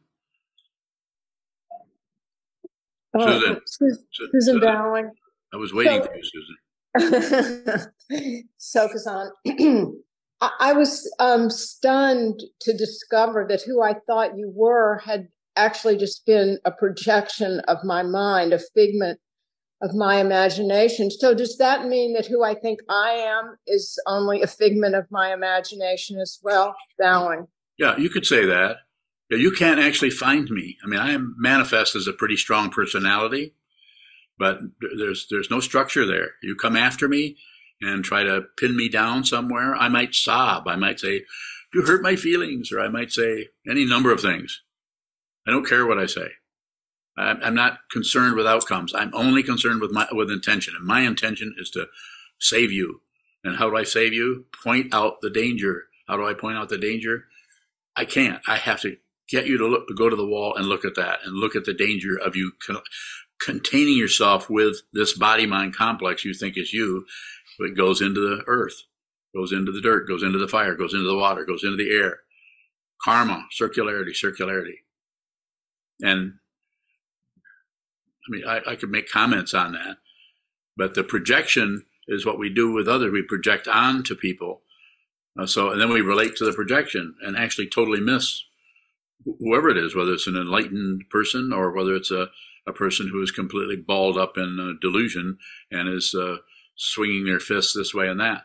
Oh, 3.17 3.25
Susan. 3.39 3.61
Sus- 3.65 3.97
Su- 4.11 4.29
Susan 4.31 4.59
Dowling. 4.59 5.11
I 5.53 5.57
was 5.57 5.73
waiting 5.73 6.01
So- 6.03 6.07
for 6.07 6.15
you, 6.15 6.23
Susan. 6.23 6.55
Sokuzan, 8.59 9.31
I, 10.41 10.73
was 10.73 11.11
um, 11.19 11.49
stunned 11.49 12.41
to 12.61 12.75
discover 12.75 13.45
that 13.49 13.61
who 13.61 13.81
I 13.81 13.95
thought 14.05 14.37
you 14.37 14.51
were 14.53 14.99
had 15.05 15.29
actually 15.55 15.97
just 15.97 16.25
been 16.25 16.59
a 16.65 16.71
projection 16.71 17.61
of 17.61 17.77
my 17.83 18.03
mind, 18.03 18.53
a 18.53 18.59
figment 18.59 19.19
of 19.81 19.93
my 19.93 20.19
imagination. 20.19 21.09
So, 21.09 21.33
does 21.33 21.57
that 21.57 21.85
mean 21.85 22.13
that 22.13 22.25
who 22.25 22.43
I 22.43 22.53
think 22.53 22.79
I 22.89 23.11
am 23.11 23.57
is 23.67 23.97
only 24.07 24.41
a 24.41 24.47
figment 24.47 24.95
of 24.95 25.05
my 25.09 25.33
imagination 25.33 26.19
as 26.19 26.39
well? 26.43 26.75
Dowling. 26.99 27.47
Yeah, 27.77 27.97
you 27.97 28.09
could 28.09 28.25
say 28.25 28.45
that. 28.45 28.77
You 29.29 29.51
can't 29.51 29.79
actually 29.79 30.11
find 30.11 30.49
me. 30.49 30.77
I 30.83 30.87
mean, 30.87 30.99
I 30.99 31.11
am 31.11 31.35
manifest 31.37 31.95
as 31.95 32.07
a 32.07 32.13
pretty 32.13 32.37
strong 32.37 32.69
personality, 32.69 33.53
but 34.37 34.59
there's 34.97 35.27
there's 35.29 35.49
no 35.49 35.59
structure 35.59 36.05
there. 36.05 36.31
You 36.43 36.55
come 36.55 36.75
after 36.75 37.07
me 37.07 37.37
and 37.81 38.03
try 38.03 38.23
to 38.23 38.45
pin 38.57 38.75
me 38.75 38.89
down 38.89 39.23
somewhere. 39.23 39.75
I 39.75 39.89
might 39.89 40.15
sob. 40.15 40.67
I 40.67 40.75
might 40.75 40.99
say, 40.99 41.25
"You 41.73 41.83
hurt 41.83 42.01
my 42.01 42.15
feelings," 42.15 42.71
or 42.71 42.79
I 42.79 42.87
might 42.87 43.11
say 43.11 43.49
any 43.69 43.85
number 43.85 44.11
of 44.11 44.21
things. 44.21 44.61
I 45.47 45.51
don't 45.51 45.67
care 45.67 45.85
what 45.85 45.99
I 45.99 46.05
say. 46.05 46.31
I'm, 47.17 47.55
not 47.55 47.79
concerned 47.89 48.35
with 48.35 48.45
outcomes. 48.45 48.93
I'm 48.93 49.13
only 49.13 49.41
concerned 49.41 49.79
with 49.79 49.91
my 49.91 50.07
with 50.11 50.29
intention, 50.29 50.73
and 50.75 50.85
my 50.85 51.01
intention 51.01 51.55
is 51.57 51.69
to 51.71 51.87
save 52.39 52.71
you. 52.71 53.01
And 53.43 53.57
how 53.57 53.69
do 53.69 53.77
I 53.77 53.83
save 53.83 54.13
you? 54.13 54.45
Point 54.63 54.93
out 54.93 55.21
the 55.21 55.29
danger. 55.29 55.85
How 56.07 56.17
do 56.17 56.27
I 56.27 56.33
point 56.33 56.57
out 56.57 56.69
the 56.69 56.77
danger? 56.77 57.25
I 57.95 58.05
can't. 58.05 58.41
I 58.47 58.57
have 58.57 58.81
to 58.81 58.97
get 59.29 59.47
you 59.47 59.57
to 59.57 59.67
look, 59.67 59.87
go 59.95 60.09
to 60.09 60.15
the 60.15 60.25
wall 60.25 60.55
and 60.55 60.67
look 60.67 60.83
at 60.83 60.95
that 60.95 61.19
and 61.23 61.35
look 61.35 61.55
at 61.55 61.65
the 61.65 61.73
danger 61.73 62.17
of 62.17 62.35
you 62.35 62.51
con- 62.65 62.81
containing 63.39 63.97
yourself 63.97 64.49
with 64.49 64.81
this 64.93 65.17
body 65.17 65.45
mind 65.45 65.75
complex 65.75 66.25
you 66.25 66.33
think 66.33 66.57
is 66.57 66.73
you. 66.73 67.05
It 67.59 67.77
goes 67.77 68.01
into 68.01 68.19
the 68.19 68.43
earth, 68.47 68.83
goes 69.35 69.51
into 69.51 69.71
the 69.71 69.81
dirt, 69.81 70.07
goes 70.07 70.23
into 70.23 70.37
the 70.37 70.47
fire, 70.47 70.75
goes 70.75 70.93
into 70.93 71.07
the 71.07 71.17
water, 71.17 71.45
goes 71.45 71.63
into 71.63 71.77
the 71.77 71.91
air. 71.91 72.19
Karma, 73.03 73.47
circularity, 73.59 74.11
circularity. 74.11 74.79
And 76.01 76.33
I 78.27 78.29
mean, 78.29 78.45
I, 78.47 78.61
I 78.71 78.75
could 78.75 78.89
make 78.89 79.09
comments 79.09 79.53
on 79.53 79.73
that, 79.73 79.97
but 80.75 80.95
the 80.95 81.03
projection 81.03 81.85
is 82.07 82.25
what 82.25 82.39
we 82.39 82.49
do 82.49 82.71
with 82.71 82.87
others. 82.87 83.11
We 83.11 83.21
project 83.21 83.67
onto 83.67 84.15
people. 84.15 84.61
Uh, 85.39 85.45
so, 85.45 85.71
and 85.71 85.81
then 85.81 85.89
we 85.89 86.01
relate 86.01 86.35
to 86.37 86.45
the 86.45 86.53
projection 86.53 87.15
and 87.21 87.37
actually 87.37 87.67
totally 87.67 87.99
miss 87.99 88.43
whoever 89.39 89.69
it 89.69 89.77
is, 89.77 89.95
whether 89.95 90.13
it's 90.13 90.27
an 90.27 90.35
enlightened 90.35 91.03
person 91.09 91.51
or 91.51 91.71
whether 91.71 91.95
it's 91.95 92.11
a, 92.11 92.29
a 92.67 92.73
person 92.73 93.09
who 93.09 93.21
is 93.21 93.31
completely 93.31 93.75
balled 93.75 94.17
up 94.17 94.37
in 94.37 94.57
uh, 94.59 94.77
delusion 94.81 95.37
and 95.71 95.89
is 95.89 96.13
uh, 96.13 96.37
swinging 96.75 97.25
their 97.25 97.39
fists 97.39 97.73
this 97.73 97.93
way 97.93 98.07
and 98.07 98.19
that. 98.19 98.43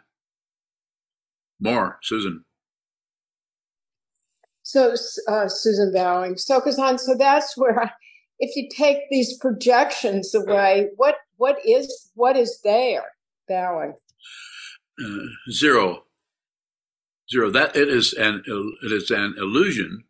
More, 1.60 1.98
Susan. 2.02 2.44
So, 4.62 4.94
uh, 5.28 5.48
Susan 5.48 5.92
Bowing. 5.92 6.34
Sokuzan, 6.34 6.98
so 6.98 7.16
that's 7.16 7.56
where, 7.56 7.82
I, 7.82 7.90
if 8.38 8.56
you 8.56 8.68
take 8.74 8.98
these 9.10 9.36
projections 9.36 10.34
away, 10.34 10.88
what 10.96 11.16
what 11.36 11.58
is 11.64 12.10
what 12.14 12.36
is 12.36 12.60
there, 12.62 13.12
Bowing? 13.48 13.94
Uh, 15.02 15.50
zero, 15.50 16.04
zero. 17.30 17.50
That 17.50 17.76
it 17.76 17.88
is 17.88 18.12
an 18.14 18.42
it 18.46 18.92
is 18.92 19.10
an 19.10 19.34
illusion 19.36 20.04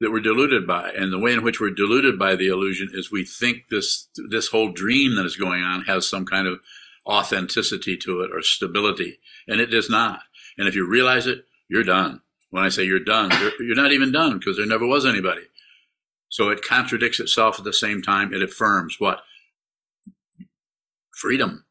that 0.00 0.10
we're 0.10 0.20
deluded 0.20 0.66
by, 0.66 0.90
and 0.90 1.12
the 1.12 1.18
way 1.18 1.32
in 1.32 1.42
which 1.42 1.60
we're 1.60 1.70
deluded 1.70 2.18
by 2.18 2.36
the 2.36 2.48
illusion 2.48 2.88
is 2.92 3.10
we 3.10 3.24
think 3.24 3.64
this 3.70 4.08
this 4.30 4.48
whole 4.48 4.72
dream 4.72 5.16
that 5.16 5.26
is 5.26 5.36
going 5.36 5.62
on 5.62 5.82
has 5.82 6.08
some 6.08 6.24
kind 6.24 6.46
of 6.46 6.60
authenticity 7.08 7.96
to 7.96 8.20
it 8.20 8.30
or 8.32 8.42
stability, 8.42 9.18
and 9.46 9.60
it 9.60 9.66
does 9.66 9.88
not. 9.88 10.20
And 10.56 10.68
if 10.68 10.74
you 10.74 10.86
realize 10.86 11.26
it, 11.26 11.44
you're 11.68 11.84
done. 11.84 12.20
When 12.50 12.64
I 12.64 12.68
say 12.68 12.84
you're 12.84 13.00
done, 13.00 13.30
you're, 13.40 13.62
you're 13.62 13.76
not 13.76 13.92
even 13.92 14.12
done 14.12 14.38
because 14.38 14.56
there 14.56 14.66
never 14.66 14.86
was 14.86 15.04
anybody. 15.06 15.42
So 16.28 16.50
it 16.50 16.62
contradicts 16.62 17.20
itself 17.20 17.58
at 17.58 17.64
the 17.64 17.72
same 17.72 18.02
time. 18.02 18.32
It 18.32 18.42
affirms 18.42 18.96
what 18.98 19.20
freedom. 21.14 21.64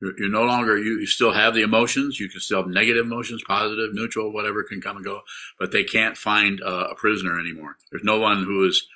You're, 0.00 0.18
you're 0.18 0.30
no 0.30 0.42
longer 0.44 0.76
you, 0.76 0.98
you 0.98 1.06
still 1.06 1.32
have 1.32 1.54
the 1.54 1.62
emotions. 1.62 2.18
You 2.18 2.28
can 2.28 2.40
still 2.40 2.62
have 2.62 2.70
negative 2.70 3.06
emotions, 3.06 3.42
positive, 3.46 3.94
neutral, 3.94 4.32
whatever 4.32 4.62
can 4.64 4.80
come 4.80 4.96
and 4.96 5.04
go, 5.04 5.20
but 5.58 5.72
they 5.72 5.84
can't 5.84 6.16
find 6.16 6.60
a, 6.60 6.90
a 6.90 6.94
prisoner 6.94 7.38
anymore. 7.38 7.76
There's 7.90 8.04
no 8.04 8.18
one 8.18 8.44
who 8.44 8.66
is 8.66 8.86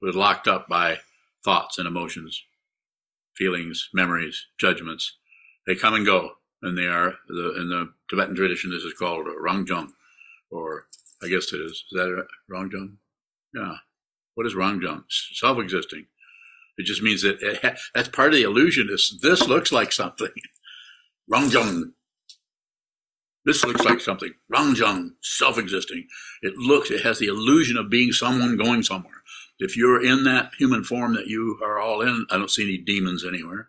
who 0.00 0.08
is 0.08 0.16
locked 0.16 0.48
up 0.48 0.68
by 0.68 0.98
thoughts 1.44 1.78
and 1.78 1.86
emotions, 1.86 2.42
feelings, 3.34 3.90
memories, 3.92 4.46
judgments. 4.58 5.16
They 5.66 5.74
come 5.74 5.94
and 5.94 6.04
go, 6.04 6.32
and 6.62 6.76
they 6.76 6.86
are 6.86 7.14
the 7.28 7.54
in 7.60 7.68
the 7.68 7.92
Tibetan 8.08 8.36
tradition. 8.36 8.70
This 8.70 8.82
is 8.82 8.94
called 8.94 9.26
rangjung, 9.26 9.92
or 10.50 10.86
I 11.22 11.28
guess 11.28 11.52
it 11.52 11.60
is. 11.60 11.72
Is 11.72 11.84
that 11.92 12.26
rangjung? 12.50 12.96
Yeah. 13.54 13.76
What 14.34 14.46
is 14.46 14.54
rangjung? 14.54 15.04
Self-existing. 15.08 16.06
It 16.76 16.86
just 16.86 17.02
means 17.02 17.22
that 17.22 17.40
it 17.40 17.64
eh, 17.64 17.74
that's 17.94 18.08
part 18.08 18.28
of 18.28 18.34
the 18.34 18.42
illusion. 18.42 18.88
Is 18.90 19.18
this 19.22 19.46
looks 19.46 19.72
like 19.72 19.92
something? 19.92 20.30
Rangjung. 21.32 21.92
This 23.44 23.64
looks 23.64 23.84
like 23.84 24.00
something. 24.00 24.32
Rangjung, 24.52 25.10
self-existing. 25.22 26.06
It 26.42 26.56
looks. 26.56 26.90
It 26.90 27.02
has 27.02 27.18
the 27.18 27.26
illusion 27.26 27.76
of 27.76 27.90
being 27.90 28.10
someone 28.12 28.56
going 28.56 28.82
somewhere. 28.82 29.22
If 29.58 29.76
you're 29.76 30.04
in 30.04 30.24
that 30.24 30.52
human 30.58 30.82
form 30.82 31.14
that 31.14 31.26
you 31.26 31.58
are 31.62 31.78
all 31.78 32.00
in, 32.00 32.26
I 32.30 32.38
don't 32.38 32.50
see 32.50 32.64
any 32.64 32.78
demons 32.78 33.24
anywhere. 33.24 33.68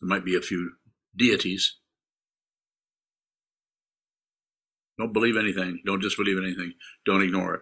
There 0.00 0.08
might 0.08 0.24
be 0.24 0.36
a 0.36 0.40
few 0.40 0.72
deities. 1.16 1.76
Don't 4.98 5.12
believe 5.12 5.36
anything. 5.36 5.82
Don't 5.86 6.00
disbelieve 6.02 6.38
anything. 6.38 6.74
Don't 7.06 7.22
ignore 7.22 7.54
it. 7.54 7.60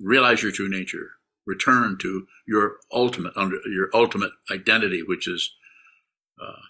Realize 0.00 0.42
your 0.42 0.52
true 0.52 0.68
nature. 0.68 1.12
Return 1.46 1.98
to 1.98 2.26
your 2.46 2.76
ultimate 2.92 3.32
under 3.36 3.58
your 3.66 3.88
ultimate 3.94 4.32
identity, 4.50 5.02
which 5.02 5.26
is 5.28 5.54
uh, 6.40 6.62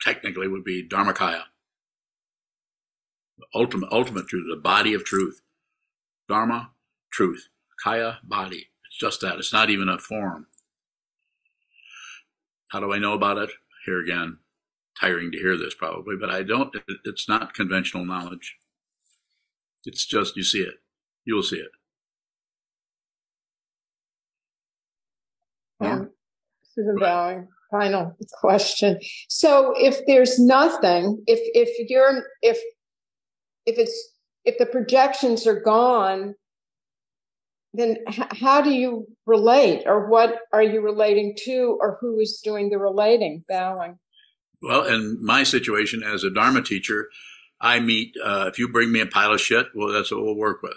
technically 0.00 0.48
would 0.48 0.64
be 0.64 0.86
Dharmakaya. 0.86 1.42
The 3.38 3.46
ultimate 3.54 3.92
ultimate 3.92 4.28
truth, 4.28 4.46
the 4.48 4.60
body 4.60 4.94
of 4.94 5.04
truth. 5.04 5.40
Dharma, 6.28 6.70
truth. 7.12 7.48
Kaya, 7.82 8.20
body. 8.22 8.68
It's 8.86 8.98
just 8.98 9.20
that. 9.22 9.38
It's 9.38 9.52
not 9.52 9.70
even 9.70 9.88
a 9.88 9.98
form. 9.98 10.46
How 12.68 12.80
do 12.80 12.92
I 12.92 12.98
know 12.98 13.12
about 13.12 13.38
it? 13.38 13.50
Here 13.84 14.00
again, 14.00 14.38
tiring 15.00 15.32
to 15.32 15.38
hear 15.38 15.56
this 15.56 15.74
probably, 15.74 16.16
but 16.16 16.30
I 16.30 16.42
don't, 16.42 16.74
it, 16.74 16.98
it's 17.04 17.28
not 17.28 17.54
conventional 17.54 18.04
knowledge. 18.04 18.56
It's 19.84 20.06
just, 20.06 20.36
you 20.36 20.44
see 20.44 20.60
it. 20.60 20.74
You 21.24 21.34
will 21.34 21.42
see 21.42 21.56
it. 21.56 21.70
Yeah. 25.80 26.04
Susan 26.74 26.96
Bowing. 26.98 27.48
Final 27.70 28.16
question. 28.40 29.00
So, 29.28 29.72
if 29.78 30.04
there's 30.06 30.38
nothing, 30.38 31.22
if 31.26 31.40
if 31.54 31.88
you're 31.88 32.24
if 32.42 32.58
if 33.64 33.78
it's 33.78 34.10
if 34.44 34.58
the 34.58 34.66
projections 34.66 35.46
are 35.46 35.58
gone, 35.60 36.34
then 37.72 37.98
h- 38.08 38.38
how 38.40 38.60
do 38.60 38.70
you 38.70 39.06
relate, 39.26 39.82
or 39.86 40.08
what 40.08 40.40
are 40.52 40.62
you 40.62 40.80
relating 40.80 41.36
to, 41.44 41.78
or 41.80 41.98
who 42.00 42.18
is 42.20 42.40
doing 42.44 42.70
the 42.70 42.78
relating? 42.78 43.44
Bowing. 43.48 43.98
Well, 44.60 44.84
in 44.84 45.24
my 45.24 45.42
situation 45.42 46.02
as 46.02 46.22
a 46.22 46.30
Dharma 46.30 46.62
teacher, 46.62 47.08
I 47.60 47.80
meet, 47.80 48.14
uh, 48.22 48.46
if 48.48 48.58
you 48.58 48.68
bring 48.68 48.92
me 48.92 49.00
a 49.00 49.06
pile 49.06 49.32
of 49.32 49.40
shit, 49.40 49.68
well, 49.74 49.92
that's 49.92 50.10
what 50.10 50.22
we'll 50.22 50.36
work 50.36 50.62
with. 50.62 50.76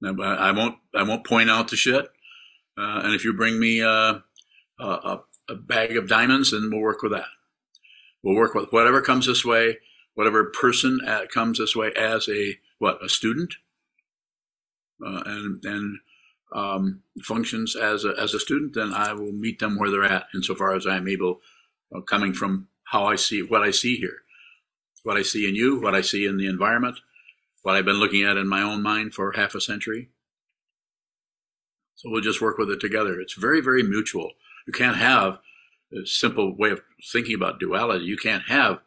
Now, 0.00 0.14
I 0.22 0.52
won't, 0.52 0.76
I 0.94 1.02
won't 1.02 1.26
point 1.26 1.50
out 1.50 1.68
the 1.68 1.76
shit. 1.76 2.06
Uh, 2.76 3.00
and 3.04 3.14
if 3.14 3.24
you 3.24 3.32
bring 3.32 3.58
me 3.58 3.82
uh, 3.82 4.20
a, 4.78 4.84
a, 4.84 5.24
a 5.48 5.54
bag 5.56 5.96
of 5.96 6.08
diamonds, 6.08 6.52
then 6.52 6.70
we'll 6.70 6.80
work 6.80 7.02
with 7.02 7.12
that. 7.12 7.26
We'll 8.22 8.36
work 8.36 8.54
with 8.54 8.70
whatever 8.70 9.02
comes 9.02 9.26
this 9.26 9.44
way, 9.44 9.78
whatever 10.14 10.44
person 10.44 11.00
uh, 11.06 11.26
comes 11.32 11.58
this 11.58 11.74
way 11.74 11.92
as 11.96 12.28
a 12.28 12.58
what 12.78 13.04
a 13.04 13.08
student, 13.08 13.54
uh, 15.04 15.22
and 15.26 15.64
and 15.64 15.98
um, 16.52 17.02
functions 17.22 17.76
as 17.76 18.04
a 18.04 18.14
as 18.18 18.34
a 18.34 18.40
student. 18.40 18.74
Then 18.74 18.92
I 18.92 19.12
will 19.12 19.32
meet 19.32 19.58
them 19.58 19.78
where 19.78 19.90
they're 19.90 20.04
at, 20.04 20.26
insofar 20.34 20.74
as 20.74 20.86
I'm 20.86 21.08
able, 21.08 21.40
uh, 21.94 22.00
coming 22.00 22.32
from 22.32 22.68
how 22.84 23.06
I 23.06 23.16
see 23.16 23.42
what 23.42 23.62
I 23.62 23.70
see 23.70 23.96
here, 23.96 24.22
what 25.02 25.16
I 25.16 25.22
see 25.22 25.48
in 25.48 25.54
you, 25.54 25.80
what 25.80 25.94
I 25.94 26.00
see 26.00 26.24
in 26.24 26.36
the 26.36 26.46
environment, 26.46 26.98
what 27.62 27.74
I've 27.74 27.84
been 27.84 28.00
looking 28.00 28.24
at 28.24 28.36
in 28.36 28.48
my 28.48 28.62
own 28.62 28.82
mind 28.82 29.14
for 29.14 29.32
half 29.32 29.54
a 29.54 29.60
century. 29.60 30.10
So 31.96 32.10
we'll 32.10 32.22
just 32.22 32.40
work 32.40 32.58
with 32.58 32.70
it 32.70 32.80
together. 32.80 33.20
It's 33.20 33.34
very, 33.34 33.60
very 33.60 33.82
mutual. 33.82 34.30
You 34.66 34.72
can't 34.72 34.96
have 34.96 35.38
a 35.92 36.06
simple 36.06 36.56
way 36.56 36.70
of 36.70 36.80
thinking 37.12 37.34
about 37.34 37.58
duality. 37.58 38.04
You 38.04 38.16
can't 38.16 38.44
have 38.44 38.80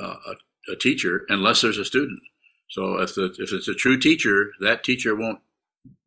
uh, 0.00 0.16
a, 0.26 0.72
a 0.72 0.76
teacher 0.76 1.26
unless 1.28 1.60
there's 1.60 1.78
a 1.78 1.84
student. 1.84 2.20
So 2.68 3.00
if 3.00 3.14
the, 3.14 3.34
if 3.38 3.52
it's 3.52 3.68
a 3.68 3.74
true 3.74 3.98
teacher, 3.98 4.52
that 4.60 4.84
teacher 4.84 5.14
won't 5.14 5.40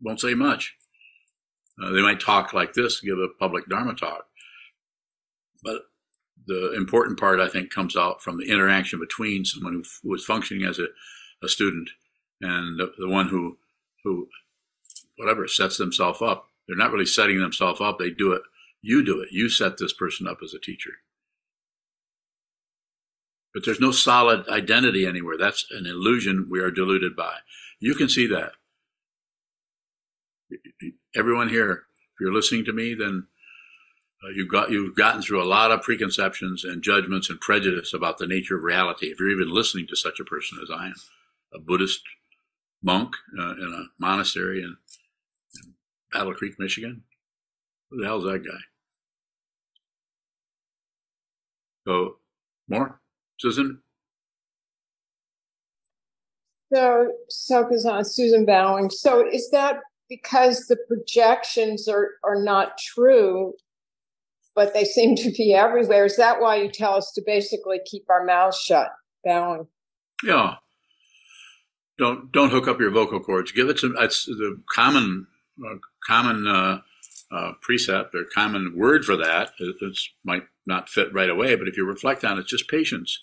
won't 0.02 0.22
say 0.22 0.34
much. 0.34 0.76
Uh, 1.82 1.92
they 1.92 2.02
might 2.02 2.20
talk 2.20 2.54
like 2.54 2.74
this, 2.74 3.02
give 3.02 3.18
a 3.18 3.28
public 3.40 3.68
dharma 3.68 3.96
talk, 3.96 4.26
but 5.64 5.84
the 6.48 6.74
important 6.76 7.20
part 7.20 7.40
I 7.40 7.48
think 7.48 7.72
comes 7.72 7.96
out 7.96 8.22
from 8.22 8.38
the 8.38 8.52
interaction 8.52 9.00
between 9.00 9.46
someone 9.46 9.74
who, 9.74 9.84
who 10.04 10.16
is 10.16 10.26
functioning 10.26 10.68
as 10.68 10.80
a, 10.80 10.88
a 11.44 11.48
student 11.48 11.90
and 12.42 12.80
the, 12.80 12.92
the 12.98 13.08
one 13.08 13.28
who 13.28 13.58
who 14.04 14.28
whatever 15.18 15.48
sets 15.48 15.78
themselves 15.78 16.22
up. 16.22 16.48
They're 16.68 16.78
not 16.78 16.92
really 16.92 17.06
setting 17.06 17.40
themselves 17.40 17.82
up. 17.82 18.00
They 18.00 18.10
do 18.10 18.32
it. 18.34 18.42
You 18.82 19.04
do 19.04 19.22
it. 19.22 19.30
You 19.32 19.50
set 19.50 19.78
this 19.78 19.94
person 19.94 20.28
up 20.28 20.40
as 20.44 20.54
a 20.54 20.60
teacher. 20.60 20.92
But 23.54 23.66
there's 23.66 23.80
no 23.80 23.92
solid 23.92 24.48
identity 24.48 25.06
anywhere. 25.06 25.38
That's 25.38 25.66
an 25.72 25.86
illusion 25.86 26.48
we 26.50 26.60
are 26.60 26.72
deluded 26.72 27.16
by. 27.16 27.38
You 27.80 27.96
can 27.96 28.08
see 28.08 28.28
that. 28.28 28.54
Everyone 31.16 31.50
here, 31.50 31.72
if 32.14 32.22
you're 32.22 32.34
listening 32.34 32.66
to 32.66 32.74
me, 32.74 32.94
then 32.94 33.28
uh, 34.24 34.30
you've 34.30 34.50
got 34.50 34.70
you've 34.70 34.96
gotten 34.96 35.22
through 35.22 35.42
a 35.42 35.46
lot 35.46 35.72
of 35.72 35.82
preconceptions 35.82 36.64
and 36.64 36.84
judgments 36.84 37.30
and 37.30 37.40
prejudice 37.42 37.94
about 37.94 38.18
the 38.18 38.28
nature 38.28 38.56
of 38.56 38.64
reality. 38.64 39.08
If 39.08 39.20
you're 39.20 39.32
even 39.32 39.54
listening 39.54 39.88
to 39.88 39.96
such 39.96 40.20
a 40.20 40.26
person 40.26 40.60
as 40.62 40.70
I 40.70 40.88
am, 40.88 40.96
a 41.54 41.60
Buddhist 41.60 42.02
monk 42.84 43.16
uh, 43.38 43.54
in 43.54 43.74
a 43.74 43.86
monastery 44.00 44.60
in, 44.60 44.78
in 45.56 45.74
Battle 46.14 46.34
Creek, 46.34 46.56
Michigan, 46.60 47.04
who 47.90 48.00
the 48.00 48.06
hell's 48.06 48.24
that 48.26 48.46
guy? 48.46 48.60
So, 51.88 52.18
more, 52.70 53.01
Susan. 53.42 53.82
So, 56.74 57.12
so, 57.28 57.66
on 57.90 58.06
Susan 58.06 58.46
Bowing. 58.46 58.90
So, 58.90 59.28
is 59.28 59.50
that 59.52 59.80
because 60.08 60.68
the 60.68 60.78
projections 60.88 61.88
are 61.88 62.12
are 62.24 62.42
not 62.42 62.78
true, 62.78 63.54
but 64.56 64.74
they 64.74 64.86
seem 64.86 65.16
to 65.16 65.32
be 65.32 65.54
everywhere? 65.54 66.06
Is 66.06 66.18
that 66.18 66.40
why 66.40 66.58
you 66.58 66.70
tell 66.70 66.96
us 66.96 67.12
to 67.16 67.24
basically 67.26 67.80
keep 67.86 68.06
our 68.10 68.24
mouths 68.26 68.60
shut, 68.60 68.90
Bowing? 69.26 69.68
Yeah. 70.24 70.56
Don't 71.98 72.32
don't 72.32 72.52
hook 72.52 72.68
up 72.68 72.80
your 72.80 72.92
vocal 72.92 73.20
cords. 73.20 73.52
Give 73.52 73.70
it 73.70 73.80
some. 73.80 73.96
That's 74.00 74.26
the 74.26 74.62
common 74.74 75.28
uh, 75.66 75.76
common 76.08 76.48
uh, 76.48 76.82
uh, 77.32 77.54
precept 77.62 78.16
or 78.16 78.24
common 78.34 78.74
word 78.76 79.04
for 79.06 79.18
that. 79.18 79.52
It 79.60 79.76
it's, 79.82 80.10
might 80.24 80.44
not 80.66 80.90
fit 80.90 81.14
right 81.14 81.30
away, 81.30 81.56
but 81.56 81.68
if 81.68 81.78
you 81.78 81.86
reflect 81.88 82.24
on 82.24 82.38
it, 82.38 82.42
it's 82.42 82.50
just 82.50 82.70
patience. 82.70 83.20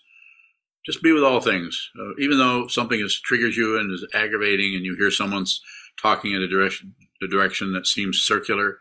Just 0.86 1.02
be 1.02 1.12
with 1.12 1.24
all 1.24 1.40
things, 1.40 1.90
uh, 2.00 2.14
even 2.18 2.38
though 2.38 2.66
something 2.66 3.00
is 3.00 3.20
triggers 3.20 3.56
you 3.56 3.78
and 3.78 3.92
is 3.92 4.06
aggravating, 4.14 4.74
and 4.74 4.84
you 4.84 4.96
hear 4.96 5.10
someone's 5.10 5.60
talking 6.00 6.32
in 6.32 6.42
a 6.42 6.48
direction 6.48 6.94
the 7.20 7.28
direction 7.28 7.72
that 7.72 7.86
seems 7.86 8.18
circular 8.18 8.78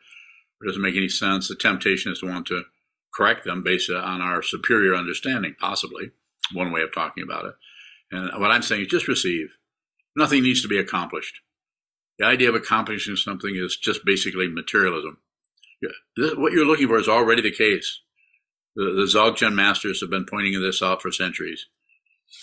or 0.62 0.68
doesn't 0.68 0.82
make 0.82 0.96
any 0.96 1.10
sense. 1.10 1.48
The 1.48 1.56
temptation 1.56 2.12
is 2.12 2.20
to 2.20 2.28
want 2.28 2.48
to 2.48 2.64
correct 3.14 3.46
them 3.46 3.64
based 3.64 3.90
on 3.90 4.22
our 4.22 4.42
superior 4.42 4.96
understanding, 4.96 5.56
possibly 5.60 6.12
one 6.54 6.72
way 6.72 6.82
of 6.82 6.94
talking 6.94 7.24
about 7.24 7.46
it. 7.46 7.54
And 8.12 8.40
what 8.40 8.52
I'm 8.52 8.62
saying 8.62 8.84
is 8.84 8.88
just 8.88 9.08
receive. 9.08 9.58
Nothing 10.16 10.44
needs 10.44 10.62
to 10.62 10.68
be 10.68 10.78
accomplished. 10.78 11.42
The 12.18 12.26
idea 12.26 12.50
of 12.50 12.56
accomplishing 12.56 13.16
something 13.16 13.56
is 13.56 13.78
just 13.78 14.06
basically 14.06 14.48
materialism. 14.48 15.18
What 16.18 16.54
you're 16.54 16.66
looking 16.66 16.88
for 16.88 16.98
is 16.98 17.08
already 17.08 17.42
the 17.42 17.52
case. 17.52 18.02
The, 18.76 18.86
the 18.86 19.04
Dzogchen 19.04 19.54
masters 19.54 20.02
have 20.02 20.10
been 20.10 20.26
pointing 20.26 20.60
this 20.60 20.82
out 20.82 21.02
for 21.02 21.12
centuries, 21.12 21.68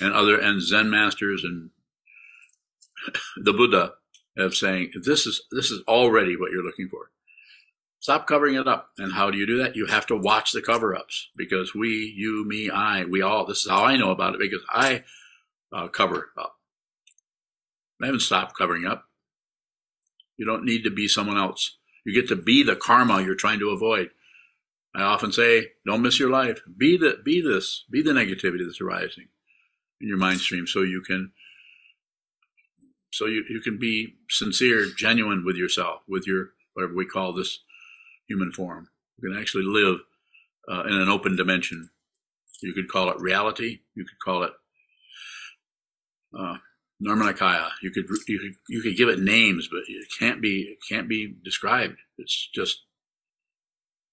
and 0.00 0.12
other 0.12 0.38
and 0.38 0.62
Zen 0.62 0.90
masters 0.90 1.44
and 1.44 1.70
the 3.36 3.52
Buddha 3.52 3.94
of 4.36 4.54
saying 4.54 4.90
this 5.02 5.26
is 5.26 5.42
this 5.50 5.70
is 5.70 5.82
already 5.86 6.36
what 6.36 6.50
you're 6.50 6.64
looking 6.64 6.88
for. 6.88 7.10
Stop 8.04 8.26
covering 8.26 8.54
it 8.54 8.68
up. 8.68 8.90
And 8.98 9.14
how 9.14 9.30
do 9.30 9.38
you 9.38 9.46
do 9.46 9.56
that? 9.62 9.76
You 9.76 9.86
have 9.86 10.04
to 10.08 10.16
watch 10.16 10.52
the 10.52 10.60
cover 10.60 10.94
ups 10.94 11.30
because 11.38 11.74
we, 11.74 12.12
you, 12.14 12.44
me, 12.46 12.68
I, 12.68 13.04
we 13.04 13.22
all. 13.22 13.46
This 13.46 13.64
is 13.64 13.70
how 13.70 13.82
I 13.82 13.96
know 13.96 14.10
about 14.10 14.34
it 14.34 14.40
because 14.40 14.60
I 14.68 15.04
uh, 15.72 15.88
cover 15.88 16.30
up. 16.38 16.56
I 18.02 18.06
haven't 18.06 18.20
stopped 18.20 18.58
covering 18.58 18.84
up. 18.84 19.06
You 20.36 20.44
don't 20.44 20.66
need 20.66 20.82
to 20.82 20.90
be 20.90 21.08
someone 21.08 21.38
else. 21.38 21.78
You 22.04 22.12
get 22.12 22.28
to 22.28 22.36
be 22.36 22.62
the 22.62 22.76
karma 22.76 23.22
you're 23.22 23.34
trying 23.34 23.60
to 23.60 23.70
avoid. 23.70 24.10
I 24.94 25.00
often 25.00 25.32
say, 25.32 25.68
don't 25.86 26.02
miss 26.02 26.20
your 26.20 26.28
life. 26.28 26.60
Be 26.76 26.98
the 26.98 27.20
be 27.24 27.40
this. 27.40 27.84
Be 27.90 28.02
the 28.02 28.12
negativity 28.12 28.66
that's 28.66 28.82
arising 28.82 29.28
in 30.00 30.08
your 30.08 30.18
mind 30.18 30.40
stream, 30.40 30.66
so 30.66 30.82
you 30.82 31.00
can 31.00 31.32
so 33.10 33.26
you, 33.26 33.44
you 33.48 33.60
can 33.60 33.78
be 33.78 34.16
sincere, 34.28 34.86
genuine 34.96 35.44
with 35.44 35.54
yourself, 35.54 36.00
with 36.08 36.26
your 36.26 36.50
whatever 36.72 36.94
we 36.94 37.06
call 37.06 37.32
this 37.32 37.60
human 38.26 38.50
form. 38.50 38.88
You 39.16 39.30
can 39.30 39.40
actually 39.40 39.64
live 39.64 40.00
uh, 40.68 40.82
in 40.84 40.94
an 40.94 41.08
open 41.08 41.36
dimension. 41.36 41.90
You 42.60 42.72
could 42.72 42.88
call 42.88 43.10
it 43.10 43.20
reality. 43.20 43.80
You 43.94 44.04
could 44.04 44.18
call 44.24 44.42
it 44.42 44.52
uh, 46.36 46.56
Nirmanakaya. 47.00 47.70
You 47.82 47.92
could 47.92 48.06
you 48.26 48.38
could 48.38 48.54
you 48.68 48.82
could 48.82 48.96
give 48.96 49.08
it 49.08 49.20
names, 49.20 49.68
but 49.70 49.82
it 49.86 50.08
can't 50.18 50.42
be 50.42 50.62
it 50.62 50.78
can't 50.88 51.08
be 51.08 51.36
described. 51.44 51.98
It's 52.18 52.48
just 52.52 52.82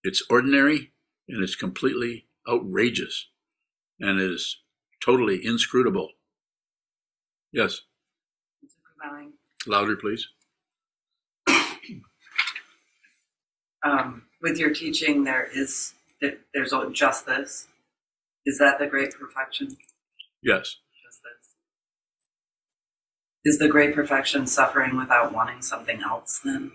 it's 0.04 0.24
ordinary 0.30 0.92
and 1.28 1.44
it's 1.44 1.56
completely 1.56 2.28
outrageous 2.48 3.28
and 4.00 4.20
it 4.20 4.32
is 4.32 4.58
totally 5.04 5.46
inscrutable. 5.46 6.10
Yes, 7.52 7.82
louder, 9.68 9.96
please. 9.96 10.28
Um, 13.84 14.24
with 14.42 14.58
your 14.58 14.74
teaching, 14.74 15.24
there 15.24 15.48
is 15.56 15.94
there, 16.22 16.38
there's 16.54 16.74
just 16.94 17.26
this. 17.26 17.68
Is 18.46 18.58
that 18.60 18.80
the 18.80 18.88
great 18.88 19.14
perfection? 19.20 19.78
Yes, 20.44 20.78
Just 21.04 21.22
this. 21.24 21.56
Is 23.44 23.60
the 23.60 23.68
great 23.68 23.94
perfection 23.96 24.46
suffering 24.48 24.98
without 24.98 25.34
wanting 25.34 25.62
something 25.62 26.02
else? 26.02 26.40
Then 26.44 26.72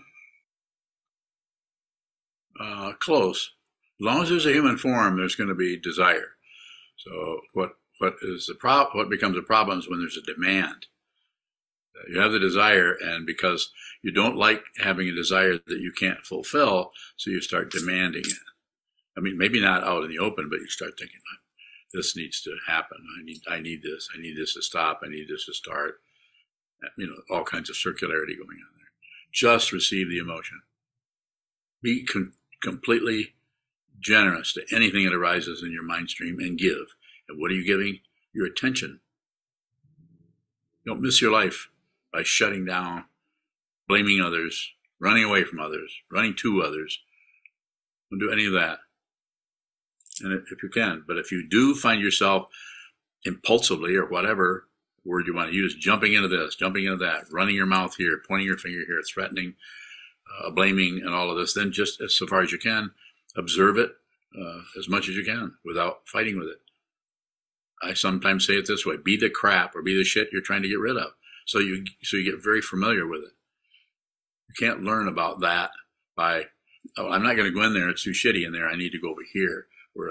uh, 2.59 2.93
close. 2.99 3.51
As 3.99 4.05
long 4.05 4.23
as 4.23 4.29
there's 4.29 4.45
a 4.45 4.51
human 4.53 4.77
form, 4.77 5.17
there's 5.17 5.35
going 5.35 5.49
to 5.49 5.55
be 5.55 5.79
desire. 5.79 6.35
So 6.97 7.39
what 7.53 7.76
what 7.99 8.15
is 8.21 8.47
the 8.47 8.55
prob- 8.55 8.93
What 8.93 9.09
becomes 9.09 9.37
a 9.37 9.41
problem 9.41 9.79
is 9.79 9.89
when 9.89 9.99
there's 9.99 10.17
a 10.17 10.21
demand. 10.21 10.87
You 12.07 12.19
have 12.19 12.31
the 12.31 12.39
desire, 12.39 12.93
and 12.93 13.25
because 13.25 13.71
you 14.03 14.11
don't 14.11 14.35
like 14.35 14.63
having 14.77 15.07
a 15.09 15.15
desire 15.15 15.53
that 15.53 15.79
you 15.79 15.91
can't 15.91 16.25
fulfill, 16.25 16.91
so 17.15 17.31
you 17.31 17.41
start 17.41 17.71
demanding 17.71 18.21
it. 18.21 18.47
I 19.17 19.19
mean, 19.19 19.37
maybe 19.37 19.59
not 19.59 19.83
out 19.83 20.03
in 20.03 20.11
the 20.11 20.19
open, 20.19 20.47
but 20.47 20.59
you 20.59 20.67
start 20.67 20.97
thinking, 20.97 21.21
"This 21.91 22.15
needs 22.15 22.39
to 22.43 22.55
happen. 22.67 22.99
I 23.19 23.23
need, 23.23 23.41
I 23.47 23.59
need 23.59 23.81
this. 23.81 24.09
I 24.13 24.19
need 24.19 24.37
this 24.37 24.53
to 24.53 24.61
stop. 24.61 25.01
I 25.03 25.09
need 25.09 25.27
this 25.27 25.45
to 25.45 25.53
start." 25.53 26.01
Uh, 26.83 26.89
you 26.97 27.07
know, 27.07 27.23
all 27.31 27.43
kinds 27.43 27.71
of 27.71 27.75
circularity 27.75 28.37
going 28.37 28.59
on 28.61 28.77
there. 28.77 28.91
Just 29.33 29.71
receive 29.71 30.07
the 30.09 30.19
emotion. 30.19 30.61
Be 31.81 32.07
completely 32.61 33.33
generous 33.99 34.53
to 34.53 34.65
anything 34.71 35.05
that 35.05 35.15
arises 35.15 35.63
in 35.63 35.71
your 35.71 35.83
mind 35.83 36.11
stream 36.11 36.39
and 36.39 36.59
give. 36.59 36.95
And 37.29 37.39
what 37.39 37.51
are 37.51 37.55
you 37.55 37.65
giving? 37.65 37.99
Your 38.33 38.45
attention. 38.45 38.99
Don't 40.85 41.01
miss 41.01 41.21
your 41.21 41.31
life 41.31 41.69
by 42.13 42.23
shutting 42.23 42.65
down, 42.65 43.05
blaming 43.87 44.21
others, 44.21 44.71
running 44.99 45.23
away 45.23 45.43
from 45.43 45.59
others, 45.59 45.93
running 46.11 46.35
to 46.37 46.63
others. 46.63 46.99
Don't 48.09 48.19
do 48.19 48.31
any 48.31 48.45
of 48.45 48.53
that. 48.53 48.79
And 50.21 50.33
if 50.33 50.63
you 50.63 50.69
can, 50.69 51.03
but 51.07 51.17
if 51.17 51.31
you 51.31 51.47
do 51.47 51.75
find 51.75 52.01
yourself 52.01 52.47
impulsively 53.25 53.95
or 53.95 54.07
whatever 54.07 54.67
word 55.05 55.27
you 55.27 55.35
want 55.35 55.49
to 55.49 55.55
use, 55.55 55.75
jumping 55.75 56.13
into 56.13 56.27
this, 56.27 56.55
jumping 56.55 56.85
into 56.85 56.97
that, 56.97 57.25
running 57.31 57.55
your 57.55 57.65
mouth 57.65 57.95
here, 57.97 58.21
pointing 58.27 58.47
your 58.47 58.57
finger 58.57 58.83
here, 58.87 59.01
threatening, 59.07 59.55
uh, 60.39 60.49
blaming, 60.49 61.01
and 61.03 61.13
all 61.13 61.29
of 61.29 61.37
this, 61.37 61.53
then 61.53 61.71
just 61.71 62.01
as 62.01 62.15
so 62.15 62.27
far 62.27 62.41
as 62.41 62.51
you 62.51 62.57
can, 62.57 62.91
observe 63.35 63.77
it 63.77 63.91
uh, 64.39 64.61
as 64.77 64.89
much 64.89 65.07
as 65.07 65.15
you 65.15 65.23
can 65.23 65.53
without 65.63 66.07
fighting 66.07 66.37
with 66.37 66.47
it. 66.47 66.57
I 67.81 67.93
sometimes 67.93 68.45
say 68.45 68.53
it 68.53 68.67
this 68.67 68.85
way: 68.85 68.95
be 68.97 69.17
the 69.17 69.29
crap 69.29 69.75
or 69.75 69.81
be 69.81 69.95
the 69.95 70.03
shit 70.03 70.29
you're 70.31 70.41
trying 70.41 70.63
to 70.63 70.69
get 70.69 70.79
rid 70.79 70.97
of. 70.97 71.11
So 71.45 71.59
you 71.59 71.85
so 72.03 72.17
you 72.17 72.31
get 72.31 72.43
very 72.43 72.61
familiar 72.61 73.07
with 73.07 73.21
it. 73.21 73.33
You 74.49 74.67
can't 74.67 74.83
learn 74.83 75.07
about 75.07 75.41
that 75.41 75.71
by 76.15 76.45
oh, 76.97 77.09
I'm 77.09 77.23
not 77.23 77.35
going 77.35 77.51
to 77.51 77.55
go 77.55 77.63
in 77.63 77.73
there. 77.73 77.89
It's 77.89 78.03
too 78.03 78.11
shitty 78.11 78.45
in 78.45 78.51
there. 78.51 78.67
I 78.67 78.75
need 78.75 78.91
to 78.91 78.99
go 78.99 79.09
over 79.09 79.21
here. 79.33 79.67
Where 79.93 80.09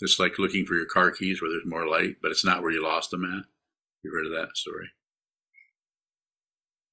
it's 0.00 0.18
like 0.18 0.38
looking 0.38 0.66
for 0.66 0.74
your 0.74 0.86
car 0.86 1.10
keys 1.10 1.40
where 1.40 1.50
there's 1.50 1.66
more 1.66 1.86
light, 1.86 2.16
but 2.22 2.30
it's 2.30 2.44
not 2.44 2.62
where 2.62 2.72
you 2.72 2.82
lost 2.82 3.10
them 3.10 3.24
at. 3.24 3.44
Get 4.02 4.12
rid 4.12 4.26
of 4.26 4.32
that 4.32 4.56
story. 4.56 4.88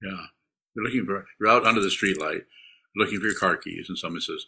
Yeah, 0.02 0.28
you're 0.76 0.86
looking 0.86 1.06
for 1.06 1.26
you're 1.40 1.50
out 1.50 1.66
under 1.66 1.82
the 1.82 1.92
street 1.92 2.20
light, 2.20 2.44
looking 2.96 3.20
for 3.20 3.28
your 3.28 3.40
car 3.40 3.58
keys, 3.58 3.86
and 3.88 3.98
someone 3.98 4.22
says, 4.22 4.46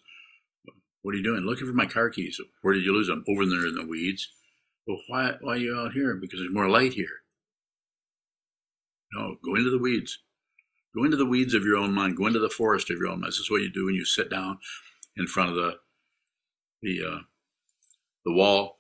"What 1.02 1.14
are 1.14 1.18
you 1.18 1.24
doing? 1.24 1.44
Looking 1.44 1.68
for 1.68 1.74
my 1.74 1.86
car 1.86 2.10
keys. 2.10 2.40
Where 2.62 2.74
did 2.74 2.84
you 2.84 2.94
lose 2.94 3.08
them? 3.08 3.24
Over 3.28 3.46
there 3.46 3.68
in 3.68 3.76
the 3.76 3.86
weeds." 3.86 4.30
Well, 4.88 5.02
why 5.08 5.34
why 5.42 5.54
are 5.54 5.58
you 5.58 5.78
out 5.78 5.94
here? 5.94 6.16
Because 6.16 6.40
there's 6.40 6.54
more 6.54 6.70
light 6.70 6.94
here. 6.94 7.24
No, 9.14 9.36
go 9.44 9.56
into 9.56 9.70
the 9.70 9.80
weeds. 9.80 10.20
Go 10.96 11.04
into 11.04 11.18
the 11.18 11.26
weeds 11.26 11.54
of 11.54 11.64
your 11.64 11.78
own 11.78 11.94
mind. 11.94 12.18
Go 12.18 12.28
into 12.28 12.40
the 12.40 12.50
forest 12.50 12.90
of 12.90 12.98
your 12.98 13.10
own 13.10 13.22
mind. 13.22 13.34
This 13.34 13.40
is 13.40 13.52
what 13.52 13.62
you 13.62 13.72
do 13.72 13.86
when 13.86 13.96
you 13.96 14.06
sit 14.06 14.30
down 14.30 14.60
in 15.16 15.28
front 15.28 15.50
of 15.50 15.56
the 15.56 15.76
the 16.82 17.00
uh, 17.06 17.20
the 18.26 18.34
wall. 18.34 18.80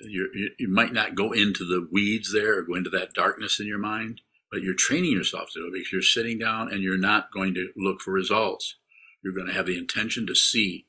You 0.00 0.50
you 0.58 0.68
might 0.68 0.92
not 0.92 1.14
go 1.14 1.32
into 1.32 1.64
the 1.64 1.88
weeds 1.90 2.32
there 2.32 2.58
or 2.58 2.62
go 2.62 2.74
into 2.74 2.90
that 2.90 3.12
darkness 3.12 3.60
in 3.60 3.66
your 3.66 3.78
mind, 3.78 4.20
but 4.50 4.62
you're 4.62 4.74
training 4.74 5.12
yourself 5.12 5.50
to 5.52 5.60
do 5.60 5.66
it 5.66 5.72
because 5.72 5.92
you're 5.92 6.02
sitting 6.02 6.38
down 6.38 6.72
and 6.72 6.82
you're 6.82 6.96
not 6.96 7.32
going 7.32 7.54
to 7.54 7.70
look 7.76 8.00
for 8.00 8.12
results. 8.12 8.76
You're 9.22 9.34
going 9.34 9.48
to 9.48 9.52
have 9.52 9.66
the 9.66 9.76
intention 9.76 10.26
to 10.28 10.34
see, 10.34 10.86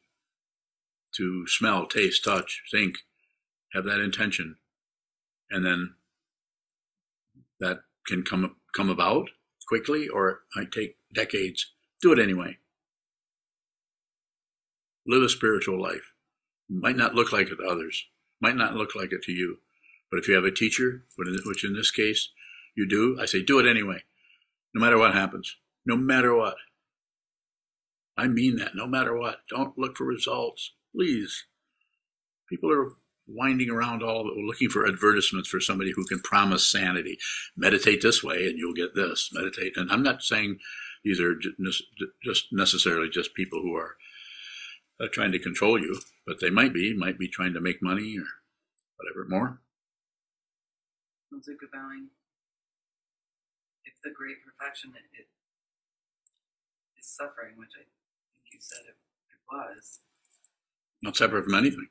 to 1.17 1.45
smell, 1.47 1.85
taste, 1.85 2.23
touch, 2.23 2.61
think. 2.71 2.99
Have 3.73 3.85
that 3.85 4.01
intention, 4.01 4.57
and 5.49 5.65
then 5.65 5.93
that 7.59 7.81
can 8.05 8.23
come 8.23 8.57
come 8.75 8.89
about 8.89 9.29
quickly, 9.67 10.09
or 10.09 10.29
it 10.29 10.37
might 10.55 10.71
take 10.71 10.97
decades. 11.13 11.71
Do 12.01 12.11
it 12.11 12.19
anyway. 12.19 12.57
Live 15.07 15.23
a 15.23 15.29
spiritual 15.29 15.81
life. 15.81 16.13
Might 16.69 16.97
not 16.97 17.15
look 17.15 17.31
like 17.31 17.47
it 17.47 17.57
to 17.57 17.67
others. 17.67 18.05
Might 18.41 18.55
not 18.55 18.75
look 18.75 18.95
like 18.95 19.11
it 19.13 19.23
to 19.23 19.31
you. 19.31 19.59
But 20.09 20.19
if 20.19 20.27
you 20.27 20.35
have 20.35 20.43
a 20.43 20.51
teacher, 20.51 21.05
which 21.15 21.63
in 21.63 21.73
this 21.73 21.91
case 21.91 22.29
you 22.75 22.87
do, 22.87 23.17
I 23.19 23.25
say 23.25 23.41
do 23.41 23.59
it 23.59 23.69
anyway. 23.69 24.03
No 24.73 24.81
matter 24.81 24.97
what 24.97 25.13
happens. 25.13 25.55
No 25.85 25.95
matter 25.95 26.35
what. 26.35 26.55
I 28.17 28.27
mean 28.27 28.57
that. 28.57 28.75
No 28.75 28.87
matter 28.87 29.17
what. 29.17 29.39
Don't 29.49 29.77
look 29.77 29.97
for 29.97 30.05
results. 30.05 30.71
Please. 30.93 31.45
People 32.49 32.71
are 32.71 32.91
winding 33.33 33.69
around 33.69 34.03
all 34.03 34.21
of 34.21 34.27
it, 34.27 34.43
looking 34.45 34.69
for 34.69 34.87
advertisements 34.87 35.49
for 35.49 35.59
somebody 35.59 35.91
who 35.95 36.05
can 36.05 36.19
promise 36.19 36.65
sanity. 36.69 37.17
Meditate 37.55 38.01
this 38.01 38.23
way 38.23 38.47
and 38.47 38.57
you'll 38.57 38.73
get 38.73 38.95
this. 38.95 39.29
Meditate. 39.33 39.73
And 39.77 39.91
I'm 39.91 40.03
not 40.03 40.23
saying 40.23 40.59
these 41.03 41.19
are 41.19 41.35
just 42.23 42.45
necessarily 42.51 43.09
just 43.09 43.33
people 43.33 43.61
who 43.61 43.75
are 43.75 43.95
uh, 44.99 45.07
trying 45.11 45.31
to 45.31 45.39
control 45.39 45.79
you, 45.79 45.99
but 46.27 46.39
they 46.39 46.49
might 46.49 46.73
be, 46.73 46.95
might 46.95 47.17
be 47.17 47.27
trying 47.27 47.53
to 47.53 47.61
make 47.61 47.81
money 47.81 48.17
or 48.17 48.27
whatever 48.97 49.25
more. 49.27 49.61
Muzika 51.33 51.65
bowing. 51.73 52.09
If 53.85 53.93
the 54.03 54.11
great 54.15 54.37
perfection 54.45 54.91
it, 54.95 55.05
it 55.17 55.27
is 56.99 57.07
suffering, 57.07 57.55
which 57.57 57.71
I 57.75 57.81
think 57.87 58.45
you 58.53 58.59
said 58.61 58.83
it, 58.87 58.97
it 59.31 59.41
was, 59.51 59.99
Not 61.01 61.17
separate 61.17 61.45
from 61.45 61.55
anything. 61.55 61.87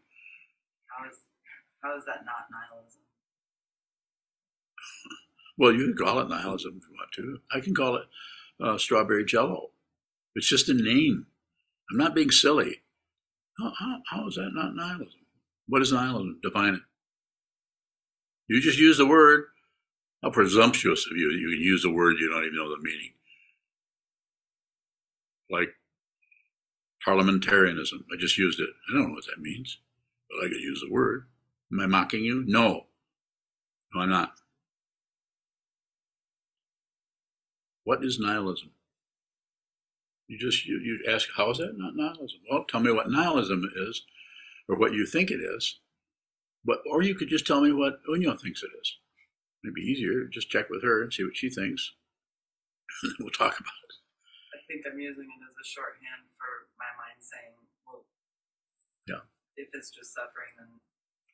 how 0.87 1.09
is 1.09 1.17
how 1.83 1.97
is 1.97 2.05
that 2.07 2.25
not 2.25 2.49
nihilism? 2.51 3.03
Well, 5.59 5.75
you 5.75 5.93
can 5.93 6.07
call 6.07 6.21
it 6.21 6.29
nihilism 6.31 6.81
if 6.81 6.89
you 6.89 6.97
want 6.97 7.13
to. 7.17 7.39
I 7.55 7.61
can 7.61 7.75
call 7.75 7.97
it 7.97 8.05
uh, 8.63 8.79
strawberry 8.79 9.27
jello. 9.27 9.71
It's 10.35 10.49
just 10.49 10.71
a 10.71 10.75
name. 10.75 11.27
I'm 11.91 11.99
not 11.99 12.15
being 12.15 12.31
silly. 12.31 12.83
How, 13.59 13.73
how, 13.79 13.99
how 14.11 14.29
is 14.29 14.37
that 14.37 14.53
not 14.55 14.75
nihilism? 14.75 15.21
What 15.69 15.83
is 15.83 15.93
nihilism? 15.93 16.41
Define 16.43 16.75
it. 16.75 16.81
You 18.49 18.61
just 18.61 18.79
use 18.79 18.99
the 18.99 19.07
word. 19.07 19.45
How 20.23 20.31
presumptuous 20.31 21.07
of 21.11 21.17
you. 21.17 21.31
You 21.31 21.51
can 21.57 21.65
use 21.65 21.85
a 21.85 21.91
word 21.91 22.17
you 22.19 22.31
don't 22.31 22.45
even 22.45 22.57
know 22.57 22.71
the 22.71 22.83
meaning. 22.83 23.13
Like 25.51 25.71
parliamentarianism. 27.05 28.05
I 28.13 28.17
just 28.19 28.39
used 28.39 28.61
it. 28.61 28.71
I 28.89 28.95
don't 28.95 29.09
know 29.09 29.15
what 29.15 29.27
that 29.27 29.43
means, 29.43 29.79
but 30.31 30.45
I 30.45 30.49
could 30.49 30.61
use 30.61 30.83
the 30.87 30.93
word. 30.93 31.27
Am 31.73 31.81
I 31.81 31.87
mocking 31.87 32.25
you? 32.25 32.45
No. 32.47 32.87
No, 33.95 34.03
I'm 34.03 34.11
not. 34.11 34.33
What 37.85 38.05
is 38.05 38.19
nihilism? 38.21 38.71
You 40.29 40.39
just 40.39 40.65
you, 40.67 40.79
you 40.79 41.01
ask, 41.11 41.29
how 41.37 41.51
is 41.51 41.59
that 41.59 41.75
not 41.77 41.97
nihilism? 41.97 42.41
Well, 42.51 42.65
tell 42.69 42.81
me 42.81 42.93
what 42.93 43.11
nihilism 43.11 43.65
is, 43.77 44.03
or 44.69 44.79
what 44.79 44.93
you 44.93 45.07
think 45.07 45.31
it 45.31 45.41
is. 45.43 45.79
But 46.65 46.79
or 46.91 47.03
you 47.03 47.15
could 47.15 47.29
just 47.29 47.47
tell 47.47 47.61
me 47.61 47.73
what 47.73 47.99
Unyo 48.09 48.39
thinks 48.41 48.63
it 48.63 48.71
is. 48.81 48.99
It'd 49.65 49.75
be 49.75 49.83
easier. 49.83 50.27
Just 50.31 50.51
check 50.51 50.71
with 50.71 50.83
her 50.85 51.03
and 51.03 51.13
see 51.13 51.25
what 51.25 51.37
she 51.37 51.51
thinks. 51.51 51.93
we'll 53.21 53.31
talk 53.35 53.59
about 53.59 53.81
it. 53.89 53.95
I 54.55 54.59
think 54.69 54.85
I'm 54.87 55.01
using 55.01 55.27
it 55.27 55.43
as 55.43 55.57
a 55.57 55.67
shorthand 55.67 56.31
for 56.39 56.71
my 56.79 56.91
mind 56.95 57.19
saying, 57.19 57.55
well, 57.87 58.07
Yeah. 59.09 59.27
if 59.57 59.69
it's 59.75 59.91
just 59.91 60.15
suffering, 60.15 60.53
then 60.59 60.79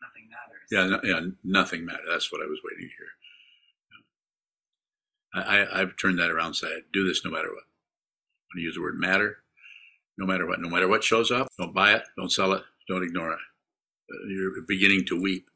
nothing 0.00 0.28
matters. 0.30 0.66
Yeah, 0.70 0.86
no, 0.86 1.00
yeah, 1.02 1.20
nothing 1.44 1.84
matters. 1.84 2.06
That's 2.10 2.32
what 2.32 2.42
I 2.42 2.46
was 2.46 2.60
waiting 2.64 2.88
to 2.88 2.94
hear. 2.96 3.08
I, 5.34 5.80
I've 5.80 5.96
turned 5.96 6.18
that 6.18 6.30
around. 6.30 6.54
Said, 6.54 6.84
do 6.92 7.06
this 7.06 7.24
no 7.24 7.30
matter 7.30 7.48
what. 7.48 7.64
When 8.52 8.62
you 8.62 8.66
use 8.66 8.76
the 8.76 8.80
word 8.82 8.98
matter, 8.98 9.38
no 10.16 10.26
matter 10.26 10.46
what, 10.46 10.60
no 10.60 10.68
matter 10.68 10.88
what 10.88 11.04
shows 11.04 11.30
up, 11.30 11.48
don't 11.58 11.74
buy 11.74 11.92
it, 11.92 12.02
don't 12.16 12.32
sell 12.32 12.52
it, 12.52 12.62
don't 12.88 13.02
ignore 13.02 13.32
it. 13.32 13.40
Uh, 14.10 14.28
You're 14.28 14.62
beginning 14.66 15.04
to 15.06 15.20
weep. 15.20 15.50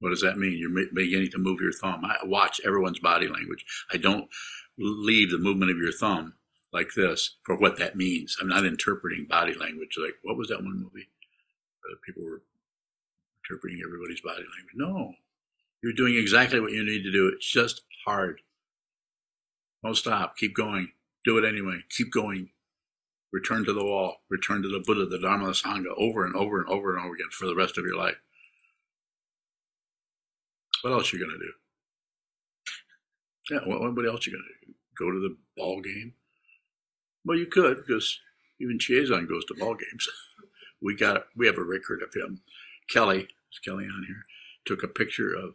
What 0.00 0.10
does 0.10 0.22
that 0.22 0.38
mean? 0.38 0.58
You're 0.58 0.86
beginning 0.92 1.30
to 1.30 1.38
move 1.38 1.60
your 1.60 1.72
thumb. 1.72 2.04
I 2.04 2.16
watch 2.24 2.60
everyone's 2.64 2.98
body 2.98 3.26
language. 3.28 3.64
I 3.92 3.96
don't 3.96 4.28
leave 4.78 5.30
the 5.30 5.38
movement 5.38 5.70
of 5.70 5.78
your 5.78 5.92
thumb 5.92 6.34
like 6.72 6.90
this 6.96 7.36
for 7.44 7.56
what 7.56 7.78
that 7.78 7.96
means. 7.96 8.36
I'm 8.40 8.48
not 8.48 8.66
interpreting 8.66 9.26
body 9.28 9.54
language. 9.54 9.96
Like, 9.96 10.16
what 10.22 10.36
was 10.36 10.48
that 10.48 10.62
one 10.62 10.82
movie? 10.82 11.08
Uh, 11.88 11.96
people 12.04 12.24
were 12.24 12.42
interpreting 13.44 13.80
everybody's 13.84 14.20
body 14.20 14.42
language. 14.42 14.74
No, 14.74 15.14
you're 15.82 15.92
doing 15.92 16.16
exactly 16.16 16.60
what 16.60 16.72
you 16.72 16.84
need 16.84 17.02
to 17.02 17.12
do. 17.12 17.28
It's 17.28 17.50
just 17.50 17.82
hard. 18.06 18.40
Don't 19.84 19.96
stop. 19.96 20.36
Keep 20.36 20.54
going. 20.54 20.92
Do 21.24 21.38
it 21.38 21.46
anyway. 21.46 21.80
Keep 21.90 22.12
going. 22.12 22.50
Return 23.32 23.64
to 23.64 23.72
the 23.72 23.84
wall. 23.84 24.18
Return 24.30 24.62
to 24.62 24.68
the 24.68 24.82
Buddha, 24.84 25.06
the 25.06 25.18
Dharma, 25.18 25.46
the 25.46 25.52
Sangha 25.52 25.92
over 25.98 26.24
and 26.24 26.34
over 26.36 26.60
and 26.60 26.68
over 26.68 26.94
and 26.94 27.04
over 27.04 27.14
again 27.14 27.30
for 27.32 27.46
the 27.46 27.54
rest 27.54 27.76
of 27.76 27.84
your 27.84 27.96
life. 27.96 28.16
What 30.82 30.92
else 30.92 31.12
are 31.12 31.16
you 31.16 31.26
gonna 31.26 31.38
do? 31.38 31.52
Yeah, 33.50 33.60
what, 33.66 33.94
what 33.94 34.06
else 34.06 34.26
you 34.26 34.32
gonna 34.32 34.44
do? 34.66 34.74
Go 34.98 35.10
to 35.10 35.18
the 35.18 35.36
ball 35.56 35.80
game? 35.80 36.14
Well, 37.24 37.38
you 37.38 37.46
could 37.46 37.78
because 37.86 38.20
even 38.60 38.78
Chiazon 38.78 39.28
goes 39.28 39.44
to 39.46 39.54
ball 39.54 39.74
games. 39.74 40.08
We 40.82 40.94
got 40.94 41.24
we 41.34 41.46
have 41.46 41.56
a 41.56 41.62
record 41.62 42.02
of 42.02 42.12
him. 42.12 42.42
Kelly 42.90 43.20
is 43.20 43.58
Kelly 43.64 43.84
on 43.84 44.04
here? 44.06 44.24
Took 44.66 44.82
a 44.82 44.88
picture 44.88 45.34
of 45.34 45.54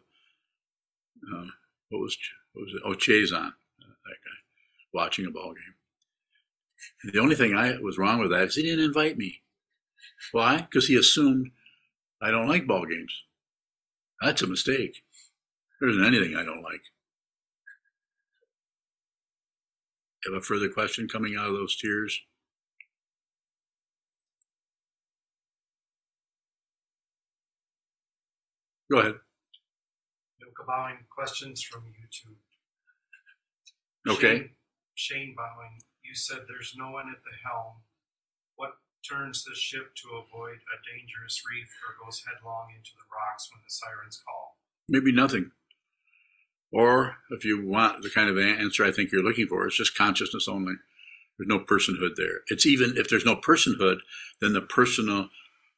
uh, 1.33 1.45
what 1.89 1.99
was 1.99 2.17
what 2.53 2.63
was 2.65 2.73
it? 2.73 2.81
Oh, 2.85 2.93
Chiazon, 2.93 3.47
uh, 3.47 3.95
that 4.05 4.17
guy, 4.25 4.39
watching 4.93 5.25
a 5.25 5.31
ball 5.31 5.53
game. 5.53 7.11
The 7.11 7.19
only 7.19 7.35
thing 7.35 7.55
I 7.55 7.77
was 7.77 7.97
wrong 7.97 8.19
with 8.19 8.31
that 8.31 8.43
is 8.43 8.55
he 8.55 8.63
didn't 8.63 8.85
invite 8.85 9.17
me. 9.17 9.41
Why? 10.31 10.57
Because 10.61 10.87
he 10.87 10.95
assumed 10.95 11.51
I 12.21 12.31
don't 12.31 12.47
like 12.47 12.67
ball 12.67 12.85
games. 12.85 13.23
That's 14.21 14.41
a 14.41 14.47
mistake. 14.47 15.03
There 15.79 15.89
isn't 15.89 16.05
anything 16.05 16.35
I 16.35 16.43
don't 16.43 16.61
like. 16.61 16.81
Have 20.25 20.33
a 20.33 20.41
further 20.41 20.67
question 20.69 21.07
coming 21.07 21.35
out 21.37 21.47
of 21.47 21.53
those 21.53 21.77
tears? 21.77 22.21
Go 28.91 28.99
ahead. 28.99 29.15
No 30.41 30.47
Bowing, 30.65 30.97
questions 31.09 31.63
from 31.63 31.83
YouTube. 31.83 32.37
Okay. 34.07 34.37
Shane, 34.37 34.49
Shane 34.95 35.35
Bowing, 35.35 35.81
you 36.03 36.15
said 36.15 36.39
there's 36.47 36.73
no 36.77 36.91
one 36.91 37.09
at 37.09 37.21
the 37.23 37.35
helm. 37.43 37.81
What 38.55 38.73
turns 39.07 39.43
the 39.43 39.55
ship 39.55 39.95
to 39.95 40.09
avoid 40.09 40.57
a 40.57 40.77
dangerous 40.85 41.41
reef 41.49 41.69
or 41.87 42.05
goes 42.05 42.23
headlong 42.25 42.69
into 42.75 42.91
the 42.95 43.05
rocks 43.13 43.49
when 43.51 43.61
the 43.65 43.69
sirens 43.69 44.21
call? 44.25 44.57
Maybe 44.87 45.11
nothing. 45.11 45.51
Or 46.71 47.17
if 47.31 47.45
you 47.45 47.65
want 47.65 48.03
the 48.03 48.09
kind 48.09 48.29
of 48.29 48.37
answer 48.37 48.85
I 48.85 48.91
think 48.91 49.11
you're 49.11 49.23
looking 49.23 49.47
for, 49.47 49.65
it's 49.65 49.77
just 49.77 49.97
consciousness 49.97 50.47
only. 50.47 50.73
There's 51.37 51.47
no 51.47 51.59
personhood 51.59 52.15
there. 52.15 52.41
It's 52.47 52.65
even 52.65 52.93
if 52.97 53.09
there's 53.09 53.25
no 53.25 53.35
personhood, 53.35 53.99
then 54.41 54.53
the 54.53 54.61
personal, 54.61 55.29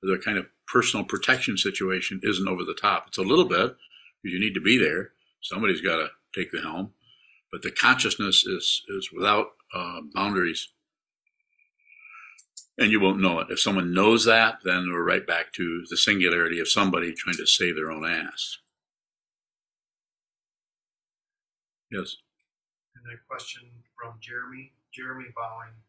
the 0.02 0.20
kind 0.24 0.38
of 0.38 0.48
personal 0.72 1.06
protection 1.06 1.58
situation 1.58 2.22
isn't 2.24 2.48
over 2.48 2.64
the 2.64 2.78
top. 2.80 3.06
It's 3.08 3.18
a 3.18 3.24
little 3.24 3.46
bit 3.46 3.76
because 4.22 4.34
you 4.34 4.40
need 4.40 4.54
to 4.54 4.62
be 4.62 4.78
there. 4.78 5.12
Somebody's 5.42 5.82
got 5.82 5.98
to 5.98 6.10
take 6.34 6.52
the 6.52 6.62
helm, 6.62 6.94
but 7.52 7.62
the 7.62 7.72
consciousness 7.72 8.46
is 8.46 8.84
is 8.88 9.10
without 9.14 9.48
uh, 9.76 10.02
boundaries, 10.14 10.70
and 12.78 12.92
you 12.92 13.00
won't 13.00 13.22
know 13.22 13.40
it. 13.40 13.48
If 13.50 13.60
someone 13.60 13.94
knows 13.94 14.26
that, 14.26 14.60
then 14.64 14.88
we're 14.92 15.04
right 15.04 15.26
back 15.26 15.52
to 15.54 15.84
the 15.90 15.98
singularity 15.98 16.60
of 16.60 16.70
somebody 16.70 17.14
trying 17.14 17.38
to 17.38 17.48
save 17.48 17.76
their 17.76 17.92
own 17.92 18.06
ass. 18.06 18.58
Yes. 21.92 22.18
And 22.96 23.04
a 23.12 23.18
question 23.28 23.64
from 24.00 24.20
Jeremy. 24.22 24.72
Jeremy 24.94 25.32
Bowing, 25.34 25.80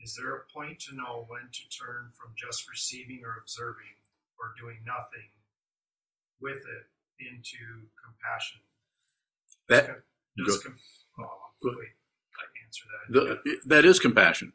is 0.00 0.16
there 0.16 0.34
a 0.34 0.40
point 0.48 0.80
to 0.80 0.96
know 0.96 1.26
when 1.28 1.52
to 1.52 1.68
turn 1.68 2.12
from 2.16 2.32
just 2.34 2.68
receiving 2.68 3.20
or 3.22 3.36
observing 3.38 3.97
or 4.38 4.54
doing 4.58 4.78
nothing 4.86 5.30
with 6.40 6.58
it 6.58 6.84
into 7.20 7.90
compassion? 7.98 8.60
That 9.68 10.02
Does 10.36 10.62
com- 10.62 10.78
oh, 11.20 11.28
wait, 11.62 11.98
that. 13.10 13.40
The, 13.44 13.56
that 13.66 13.84
is 13.84 13.98
compassion. 13.98 14.52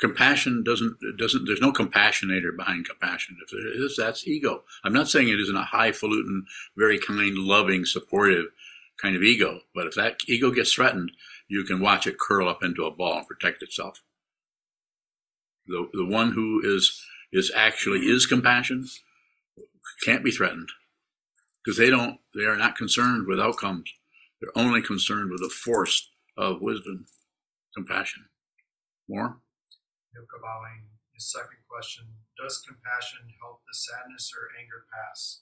Compassion 0.00 0.64
doesn't 0.64 0.96
doesn't. 1.18 1.46
There's 1.46 1.60
no 1.60 1.72
compassionator 1.72 2.56
behind 2.56 2.86
compassion. 2.88 3.36
If 3.42 3.50
there 3.50 3.84
is, 3.84 3.96
that's 3.96 4.26
ego. 4.26 4.64
I'm 4.82 4.92
not 4.92 5.08
saying 5.08 5.28
it 5.28 5.40
isn't 5.40 5.56
a 5.56 5.64
highfalutin, 5.64 6.46
very 6.76 6.98
kind, 6.98 7.36
loving, 7.38 7.84
supportive 7.84 8.46
kind 9.00 9.14
of 9.14 9.22
ego. 9.22 9.60
But 9.74 9.86
if 9.86 9.94
that 9.94 10.18
ego 10.26 10.50
gets 10.50 10.72
threatened, 10.72 11.12
you 11.48 11.62
can 11.64 11.80
watch 11.80 12.06
it 12.06 12.18
curl 12.18 12.48
up 12.48 12.62
into 12.62 12.84
a 12.84 12.90
ball 12.90 13.18
and 13.18 13.26
protect 13.26 13.62
itself. 13.62 14.02
The 15.66 15.88
the 15.92 16.06
one 16.06 16.32
who 16.32 16.60
is 16.64 17.00
is 17.32 17.52
actually 17.54 18.00
is 18.00 18.26
compassion 18.26 18.88
can't 20.04 20.24
be 20.24 20.30
threatened 20.30 20.68
because 21.64 21.78
they 21.78 21.90
don't. 21.90 22.18
They 22.34 22.44
are 22.44 22.56
not 22.56 22.76
concerned 22.76 23.26
with 23.26 23.40
outcomes. 23.40 23.92
They're 24.40 24.56
only 24.56 24.82
concerned 24.82 25.30
with 25.30 25.40
the 25.40 25.48
force 25.48 26.10
of 26.36 26.60
wisdom, 26.60 27.06
compassion. 27.74 28.26
More? 29.08 29.38
Yoka 30.14 30.38
bowing. 30.42 30.88
His 31.14 31.30
second 31.30 31.62
question: 31.68 32.04
Does 32.36 32.58
compassion 32.66 33.20
help 33.40 33.60
the 33.66 33.74
sadness 33.74 34.32
or 34.36 34.48
anger 34.60 34.84
pass? 34.92 35.40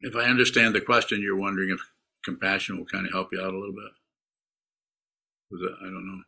If 0.00 0.14
I 0.14 0.24
understand 0.24 0.74
the 0.74 0.80
question, 0.80 1.22
you're 1.22 1.36
wondering 1.36 1.70
if 1.70 1.80
compassion 2.24 2.78
will 2.78 2.86
kind 2.86 3.04
of 3.06 3.12
help 3.12 3.30
you 3.32 3.40
out 3.40 3.52
a 3.52 3.58
little 3.58 3.74
bit. 3.74 3.92
I 5.80 5.84
don't 5.84 6.06
know. 6.06 6.22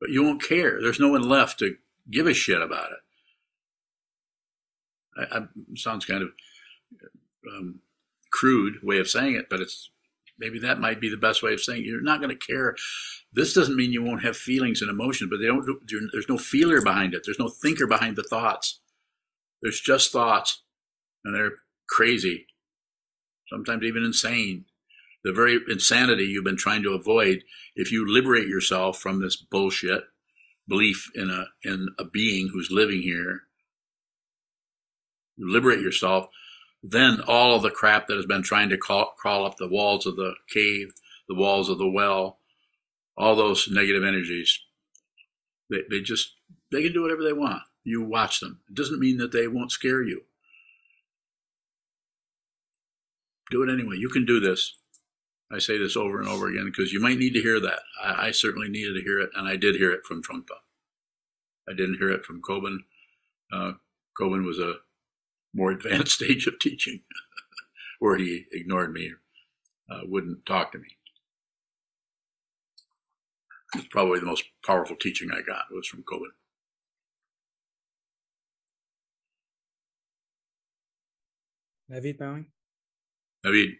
But 0.00 0.10
you 0.10 0.22
won't 0.22 0.42
care. 0.42 0.80
There's 0.80 1.00
no 1.00 1.08
one 1.08 1.28
left 1.28 1.58
to 1.58 1.76
give 2.10 2.26
a 2.26 2.32
shit 2.32 2.62
about 2.62 2.92
it. 2.92 2.98
I, 5.16 5.38
I, 5.38 5.40
sounds 5.76 6.04
kind 6.04 6.22
of 6.22 6.30
um, 7.48 7.80
crude 8.32 8.76
way 8.82 8.98
of 8.98 9.08
saying 9.08 9.34
it, 9.34 9.46
but 9.50 9.60
it's 9.60 9.90
maybe 10.38 10.58
that 10.58 10.80
might 10.80 11.00
be 11.00 11.08
the 11.08 11.16
best 11.16 11.42
way 11.42 11.52
of 11.52 11.60
saying 11.60 11.82
it. 11.82 11.86
You're 11.86 12.02
not 12.02 12.20
going 12.20 12.36
to 12.36 12.46
care. 12.46 12.74
This 13.32 13.52
doesn't 13.52 13.76
mean 13.76 13.92
you 13.92 14.02
won't 14.02 14.24
have 14.24 14.36
feelings 14.36 14.80
and 14.80 14.90
emotions, 14.90 15.30
but 15.30 15.38
they 15.38 15.46
don't. 15.46 15.66
There's 16.12 16.28
no 16.28 16.38
feeler 16.38 16.80
behind 16.80 17.14
it. 17.14 17.22
There's 17.24 17.38
no 17.38 17.48
thinker 17.48 17.86
behind 17.86 18.16
the 18.16 18.22
thoughts. 18.22 18.80
There's 19.62 19.80
just 19.80 20.10
thoughts, 20.10 20.62
and 21.24 21.34
they're 21.34 21.52
crazy, 21.88 22.46
sometimes 23.48 23.84
even 23.84 24.04
insane. 24.04 24.64
The 25.22 25.32
very 25.32 25.58
insanity 25.68 26.24
you've 26.24 26.44
been 26.44 26.56
trying 26.56 26.82
to 26.84 26.94
avoid. 26.94 27.44
If 27.76 27.92
you 27.92 28.10
liberate 28.10 28.48
yourself 28.48 28.98
from 28.98 29.20
this 29.20 29.36
bullshit 29.36 30.04
belief 30.66 31.10
in 31.14 31.28
a 31.30 31.46
in 31.62 31.88
a 31.98 32.04
being 32.04 32.50
who's 32.52 32.70
living 32.70 33.02
here, 33.02 33.42
liberate 35.40 35.80
yourself, 35.80 36.28
then 36.82 37.20
all 37.26 37.54
of 37.54 37.62
the 37.62 37.70
crap 37.70 38.06
that 38.06 38.16
has 38.16 38.26
been 38.26 38.42
trying 38.42 38.68
to 38.70 38.76
crawl, 38.76 39.14
crawl 39.18 39.44
up 39.44 39.56
the 39.56 39.68
walls 39.68 40.06
of 40.06 40.16
the 40.16 40.34
cave, 40.52 40.92
the 41.28 41.34
walls 41.34 41.68
of 41.68 41.78
the 41.78 41.88
well, 41.88 42.38
all 43.16 43.36
those 43.36 43.68
negative 43.70 44.04
energies, 44.04 44.60
they, 45.68 45.82
they 45.90 46.00
just, 46.00 46.34
they 46.72 46.82
can 46.82 46.92
do 46.92 47.02
whatever 47.02 47.22
they 47.22 47.32
want. 47.32 47.62
You 47.84 48.02
watch 48.02 48.40
them. 48.40 48.60
It 48.68 48.74
doesn't 48.74 49.00
mean 49.00 49.18
that 49.18 49.32
they 49.32 49.46
won't 49.46 49.72
scare 49.72 50.02
you. 50.02 50.22
Do 53.50 53.62
it 53.62 53.72
anyway. 53.72 53.96
You 53.96 54.08
can 54.08 54.24
do 54.24 54.38
this. 54.40 54.76
I 55.52 55.58
say 55.58 55.76
this 55.76 55.96
over 55.96 56.20
and 56.20 56.28
over 56.28 56.46
again 56.46 56.66
because 56.66 56.92
you 56.92 57.00
might 57.00 57.18
need 57.18 57.34
to 57.34 57.42
hear 57.42 57.58
that. 57.60 57.80
I, 58.02 58.28
I 58.28 58.30
certainly 58.30 58.68
needed 58.68 58.94
to 58.94 59.02
hear 59.02 59.18
it, 59.18 59.30
and 59.34 59.48
I 59.48 59.56
did 59.56 59.76
hear 59.76 59.90
it 59.90 60.04
from 60.06 60.22
Trungpa. 60.22 60.58
I 61.68 61.72
didn't 61.72 61.98
hear 61.98 62.10
it 62.10 62.24
from 62.24 62.40
Kobun. 62.40 62.78
Uh, 63.52 63.72
Kobun 64.18 64.46
was 64.46 64.58
a 64.58 64.76
more 65.54 65.70
advanced 65.72 66.12
stage 66.12 66.46
of 66.46 66.58
teaching 66.58 67.02
where 67.98 68.16
he 68.16 68.46
ignored 68.52 68.92
me, 68.92 69.12
uh, 69.90 70.00
wouldn't 70.04 70.46
talk 70.46 70.72
to 70.72 70.78
me. 70.78 70.96
It's 73.76 73.86
probably 73.88 74.18
the 74.18 74.26
most 74.26 74.44
powerful 74.66 74.96
teaching 74.96 75.30
I 75.32 75.42
got 75.42 75.66
was 75.70 75.86
from 75.86 76.02
Kobun. 76.02 76.32
David 81.88 82.18
bowing. 82.18 82.46
David, 83.42 83.70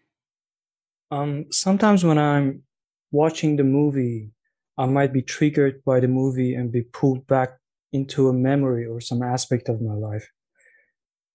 Um, 1.11 1.51
sometimes 1.51 2.05
when 2.05 2.19
I'm 2.19 2.63
watching 3.11 3.57
the 3.57 3.65
movie, 3.65 4.33
I 4.79 4.87
might 4.87 5.13
be 5.13 5.23
triggered 5.23 5.83
by 5.85 6.01
the 6.01 6.09
movie 6.09 6.55
and 6.55 6.71
be 6.73 6.83
pulled 6.83 7.27
back 7.27 7.59
into 7.93 8.29
a 8.29 8.33
memory 8.33 8.87
or 8.87 9.01
some 9.01 9.23
aspect 9.23 9.69
of 9.69 9.81
my 9.81 9.95
life. 9.95 10.31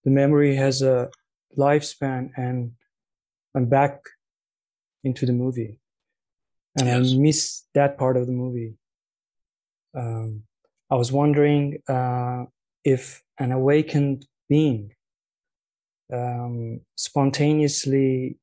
The 0.05 0.11
memory 0.11 0.55
has 0.55 0.81
a 0.81 1.09
lifespan 1.57 2.29
and 2.37 2.71
I'm 3.55 3.65
back 3.65 4.01
into 5.03 5.25
the 5.25 5.33
movie 5.33 5.79
and 6.77 6.87
Yes. 6.87 7.13
I 7.13 7.17
miss 7.17 7.63
that 7.73 7.97
part 7.97 8.17
of 8.17 8.27
the 8.27 8.33
movie. 8.33 8.75
Um, 9.97 10.43
I 10.91 10.95
was 10.95 11.11
wondering 11.11 11.81
uh, 11.87 12.45
if 12.83 13.23
an 13.39 13.51
awakened 13.51 14.27
being 14.49 14.93
um, 16.13 16.81
spontaneously 16.95 18.37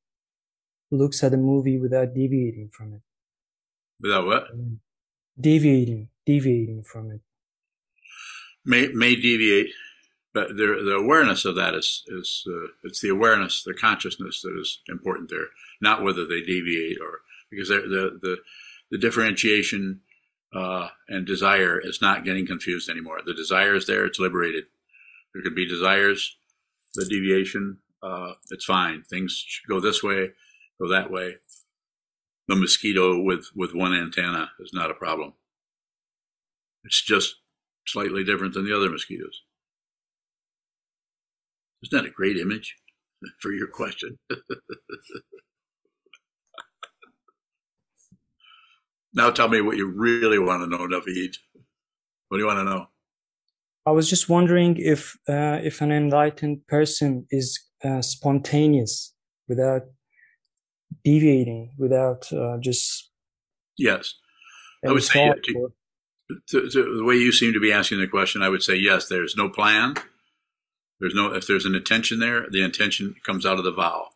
looks 0.90 1.22
at 1.22 1.32
a 1.34 1.36
movie 1.36 1.78
without 1.78 2.14
deviating 2.14 2.70
from 2.72 2.94
it. 2.94 3.02
without 4.00 4.26
what? 4.26 4.48
Deviating, 5.40 6.08
deviating 6.26 6.82
from 6.82 7.10
it. 7.12 7.20
May, 8.64 8.88
may 8.88 9.14
deviate, 9.14 9.70
but 10.34 10.48
the, 10.48 10.82
the 10.84 10.94
awareness 10.94 11.44
of 11.44 11.56
that 11.56 11.74
is, 11.74 12.02
is 12.08 12.44
uh, 12.48 12.68
it's 12.84 13.00
the 13.00 13.10
awareness, 13.10 13.62
the 13.62 13.74
consciousness 13.74 14.40
that 14.42 14.58
is 14.58 14.80
important 14.88 15.30
there, 15.30 15.48
not 15.80 16.02
whether 16.02 16.26
they 16.26 16.40
deviate 16.40 16.98
or, 17.00 17.20
because 17.50 17.68
the, 17.68 18.18
the, 18.20 18.36
the 18.90 18.98
differentiation 18.98 20.00
uh, 20.54 20.88
and 21.08 21.26
desire 21.26 21.78
is 21.78 22.00
not 22.00 22.24
getting 22.24 22.46
confused 22.46 22.88
anymore. 22.88 23.18
The 23.24 23.34
desire 23.34 23.74
is 23.74 23.86
there, 23.86 24.06
it's 24.06 24.18
liberated. 24.18 24.64
There 25.34 25.42
could 25.42 25.54
be 25.54 25.68
desires, 25.68 26.36
the 26.94 27.04
deviation, 27.04 27.78
uh, 28.02 28.32
it's 28.50 28.64
fine. 28.64 29.02
Things 29.02 29.44
go 29.68 29.80
this 29.80 30.02
way, 30.02 30.30
go 30.80 30.88
that 30.88 31.10
way. 31.10 31.36
The 32.48 32.56
mosquito 32.56 33.22
with, 33.22 33.46
with 33.54 33.74
one 33.74 33.94
antenna 33.94 34.50
is 34.60 34.72
not 34.74 34.90
a 34.90 34.94
problem. 34.94 35.34
It's 36.84 37.02
just 37.02 37.36
slightly 37.86 38.24
different 38.24 38.54
than 38.54 38.64
the 38.64 38.76
other 38.76 38.90
mosquitoes. 38.90 39.42
Isn't 41.82 42.02
that 42.02 42.08
a 42.08 42.12
great 42.12 42.36
image 42.36 42.76
for 43.40 43.52
your 43.52 43.66
question? 43.68 44.18
now 49.12 49.30
tell 49.30 49.48
me 49.48 49.60
what 49.60 49.76
you 49.76 49.90
really 49.90 50.38
want 50.38 50.62
to 50.62 50.68
know, 50.68 50.86
Naveed. 50.86 51.36
What 52.28 52.38
do 52.38 52.42
you 52.42 52.46
want 52.46 52.58
to 52.60 52.64
know? 52.64 52.86
I 53.84 53.90
was 53.90 54.08
just 54.08 54.28
wondering 54.28 54.76
if 54.78 55.16
uh, 55.28 55.58
if 55.62 55.80
an 55.80 55.90
enlightened 55.90 56.66
person 56.68 57.26
is 57.30 57.60
uh, 57.84 58.00
spontaneous 58.00 59.12
without 59.48 59.82
deviating, 61.04 61.72
without 61.78 62.32
uh, 62.32 62.58
just 62.58 63.10
Yes. 63.76 64.14
I 64.86 64.92
would 64.92 65.02
say 65.02 65.32
to- 65.44 65.72
To, 66.48 66.68
to, 66.70 66.96
the 66.98 67.04
way 67.04 67.16
you 67.16 67.30
seem 67.32 67.52
to 67.52 67.60
be 67.60 67.72
asking 67.72 68.00
the 68.00 68.06
question, 68.08 68.40
I 68.42 68.48
would 68.48 68.62
say 68.62 68.74
yes. 68.76 69.06
There's 69.08 69.36
no 69.36 69.50
plan. 69.50 69.96
There's 71.02 71.14
no. 71.16 71.34
If 71.34 71.48
there's 71.48 71.64
an 71.64 71.74
intention 71.74 72.20
there, 72.20 72.46
the 72.48 72.62
intention 72.62 73.16
comes 73.26 73.44
out 73.44 73.58
of 73.58 73.64
the 73.64 73.72
vow. 73.72 74.10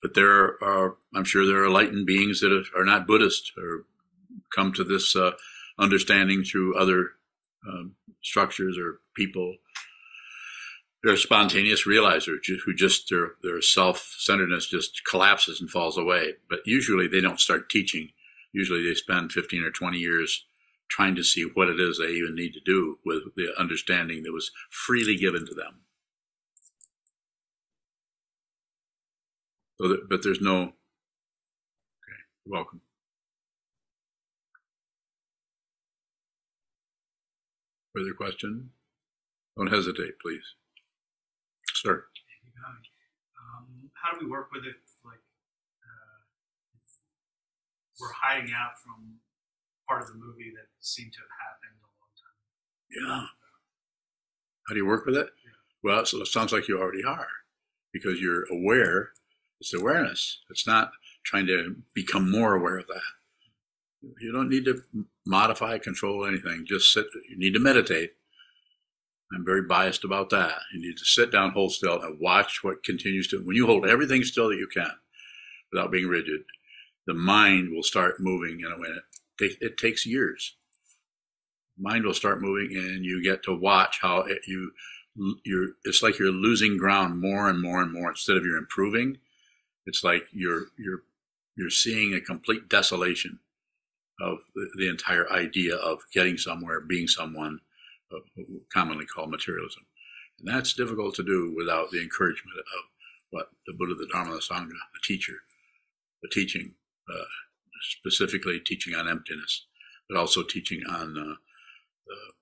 But 0.00 0.14
there 0.14 0.56
are, 0.64 0.96
I'm 1.14 1.24
sure, 1.24 1.44
there 1.44 1.62
are 1.62 1.66
enlightened 1.66 2.06
beings 2.06 2.40
that 2.40 2.64
are 2.74 2.86
not 2.86 3.06
Buddhist 3.06 3.52
or 3.58 3.84
come 4.56 4.72
to 4.72 4.82
this 4.82 5.14
uh, 5.14 5.32
understanding 5.78 6.42
through 6.42 6.74
other 6.74 7.10
um, 7.68 7.96
structures 8.22 8.78
or 8.78 9.00
people. 9.14 9.56
They're 11.04 11.18
spontaneous 11.18 11.86
realizers 11.86 12.38
who 12.64 12.72
just 12.72 13.10
their 13.10 13.32
their 13.42 13.60
self 13.60 14.14
centeredness 14.16 14.70
just 14.70 15.02
collapses 15.04 15.60
and 15.60 15.68
falls 15.68 15.98
away. 15.98 16.32
But 16.48 16.60
usually 16.64 17.08
they 17.08 17.20
don't 17.20 17.38
start 17.38 17.68
teaching. 17.68 18.08
Usually 18.54 18.82
they 18.82 18.94
spend 18.94 19.32
15 19.32 19.64
or 19.64 19.70
20 19.70 19.98
years 19.98 20.46
trying 20.88 21.14
to 21.16 21.22
see 21.22 21.42
what 21.42 21.68
it 21.68 21.78
is 21.78 21.98
they 21.98 22.06
even 22.06 22.34
need 22.34 22.54
to 22.54 22.60
do 22.64 23.00
with 23.04 23.34
the 23.36 23.52
understanding 23.58 24.22
that 24.22 24.32
was 24.32 24.50
freely 24.70 25.14
given 25.14 25.44
to 25.44 25.54
them. 25.54 25.82
So 29.80 29.88
that, 29.88 30.10
but 30.10 30.22
there's 30.22 30.42
no. 30.42 30.60
Okay, 30.60 32.20
welcome. 32.44 32.82
Further 37.96 38.12
question? 38.12 38.70
Don't 39.56 39.68
hesitate, 39.68 40.18
please. 40.20 40.44
Sir. 41.74 42.04
Um, 43.38 43.90
how 43.94 44.18
do 44.18 44.26
we 44.26 44.30
work 44.30 44.50
with 44.52 44.66
it? 44.66 44.76
Like, 45.02 45.16
uh, 45.82 46.20
we're 48.00 48.12
hiding 48.12 48.52
out 48.52 48.78
from 48.84 49.14
part 49.88 50.02
of 50.02 50.08
the 50.08 50.14
movie 50.14 50.52
that 50.56 50.66
seemed 50.80 51.14
to 51.14 51.20
have 51.20 51.32
happened 51.40 51.80
a 51.80 51.88
long 51.96 52.12
time. 52.20 52.36
Yeah. 52.90 53.26
How 54.68 54.74
do 54.74 54.76
you 54.76 54.86
work 54.86 55.06
with 55.06 55.16
it? 55.16 55.30
Well, 55.82 56.04
so 56.04 56.20
it 56.20 56.26
sounds 56.26 56.52
like 56.52 56.68
you 56.68 56.78
already 56.78 57.02
are 57.02 57.28
because 57.94 58.20
you're 58.20 58.44
aware 58.52 59.12
It's 59.60 59.74
awareness. 59.74 60.38
It's 60.48 60.66
not 60.66 60.92
trying 61.24 61.46
to 61.46 61.76
become 61.94 62.30
more 62.30 62.54
aware 62.54 62.78
of 62.78 62.86
that. 62.86 63.02
You 64.20 64.32
don't 64.32 64.48
need 64.48 64.64
to 64.64 64.82
modify, 65.26 65.78
control 65.78 66.24
anything. 66.24 66.64
Just 66.66 66.92
sit. 66.92 67.06
You 67.28 67.38
need 67.38 67.52
to 67.52 67.60
meditate. 67.60 68.12
I'm 69.32 69.44
very 69.44 69.62
biased 69.62 70.04
about 70.04 70.30
that. 70.30 70.54
You 70.72 70.80
need 70.80 70.96
to 70.96 71.04
sit 71.04 71.30
down, 71.30 71.50
hold 71.52 71.72
still, 71.72 72.00
and 72.00 72.18
watch 72.18 72.64
what 72.64 72.82
continues 72.82 73.28
to. 73.28 73.38
When 73.44 73.54
you 73.54 73.66
hold 73.66 73.86
everything 73.86 74.24
still 74.24 74.48
that 74.48 74.56
you 74.56 74.66
can, 74.66 74.90
without 75.70 75.92
being 75.92 76.08
rigid, 76.08 76.40
the 77.06 77.14
mind 77.14 77.70
will 77.70 77.82
start 77.82 78.20
moving 78.20 78.60
in 78.60 78.72
a 78.72 78.78
way. 78.80 78.88
It, 79.38 79.56
it 79.60 79.78
takes 79.78 80.06
years. 80.06 80.56
Mind 81.78 82.04
will 82.04 82.14
start 82.14 82.40
moving, 82.40 82.76
and 82.76 83.04
you 83.04 83.22
get 83.22 83.42
to 83.44 83.54
watch 83.54 83.98
how 84.00 84.20
it, 84.20 84.40
you 84.46 84.72
you're. 85.44 85.68
It's 85.84 86.02
like 86.02 86.18
you're 86.18 86.32
losing 86.32 86.78
ground 86.78 87.20
more 87.20 87.48
and 87.48 87.60
more 87.60 87.82
and 87.82 87.92
more 87.92 88.10
instead 88.10 88.36
of 88.36 88.44
you're 88.44 88.56
improving. 88.56 89.18
It's 89.90 90.04
like 90.04 90.28
you're 90.32 90.66
you're 90.78 91.02
you're 91.56 91.68
seeing 91.84 92.14
a 92.14 92.20
complete 92.20 92.68
desolation 92.68 93.40
of 94.20 94.38
the, 94.54 94.70
the 94.76 94.88
entire 94.88 95.26
idea 95.32 95.74
of 95.74 95.98
getting 96.14 96.38
somewhere, 96.38 96.80
being 96.80 97.08
someone, 97.08 97.58
uh, 98.14 98.20
commonly 98.72 99.04
called 99.04 99.32
materialism. 99.32 99.84
And 100.38 100.46
that's 100.46 100.74
difficult 100.74 101.16
to 101.16 101.24
do 101.24 101.52
without 101.56 101.90
the 101.90 102.00
encouragement 102.00 102.56
of 102.58 102.84
what 103.30 103.48
the 103.66 103.72
Buddha, 103.72 103.96
the 103.96 104.06
Dharma, 104.06 104.34
the 104.34 104.40
Sangha, 104.40 104.68
the 104.68 105.00
teacher, 105.02 105.38
the 106.22 106.28
teaching, 106.28 106.74
uh, 107.08 107.24
specifically 107.80 108.60
teaching 108.60 108.94
on 108.94 109.08
emptiness, 109.08 109.66
but 110.08 110.16
also 110.16 110.44
teaching 110.44 110.82
on 110.88 111.18
uh, 111.18 112.12
uh, 112.12 112.32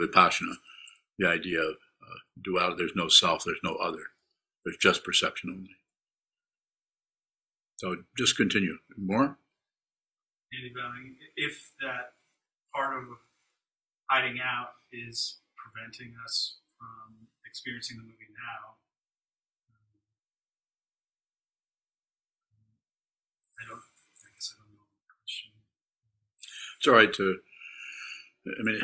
vipassana, 0.00 0.54
the 1.18 1.26
idea 1.26 1.58
of 1.60 1.74
uh, 1.74 2.20
duality. 2.40 2.76
There's 2.78 2.94
no 2.94 3.08
self, 3.08 3.42
there's 3.44 3.58
no 3.64 3.74
other, 3.76 4.12
there's 4.64 4.78
just 4.78 5.02
perception 5.02 5.50
only. 5.50 5.77
So 7.78 7.94
just 8.16 8.36
continue. 8.36 8.76
More? 8.96 9.38
If 11.36 11.70
that 11.80 12.14
part 12.74 12.98
of 12.98 13.04
hiding 14.10 14.38
out 14.42 14.70
is 14.92 15.38
preventing 15.56 16.14
us 16.24 16.58
from 16.76 17.28
experiencing 17.46 17.98
the 17.98 18.02
movie 18.02 18.34
now, 18.34 18.74
um, 19.70 19.94
I 23.60 23.68
don't. 23.68 23.78
I 23.78 24.28
guess 24.34 24.50
I 24.50 24.58
don't 24.58 24.74
know 24.74 24.82
the 24.82 25.14
question. 25.14 25.50
It's 26.78 26.88
all 26.88 26.94
right 26.94 27.12
to. 27.14 27.38
I 28.58 28.62
mean, 28.62 28.80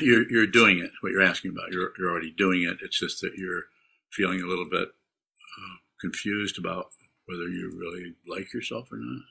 you're 0.00 0.30
you're 0.30 0.46
doing 0.46 0.78
it. 0.78 0.92
What 1.00 1.10
you're 1.10 1.22
asking 1.22 1.50
about, 1.50 1.72
you're 1.72 1.92
you're 1.98 2.10
already 2.10 2.30
doing 2.30 2.62
it. 2.62 2.78
It's 2.82 3.00
just 3.00 3.20
that 3.22 3.34
you're 3.36 3.64
feeling 4.12 4.40
a 4.40 4.46
little 4.46 4.68
bit 4.70 4.90
uh, 4.90 5.76
confused 6.00 6.56
about 6.56 6.90
whether 7.28 7.46
you 7.48 7.70
really 7.76 8.16
like 8.26 8.52
yourself 8.56 8.90
or 8.90 8.96
not. 8.96 9.22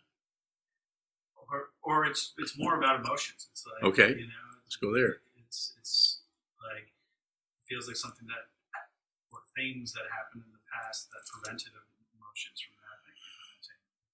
Or, 1.49 1.69
or 1.81 2.05
it's 2.05 2.33
it's 2.37 2.57
more 2.57 2.77
about 2.77 2.99
emotions. 3.01 3.47
It's 3.51 3.65
like 3.65 3.83
Okay. 3.93 4.09
you 4.19 4.27
know, 4.27 4.45
Let's 4.63 4.75
go 4.77 4.93
there. 4.93 5.23
it's 5.41 5.73
it's 5.79 6.21
like 6.61 6.91
it 6.91 7.65
feels 7.67 7.87
like 7.87 7.95
something 7.95 8.27
that 8.27 8.51
or 9.31 9.39
things 9.55 9.93
that 9.93 10.05
happened 10.13 10.43
in 10.45 10.51
the 10.51 10.61
past 10.69 11.07
that 11.09 11.23
prevented 11.31 11.71
emotions 12.13 12.57
from 12.61 12.75
happening. 12.85 13.17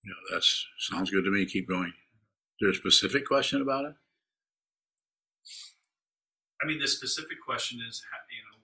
Yeah, 0.05 0.19
that 0.35 0.43
sounds 0.79 1.09
good 1.11 1.25
to 1.25 1.31
me. 1.31 1.45
Keep 1.45 1.67
going. 1.67 1.89
Is 1.91 2.57
there 2.61 2.69
a 2.71 2.75
specific 2.75 3.25
question 3.27 3.61
about 3.61 3.85
it? 3.85 3.95
I 6.61 6.67
mean, 6.67 6.79
the 6.79 6.87
specific 6.87 7.41
question 7.43 7.81
is, 7.83 7.99
you 8.31 8.39
know, 8.47 8.55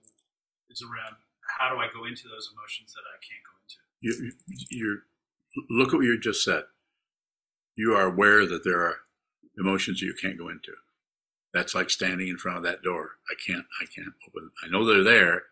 is 0.70 0.80
around 0.80 1.16
how 1.58 1.68
do 1.68 1.76
I 1.82 1.88
go 1.92 2.06
into 2.06 2.28
those 2.30 2.48
emotions 2.54 2.94
that 2.96 3.04
I 3.04 3.18
can't 3.20 3.44
go 3.44 3.54
into? 3.60 3.78
You, 4.00 4.12
you, 4.24 4.32
you're 4.70 4.98
look 5.68 5.88
at 5.88 5.96
what 5.96 6.04
you 6.04 6.18
just 6.18 6.44
said. 6.44 6.64
You 7.76 7.94
are 7.94 8.06
aware 8.06 8.46
that 8.46 8.64
there 8.64 8.80
are 8.80 8.96
emotions 9.58 10.00
you 10.00 10.14
can't 10.20 10.38
go 10.38 10.48
into. 10.48 10.72
That's 11.52 11.74
like 11.74 11.90
standing 11.90 12.28
in 12.28 12.38
front 12.38 12.58
of 12.58 12.64
that 12.64 12.82
door. 12.82 13.12
I 13.30 13.34
can't. 13.44 13.66
I 13.80 13.86
can't 13.86 14.14
open. 14.28 14.50
I 14.64 14.68
know 14.68 14.84
they're 14.84 15.02
there, 15.02 15.42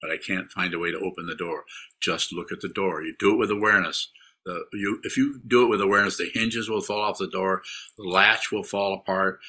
but 0.00 0.10
I 0.10 0.16
can't 0.16 0.50
find 0.50 0.72
a 0.72 0.78
way 0.78 0.90
to 0.90 0.98
open 0.98 1.26
the 1.26 1.34
door. 1.34 1.64
Just 2.00 2.32
look 2.32 2.50
at 2.52 2.60
the 2.60 2.68
door. 2.68 3.02
You 3.02 3.14
do 3.18 3.34
it 3.34 3.38
with 3.38 3.50
awareness. 3.50 4.10
The, 4.46 4.64
you, 4.72 5.00
if 5.02 5.16
you 5.16 5.40
do 5.46 5.64
it 5.64 5.68
with 5.68 5.80
awareness, 5.80 6.16
the 6.16 6.30
hinges 6.32 6.70
will 6.70 6.80
fall 6.80 7.02
off 7.02 7.18
the 7.18 7.28
door, 7.28 7.62
the 7.98 8.04
latch 8.04 8.50
will 8.50 8.62
fall 8.62 8.94
apart, 8.94 9.40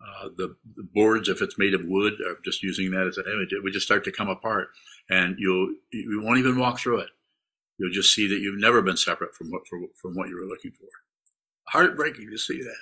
uh, 0.00 0.28
the, 0.36 0.54
the 0.76 0.84
boards, 0.94 1.28
if 1.28 1.42
it's 1.42 1.58
made 1.58 1.74
of 1.74 1.84
wood, 1.84 2.14
I'm 2.24 2.36
just 2.44 2.62
using 2.62 2.90
that 2.92 3.06
as 3.06 3.18
an 3.18 3.24
image, 3.26 3.52
it 3.52 3.62
would 3.62 3.72
just 3.72 3.86
start 3.86 4.04
to 4.04 4.12
come 4.12 4.28
apart, 4.28 4.68
and 5.10 5.36
you'll 5.38 5.74
you 5.92 6.22
won't 6.22 6.38
even 6.38 6.58
walk 6.58 6.78
through 6.78 7.00
it. 7.00 7.08
You'll 7.78 7.92
just 7.92 8.14
see 8.14 8.26
that 8.28 8.40
you've 8.40 8.60
never 8.60 8.82
been 8.82 8.96
separate 8.96 9.34
from 9.34 9.50
what 9.50 9.66
from, 9.68 9.88
from 9.94 10.14
what 10.14 10.28
you 10.28 10.36
were 10.36 10.46
looking 10.46 10.72
for. 10.72 10.88
Heartbreaking 11.68 12.30
to 12.30 12.38
see 12.38 12.58
that. 12.58 12.76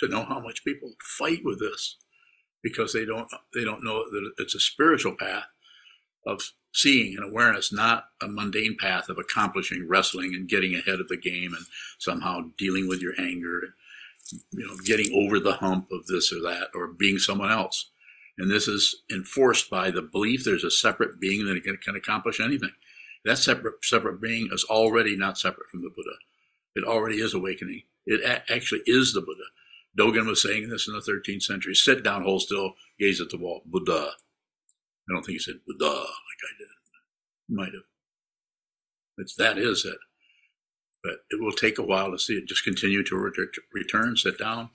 To 0.00 0.08
know 0.08 0.24
how 0.24 0.40
much 0.40 0.64
people 0.64 0.92
fight 1.00 1.40
with 1.44 1.60
this 1.60 1.96
because 2.62 2.92
they 2.92 3.04
don't 3.04 3.28
they 3.54 3.64
don't 3.64 3.84
know 3.84 4.04
that 4.10 4.32
it's 4.38 4.54
a 4.54 4.60
spiritual 4.60 5.14
path 5.16 5.46
of 6.26 6.52
seeing 6.72 7.16
and 7.16 7.28
awareness, 7.28 7.72
not 7.72 8.04
a 8.20 8.28
mundane 8.28 8.76
path 8.78 9.08
of 9.08 9.18
accomplishing, 9.18 9.86
wrestling, 9.88 10.34
and 10.34 10.48
getting 10.48 10.74
ahead 10.74 11.00
of 11.00 11.08
the 11.08 11.16
game, 11.16 11.54
and 11.54 11.66
somehow 11.98 12.50
dealing 12.56 12.88
with 12.88 13.02
your 13.02 13.14
anger, 13.18 13.74
you 14.52 14.66
know, 14.66 14.76
getting 14.84 15.12
over 15.14 15.38
the 15.38 15.54
hump 15.54 15.90
of 15.92 16.06
this 16.06 16.32
or 16.32 16.40
that, 16.40 16.68
or 16.74 16.88
being 16.88 17.18
someone 17.18 17.50
else. 17.50 17.90
And 18.38 18.50
this 18.50 18.66
is 18.66 19.02
enforced 19.12 19.68
by 19.70 19.90
the 19.90 20.02
belief 20.02 20.44
there's 20.44 20.64
a 20.64 20.70
separate 20.70 21.20
being 21.20 21.44
that 21.46 21.62
can, 21.62 21.76
can 21.76 21.94
accomplish 21.96 22.40
anything. 22.40 22.72
That 23.24 23.38
separate 23.38 23.84
separate 23.84 24.20
being 24.20 24.48
is 24.52 24.64
already 24.64 25.16
not 25.16 25.38
separate 25.38 25.68
from 25.70 25.82
the 25.82 25.90
Buddha. 25.90 26.16
It 26.74 26.84
already 26.84 27.16
is 27.16 27.34
awakening. 27.34 27.82
It 28.06 28.20
a- 28.22 28.50
actually 28.52 28.80
is 28.86 29.12
the 29.12 29.20
Buddha. 29.20 29.44
Dogen 29.96 30.26
was 30.26 30.42
saying 30.42 30.68
this 30.70 30.88
in 30.88 30.94
the 30.94 31.00
13th 31.00 31.42
century. 31.42 31.74
Sit 31.74 32.02
down, 32.02 32.22
hold 32.22 32.42
still, 32.42 32.74
gaze 32.98 33.20
at 33.20 33.28
the 33.28 33.36
wall. 33.36 33.62
Buddha. 33.66 34.12
I 35.08 35.12
don't 35.12 35.24
think 35.24 35.36
he 35.36 35.38
said 35.38 35.60
Buddha 35.66 35.90
like 35.90 36.40
I 36.42 36.52
did. 36.58 36.68
Might 37.54 37.74
have. 37.74 37.82
It's 39.18 39.34
that 39.36 39.58
is 39.58 39.84
it. 39.84 39.98
But 41.02 41.24
it 41.30 41.40
will 41.40 41.52
take 41.52 41.78
a 41.78 41.82
while 41.82 42.10
to 42.12 42.18
see 42.18 42.34
it. 42.34 42.46
Just 42.46 42.64
continue 42.64 43.02
to 43.04 43.16
ret- 43.16 43.34
return, 43.72 44.16
sit 44.16 44.38
down, 44.38 44.70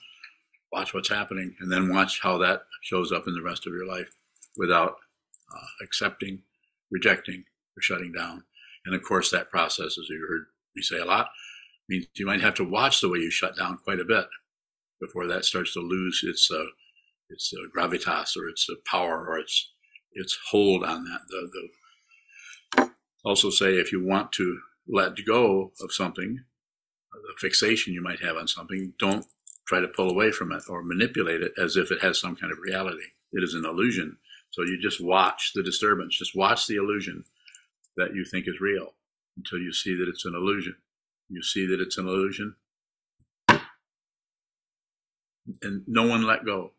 watch 0.72 0.94
what's 0.94 1.10
happening, 1.10 1.56
and 1.60 1.72
then 1.72 1.94
watch 1.94 2.22
how 2.22 2.38
that 2.38 2.64
shows 2.82 3.12
up 3.12 3.28
in 3.28 3.34
the 3.34 3.42
rest 3.42 3.66
of 3.66 3.74
your 3.74 3.86
life 3.86 4.10
without 4.58 4.96
uh, 5.54 5.84
accepting, 5.84 6.44
rejecting, 6.92 7.46
or 7.78 7.82
shutting 7.82 8.12
down. 8.12 8.44
And 8.86 8.96
of 8.96 9.04
course, 9.04 9.32
that 9.32 9.50
process, 9.50 9.98
as 9.98 10.10
you 10.10 10.26
heard 10.28 10.46
me 10.76 10.82
say 10.82 10.98
a 10.98 11.06
lot, 11.06 11.30
means 11.90 12.08
you 12.16 12.26
might 12.26 12.42
have 12.42 12.56
to 12.56 12.64
watch 12.64 13.02
the 13.02 13.10
way 13.10 13.20
you 13.20 13.32
shut 13.32 13.58
down 13.58 13.78
quite 13.84 14.00
a 14.00 14.06
bit 14.06 14.28
before 15.00 15.28
that 15.28 15.46
starts 15.46 15.74
to 15.74 15.80
lose 15.80 16.22
its 16.24 16.50
uh, 16.52 16.66
its 17.30 17.54
uh, 17.54 17.68
gravitas 17.76 18.36
or 18.38 18.48
its 18.48 18.68
uh, 18.70 18.76
power 18.90 19.26
or 19.28 19.38
its 19.40 19.72
its 20.14 20.38
hold 20.50 20.84
on 20.84 21.04
that. 21.06 21.22
The, 21.30 21.50
the 22.74 22.90
also 23.24 23.50
say 23.50 23.76
if 23.76 23.92
you 23.92 24.06
want 24.06 24.32
to 24.34 24.60
let 24.88 25.14
go 25.26 25.74
of 25.82 25.92
something, 25.92 26.44
the 27.12 27.34
fixation 27.40 27.94
you 27.94 28.02
might 28.02 28.22
have 28.22 28.38
on 28.38 28.48
something, 28.48 28.94
don't 28.98 29.26
try 29.68 29.80
to 29.80 29.88
pull 29.88 30.10
away 30.10 30.32
from 30.32 30.52
it 30.52 30.64
or 30.70 30.82
manipulate 30.82 31.42
it 31.42 31.52
as 31.58 31.76
if 31.76 31.92
it 31.92 32.02
has 32.02 32.20
some 32.20 32.36
kind 32.36 32.52
of 32.52 32.60
reality. 32.60 33.04
It 33.32 33.44
is 33.44 33.54
an 33.54 33.66
illusion. 33.66 34.18
So 34.52 34.64
you 34.64 34.80
just 34.82 35.04
watch 35.04 35.52
the 35.54 35.64
disturbance, 35.64 36.18
just 36.18 36.36
watch 36.36 36.68
the 36.68 36.76
illusion 36.76 37.26
that 37.98 38.16
you 38.16 38.24
think 38.24 38.48
is 38.48 38.62
real 38.62 38.94
until 39.36 39.60
you 39.60 39.74
see 39.74 39.96
that 39.96 40.08
it's 40.08 40.26
an 40.26 40.34
illusion. 40.34 40.76
You 41.30 41.44
see 41.44 41.66
that 41.68 41.82
it's 41.82 41.98
an 41.98 42.08
illusion, 42.08 42.56
and 45.62 45.84
no 45.86 46.08
one 46.08 46.24
let 46.24 46.46
go. 46.46 46.72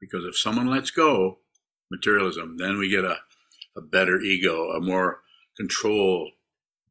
Because 0.00 0.24
if 0.24 0.36
someone 0.36 0.66
lets 0.66 0.90
go, 0.90 1.38
materialism, 1.90 2.56
then 2.58 2.78
we 2.78 2.88
get 2.88 3.04
a, 3.04 3.18
a 3.76 3.80
better 3.80 4.20
ego, 4.20 4.70
a 4.70 4.80
more 4.80 5.20
control 5.56 6.30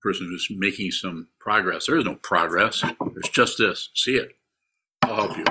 person 0.02 0.28
who's 0.28 0.48
making 0.50 0.92
some 0.92 1.28
progress. 1.40 1.86
There 1.86 1.98
is 1.98 2.06
no 2.06 2.16
progress. 2.16 2.82
There's 2.82 3.30
just 3.30 3.58
this. 3.58 3.90
See 3.96 4.16
it. 4.16 4.38
I'll 5.08 5.16
help 5.16 5.38
you. 5.38 5.46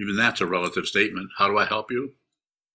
Even 0.00 0.16
that's 0.16 0.40
a 0.40 0.46
relative 0.46 0.86
statement. 0.86 1.30
How 1.38 1.48
do 1.48 1.56
I 1.56 1.64
help 1.64 1.92
you? 1.92 2.14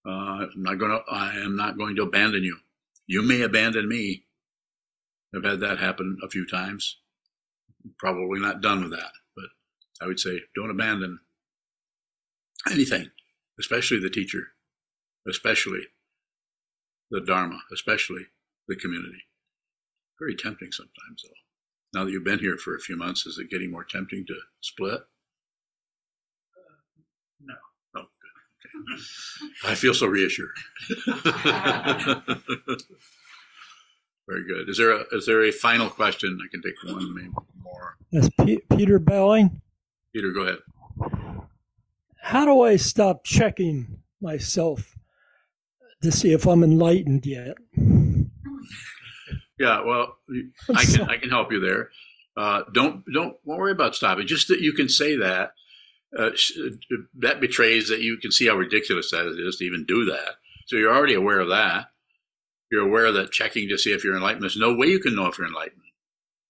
Uh, 0.07 0.45
I'm 0.55 0.63
not 0.63 0.79
going 0.79 0.91
to. 0.91 1.01
I 1.11 1.35
am 1.35 1.57
not 1.57 1.77
going 1.77 1.97
to 1.97 2.03
abandon 2.03 2.43
you. 2.43 2.57
You 3.05 3.21
may 3.21 3.41
abandon 3.41 3.89
me. 3.89 4.23
I've 5.35 5.43
had 5.43 5.59
that 5.59 5.79
happen 5.79 6.17
a 6.23 6.29
few 6.29 6.45
times. 6.47 6.99
Probably 7.97 8.39
not 8.39 8.61
done 8.61 8.81
with 8.81 8.91
that, 8.91 9.11
but 9.35 9.45
I 10.01 10.07
would 10.07 10.19
say 10.19 10.39
don't 10.55 10.71
abandon 10.71 11.19
anything, 12.71 13.11
especially 13.59 13.99
the 13.99 14.09
teacher, 14.09 14.53
especially 15.27 15.81
the 17.11 17.19
Dharma, 17.19 17.59
especially 17.73 18.27
the 18.69 18.75
community. 18.75 19.23
Very 20.17 20.35
tempting 20.35 20.71
sometimes, 20.71 21.23
though. 21.23 21.48
Now 21.93 22.03
that 22.05 22.11
you've 22.11 22.23
been 22.23 22.39
here 22.39 22.57
for 22.57 22.75
a 22.75 22.79
few 22.79 22.95
months, 22.95 23.25
is 23.25 23.37
it 23.39 23.49
getting 23.49 23.71
more 23.71 23.83
tempting 23.83 24.25
to 24.27 24.35
split? 24.61 25.01
Uh, 26.55 26.73
no. 27.41 27.55
Oh, 27.95 28.05
good. 28.61 28.99
I 29.71 29.75
feel 29.75 29.93
so 29.93 30.05
reassured. 30.07 30.55
Very 34.27 34.45
good. 34.45 34.69
Is 34.69 34.77
there 34.77 34.91
a 34.91 35.03
is 35.11 35.25
there 35.25 35.43
a 35.43 35.51
final 35.51 35.89
question? 35.89 36.39
I 36.43 36.47
can 36.51 36.61
take 36.61 36.75
one, 36.83 37.15
maybe 37.15 37.29
more. 37.63 37.97
Yes, 38.11 38.29
P- 38.45 38.61
Peter 38.77 38.99
Belling. 38.99 39.59
Peter, 40.13 40.31
go 40.31 40.41
ahead. 40.41 40.59
How 42.21 42.45
do 42.45 42.61
I 42.61 42.75
stop 42.75 43.23
checking 43.23 43.87
myself 44.21 44.95
to 46.03 46.11
see 46.11 46.31
if 46.31 46.45
I'm 46.45 46.63
enlightened 46.63 47.25
yet? 47.25 47.57
Yeah, 49.59 49.83
well, 49.83 50.17
I 50.75 50.85
can 50.85 51.01
I 51.09 51.17
can 51.17 51.29
help 51.29 51.51
you 51.51 51.59
there. 51.59 51.89
Uh, 52.37 52.63
don't 52.73 53.03
don't 53.11 53.35
don't 53.45 53.57
worry 53.59 53.71
about 53.71 53.95
stopping. 53.95 54.25
Just 54.27 54.47
that 54.47 54.61
you 54.61 54.73
can 54.73 54.89
say 54.89 55.15
that. 55.17 55.51
Uh, 56.17 56.31
that 57.19 57.39
betrays 57.39 57.87
that 57.87 58.01
you 58.01 58.17
can 58.17 58.31
see 58.31 58.47
how 58.47 58.55
ridiculous 58.55 59.11
that 59.11 59.27
is 59.27 59.57
to 59.57 59.63
even 59.63 59.85
do 59.85 60.05
that. 60.05 60.37
So 60.65 60.75
you're 60.75 60.95
already 60.95 61.13
aware 61.13 61.39
of 61.39 61.49
that. 61.49 61.91
You're 62.71 62.87
aware 62.87 63.11
that 63.11 63.31
checking 63.31 63.69
to 63.69 63.77
see 63.77 63.91
if 63.91 64.03
you're 64.03 64.15
enlightened. 64.15 64.41
There's 64.41 64.57
no 64.57 64.73
way 64.73 64.87
you 64.87 64.99
can 64.99 65.15
know 65.15 65.27
if 65.27 65.37
you're 65.37 65.47
enlightened. 65.47 65.83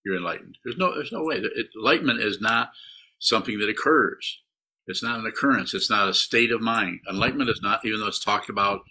You're 0.06 0.16
enlightened. 0.16 0.58
There's 0.64 0.78
no 0.78 0.94
there's 0.94 1.12
no 1.12 1.24
way. 1.24 1.44
Enlightenment 1.76 2.22
is 2.22 2.40
not 2.40 2.72
something 3.20 3.60
that 3.60 3.70
occurs. 3.70 4.42
It's 4.88 5.04
not 5.04 5.20
an 5.20 5.26
occurrence. 5.26 5.74
It's 5.74 5.90
not 5.90 6.10
a 6.10 6.14
state 6.14 6.52
of 6.52 6.62
mind. 6.62 7.02
Enlightenment 7.08 7.50
is 7.50 7.62
not, 7.62 7.86
even 7.86 8.00
though 8.00 8.08
it's 8.08 8.24
talked 8.24 8.50
about 8.50 8.82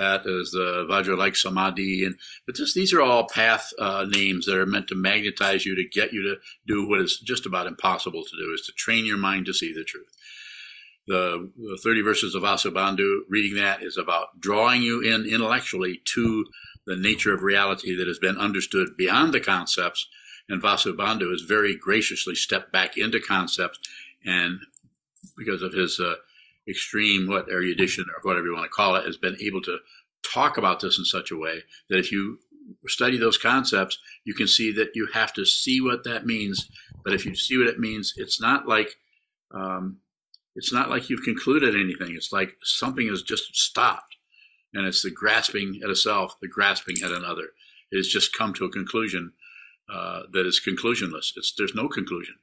that 0.00 0.26
as 0.26 0.50
the 0.50 0.86
Vajra 0.88 1.16
like 1.16 1.36
Samadhi, 1.36 2.04
and 2.04 2.16
but 2.46 2.56
these 2.74 2.92
are 2.92 3.02
all 3.02 3.28
path 3.28 3.70
uh, 3.78 4.06
names 4.08 4.46
that 4.46 4.56
are 4.56 4.66
meant 4.66 4.88
to 4.88 4.94
magnetize 4.94 5.66
you 5.66 5.76
to 5.76 5.84
get 5.84 6.12
you 6.12 6.22
to 6.22 6.36
do 6.66 6.88
what 6.88 7.00
is 7.00 7.18
just 7.18 7.46
about 7.46 7.66
impossible 7.66 8.24
to 8.24 8.36
do, 8.36 8.52
is 8.52 8.62
to 8.62 8.72
train 8.72 9.06
your 9.06 9.18
mind 9.18 9.46
to 9.46 9.54
see 9.54 9.72
the 9.72 9.84
truth. 9.84 10.08
The, 11.06 11.50
the 11.56 11.78
30 11.82 12.02
verses 12.02 12.34
of 12.34 12.42
Vasubandhu, 12.42 13.20
reading 13.28 13.56
that 13.56 13.82
is 13.82 13.96
about 13.96 14.40
drawing 14.40 14.82
you 14.82 15.00
in 15.00 15.26
intellectually 15.26 16.00
to 16.14 16.46
the 16.86 16.96
nature 16.96 17.34
of 17.34 17.42
reality 17.42 17.96
that 17.96 18.06
has 18.08 18.18
been 18.18 18.38
understood 18.38 18.96
beyond 18.96 19.34
the 19.34 19.40
concepts. 19.40 20.08
And 20.48 20.62
Vasubandhu 20.62 21.30
has 21.30 21.42
very 21.42 21.76
graciously 21.76 22.34
stepped 22.34 22.72
back 22.72 22.96
into 22.96 23.20
concepts 23.20 23.78
and 24.24 24.60
because 25.36 25.62
of 25.62 25.72
his 25.72 26.00
uh, 26.00 26.14
extreme 26.68 27.28
what 27.28 27.48
erudition 27.50 28.04
or 28.08 28.20
whatever 28.22 28.46
you 28.46 28.54
want 28.54 28.64
to 28.64 28.68
call 28.68 28.96
it 28.96 29.06
has 29.06 29.16
been 29.16 29.36
able 29.40 29.60
to 29.62 29.78
talk 30.22 30.56
about 30.56 30.80
this 30.80 30.98
in 30.98 31.04
such 31.04 31.30
a 31.30 31.36
way 31.36 31.60
that 31.88 31.98
if 31.98 32.12
you 32.12 32.38
study 32.86 33.16
those 33.16 33.38
concepts 33.38 33.98
you 34.24 34.34
can 34.34 34.46
see 34.46 34.70
that 34.72 34.90
you 34.94 35.08
have 35.12 35.32
to 35.32 35.44
see 35.44 35.80
what 35.80 36.04
that 36.04 36.26
means. 36.26 36.70
But 37.04 37.14
if 37.14 37.24
you 37.24 37.34
see 37.34 37.58
what 37.58 37.66
it 37.66 37.78
means 37.78 38.14
it's 38.16 38.40
not 38.40 38.68
like 38.68 38.96
um, 39.52 39.98
it's 40.54 40.72
not 40.72 40.90
like 40.90 41.08
you've 41.08 41.24
concluded 41.24 41.74
anything. 41.74 42.14
It's 42.14 42.32
like 42.32 42.56
something 42.62 43.08
has 43.08 43.22
just 43.22 43.56
stopped 43.56 44.16
and 44.72 44.86
it's 44.86 45.02
the 45.02 45.10
grasping 45.10 45.80
at 45.82 45.90
a 45.90 45.96
self 45.96 46.38
the 46.40 46.48
grasping 46.48 46.96
at 47.04 47.12
another. 47.12 47.50
It 47.90 47.96
has 47.96 48.08
just 48.08 48.36
come 48.36 48.54
to 48.54 48.64
a 48.64 48.70
conclusion 48.70 49.32
uh, 49.92 50.22
that 50.32 50.46
is 50.46 50.60
conclusionless. 50.64 51.32
It's 51.36 51.52
there's 51.56 51.74
no 51.74 51.88
conclusion. 51.88 52.36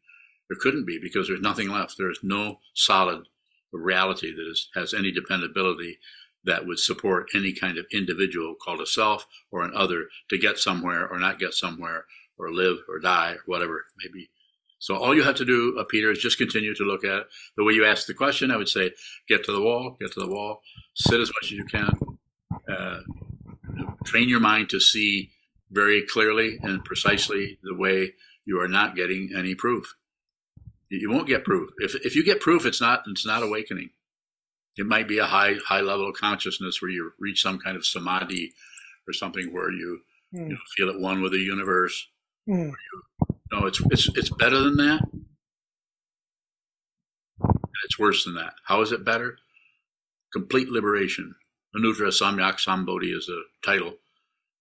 There 0.50 0.58
couldn't 0.60 0.86
be 0.86 1.00
because 1.02 1.28
there's 1.28 1.42
nothing 1.42 1.70
left. 1.70 1.98
There 1.98 2.12
is 2.12 2.20
no 2.24 2.60
solid 2.74 3.28
reality 3.74 4.34
that 4.34 4.48
is, 4.50 4.70
has 4.76 4.94
any 4.94 5.12
dependability 5.12 6.00
that 6.44 6.66
would 6.66 6.80
support 6.80 7.30
any 7.36 7.54
kind 7.54 7.78
of 7.78 7.86
individual 7.92 8.56
called 8.56 8.82
a 8.82 8.86
self 8.86 9.26
or 9.52 9.64
an 9.64 9.74
other 9.76 10.08
to 10.30 10.38
get 10.38 10.58
somewhere 10.58 11.08
or 11.08 11.20
not 11.20 11.40
get 11.40 11.54
somewhere 11.54 12.06
or 12.38 12.54
live 12.54 12.78
or 12.88 13.00
die 13.00 13.34
or 13.34 13.42
whatever 13.46 13.80
it 13.80 13.86
may 14.04 14.12
be. 14.12 14.30
So 14.80 14.96
all 14.96 15.16
you 15.16 15.24
have 15.24 15.36
to 15.36 15.46
do, 15.46 15.78
uh, 15.80 15.84
Peter, 15.84 16.12
is 16.12 16.20
just 16.20 16.38
continue 16.38 16.76
to 16.76 16.84
look 16.84 17.04
at 17.04 17.20
it. 17.20 17.28
The 17.58 17.64
way 17.64 17.74
you 17.74 17.84
ask 17.86 18.06
the 18.06 18.14
question, 18.14 18.52
I 18.52 18.58
would 18.58 18.70
say, 18.70 18.92
get 19.28 19.44
to 19.46 19.52
the 19.52 19.62
wall, 19.62 19.98
get 20.00 20.14
to 20.14 20.20
the 20.20 20.30
wall, 20.30 20.62
sit 20.96 21.20
as 21.20 21.30
much 21.30 21.46
as 21.46 21.52
you 21.52 21.66
can, 21.66 21.98
uh, 22.70 23.00
train 24.06 24.30
your 24.30 24.40
mind 24.40 24.70
to 24.70 24.80
see 24.80 25.32
very 25.72 26.04
clearly 26.06 26.60
and 26.62 26.86
precisely 26.86 27.58
the 27.64 27.76
way 27.76 28.14
you 28.46 28.60
are 28.62 28.68
not 28.68 28.96
getting 28.96 29.32
any 29.36 29.56
proof. 29.56 29.96
You 30.90 31.12
won't 31.12 31.28
get 31.28 31.44
proof. 31.44 31.72
If 31.80 31.96
if 32.06 32.16
you 32.16 32.24
get 32.24 32.40
proof, 32.40 32.66
it's 32.66 32.80
not 32.80 33.04
it's 33.08 33.26
not 33.26 33.44
awakening. 33.44 33.90
It 34.78 34.86
might 34.86 35.08
be 35.08 35.18
a 35.18 35.26
high 35.26 35.56
high 35.66 35.82
level 35.82 36.08
of 36.10 36.16
consciousness 36.16 36.82
where 36.82 36.92
you 36.92 37.12
reach 37.20 37.42
some 37.42 37.60
kind 37.60 37.76
of 37.76 37.86
samadhi 37.86 38.54
or 39.08 39.14
something 39.14 39.52
where 39.52 39.72
you, 39.72 40.02
mm. 40.34 40.48
you 40.48 40.54
know, 40.54 40.60
feel 40.76 40.90
at 40.90 41.00
one 41.00 41.22
with 41.22 41.34
the 41.34 41.40
universe. 41.40 42.08
Mm. 42.48 42.72
You, 42.72 43.04
no, 43.52 43.66
it's 43.66 43.82
it's 43.92 44.10
it's 44.16 44.30
better 44.30 44.60
than 44.60 44.78
that. 44.78 45.02
It's 47.86 48.00
worse 48.00 48.24
than 48.24 48.36
that. 48.36 48.54
How 48.66 48.82
is 48.82 48.92
it 48.92 49.04
better? 49.04 49.38
Complete 50.34 50.70
liberation. 50.70 51.36
Anuttara 51.76 52.10
Samyak 52.10 52.56
Sambodhi 52.56 53.16
is 53.16 53.28
the 53.28 53.44
title, 53.64 53.96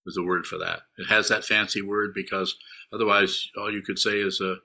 is 0.05 0.15
the 0.15 0.23
word 0.23 0.45
for 0.45 0.57
that. 0.57 0.81
It 0.97 1.07
has 1.07 1.29
that 1.29 1.45
fancy 1.45 1.81
word 1.81 2.13
because 2.13 2.57
otherwise 2.93 3.49
all 3.57 3.71
you 3.71 3.81
could 3.81 3.97
say 3.97 4.19
is 4.19 4.39
uh, 4.39 4.55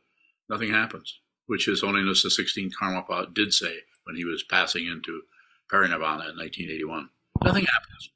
nothing 0.51 0.71
happens 0.71 1.21
which 1.47 1.67
His 1.67 1.81
Holiness 1.81 2.23
the 2.23 2.29
16th 2.29 2.73
Karmapa 2.81 3.33
did 3.35 3.53
say 3.53 3.79
when 4.05 4.17
he 4.17 4.25
was 4.25 4.43
passing 4.43 4.87
into 4.87 5.23
Parinirvana 5.71 6.31
in 6.31 6.37
1981. 6.37 7.09
Nothing 7.45 7.65
happens. 7.65 8.11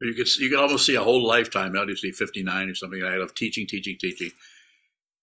You 0.00 0.14
could 0.14 0.36
you 0.36 0.50
could 0.50 0.58
almost 0.58 0.84
see 0.84 0.96
a 0.96 1.02
whole 1.02 1.24
lifetime, 1.24 1.76
obviously 1.76 2.10
59 2.10 2.68
or 2.68 2.74
something 2.74 3.00
like 3.00 3.12
that, 3.12 3.20
of 3.20 3.34
teaching, 3.34 3.66
teaching, 3.68 3.96
teaching. 4.00 4.30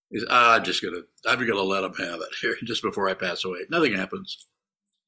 He's, 0.09 0.25
ah, 0.29 0.55
I'm 0.55 0.63
just 0.63 0.81
gonna, 0.81 1.01
I'm 1.27 1.45
gonna 1.45 1.61
let 1.61 1.83
him 1.83 1.93
have 1.95 2.21
it 2.21 2.29
here 2.41 2.55
just 2.63 2.81
before 2.81 3.09
I 3.09 3.13
pass 3.13 3.43
away. 3.43 3.59
Nothing 3.69 3.93
happens. 3.93 4.47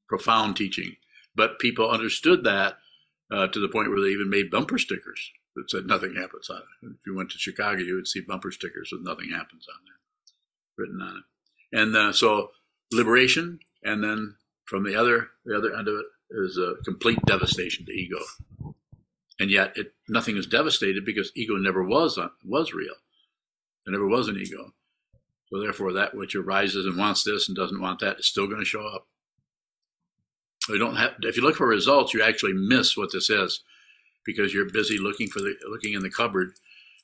Profound 0.09 0.57
teaching, 0.57 0.97
but 1.33 1.57
people 1.57 1.89
understood 1.89 2.43
that 2.43 2.79
uh, 3.31 3.47
to 3.47 3.59
the 3.61 3.69
point 3.69 3.89
where 3.89 4.01
they 4.01 4.09
even 4.09 4.29
made 4.29 4.51
bumper 4.51 4.77
stickers 4.77 5.31
that 5.55 5.71
said 5.71 5.85
nothing 5.85 6.15
happens 6.15 6.49
on 6.49 6.57
it. 6.57 6.87
If 6.99 7.07
you 7.07 7.15
went 7.15 7.31
to 7.31 7.37
Chicago, 7.37 7.81
you 7.81 7.95
would 7.95 8.09
see 8.09 8.19
bumper 8.19 8.51
stickers 8.51 8.89
with 8.91 9.03
nothing 9.03 9.29
happens 9.29 9.67
on 9.73 9.79
there 9.85 10.00
written 10.77 11.01
on 11.01 11.17
it. 11.17 11.77
And 11.77 11.95
uh, 11.95 12.11
so 12.11 12.51
liberation, 12.91 13.59
and 13.83 14.03
then 14.03 14.35
from 14.65 14.83
the 14.83 14.95
other 14.95 15.29
the 15.45 15.55
other 15.55 15.75
end 15.75 15.87
of 15.87 15.95
it 15.95 16.05
is 16.29 16.57
a 16.57 16.81
complete 16.83 17.19
devastation 17.25 17.85
to 17.85 17.91
ego. 17.91 18.19
And 19.39 19.49
yet, 19.49 19.73
it 19.75 19.93
nothing 20.07 20.37
is 20.37 20.45
devastated 20.45 21.03
because 21.05 21.31
ego 21.35 21.55
never 21.55 21.83
was 21.83 22.17
uh, 22.17 22.29
was 22.45 22.73
real. 22.73 22.95
There 23.85 23.93
never 23.93 24.07
was 24.07 24.27
an 24.27 24.37
ego. 24.37 24.73
So 25.49 25.59
therefore, 25.59 25.91
that 25.93 26.15
which 26.15 26.35
arises 26.35 26.85
and 26.85 26.97
wants 26.97 27.23
this 27.23 27.47
and 27.47 27.55
doesn't 27.55 27.81
want 27.81 27.99
that 27.99 28.19
is 28.19 28.27
still 28.27 28.47
going 28.47 28.59
to 28.59 28.65
show 28.65 28.85
up. 28.85 29.07
You 30.69 30.77
don't 30.77 30.95
have. 30.95 31.15
If 31.21 31.37
you 31.37 31.43
look 31.43 31.55
for 31.55 31.67
results, 31.67 32.13
you 32.13 32.21
actually 32.21 32.53
miss 32.53 32.95
what 32.95 33.11
this 33.11 33.29
is 33.29 33.63
because 34.25 34.53
you're 34.53 34.69
busy 34.69 34.97
looking 34.97 35.27
for 35.27 35.39
the 35.39 35.55
looking 35.67 35.93
in 35.93 36.03
the 36.03 36.09
cupboard 36.09 36.53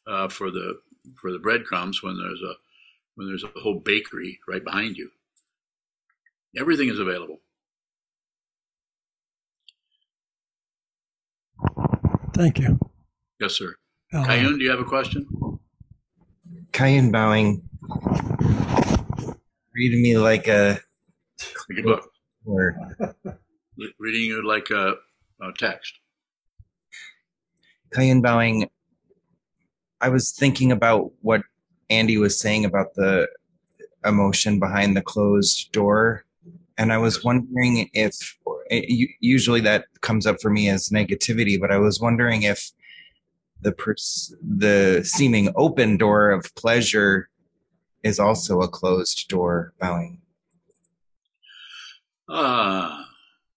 uh, 0.05 0.29
for 0.29 0.51
the 0.51 0.79
for 1.19 1.31
the 1.31 1.39
breadcrumbs 1.39 2.03
when 2.03 2.17
there's 2.17 2.41
a 2.41 2.55
when 3.17 3.27
there's 3.27 3.43
a 3.43 3.59
whole 3.59 3.79
bakery 3.79 4.39
right 4.47 4.63
behind 4.63 4.95
you. 4.95 5.09
Everything 6.55 6.87
is 6.87 6.99
available. 6.99 7.39
Thank 12.35 12.59
you. 12.59 12.79
Yes, 13.39 13.53
sir. 13.53 13.75
Um, 14.13 14.23
Kayun, 14.23 14.59
do 14.59 14.63
you 14.63 14.69
have 14.69 14.79
a 14.79 14.83
question? 14.83 15.25
Kayun 16.71 17.11
bowing. 17.11 17.67
Reading 19.73 20.01
me 20.03 20.17
like 20.19 20.47
a, 20.47 20.79
like 21.69 21.79
a 21.79 21.81
book. 21.81 22.11
Or 22.45 22.77
reading 23.99 24.21
you 24.21 24.47
like 24.47 24.69
a, 24.69 24.93
a 25.41 25.51
text. 25.57 25.93
Kayun 27.95 28.21
bowing. 28.21 28.69
I 29.99 30.09
was 30.09 30.31
thinking 30.31 30.71
about 30.71 31.13
what 31.21 31.41
Andy 31.89 32.17
was 32.17 32.39
saying 32.39 32.65
about 32.65 32.93
the 32.95 33.27
emotion 34.05 34.59
behind 34.59 34.95
the 34.95 35.01
closed 35.01 35.71
door. 35.71 36.25
And 36.77 36.93
I 36.93 36.97
was 36.97 37.23
wondering 37.23 37.89
if, 37.93 38.37
usually 39.19 39.61
that 39.61 39.85
comes 40.01 40.27
up 40.27 40.41
for 40.41 40.49
me 40.49 40.69
as 40.69 40.89
negativity, 40.89 41.59
but 41.59 41.71
I 41.71 41.77
was 41.77 41.99
wondering 41.99 42.43
if 42.43 42.71
the 43.61 43.71
pers- 43.71 44.35
the 44.41 45.01
seeming 45.03 45.51
open 45.55 45.97
door 45.97 46.29
of 46.29 46.53
pleasure 46.55 47.29
is 48.03 48.19
also 48.19 48.61
a 48.61 48.67
closed 48.67 49.27
door 49.27 49.73
bowing. 49.79 50.21
Ah, 52.29 53.01
uh, 53.01 53.05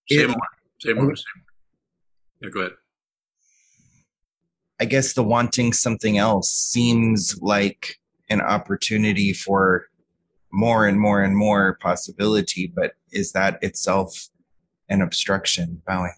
say 0.08 0.26
more, 0.26 0.36
say 0.78 0.92
more, 0.92 1.16
say 1.16 1.24
more. 1.36 1.44
Yeah, 2.40 2.48
go 2.48 2.60
ahead. 2.60 2.72
I 4.80 4.86
guess 4.86 5.12
the 5.12 5.22
wanting 5.22 5.74
something 5.74 6.16
else 6.16 6.50
seems 6.50 7.38
like 7.42 8.00
an 8.30 8.40
opportunity 8.40 9.32
for 9.32 9.88
more 10.52 10.86
and 10.86 10.98
more 10.98 11.22
and 11.22 11.36
more 11.36 11.76
possibility, 11.80 12.72
but 12.74 12.94
is 13.12 13.32
that 13.32 13.62
itself 13.62 14.28
an 14.88 15.02
obstruction? 15.02 15.82
Bowing. 15.86 16.14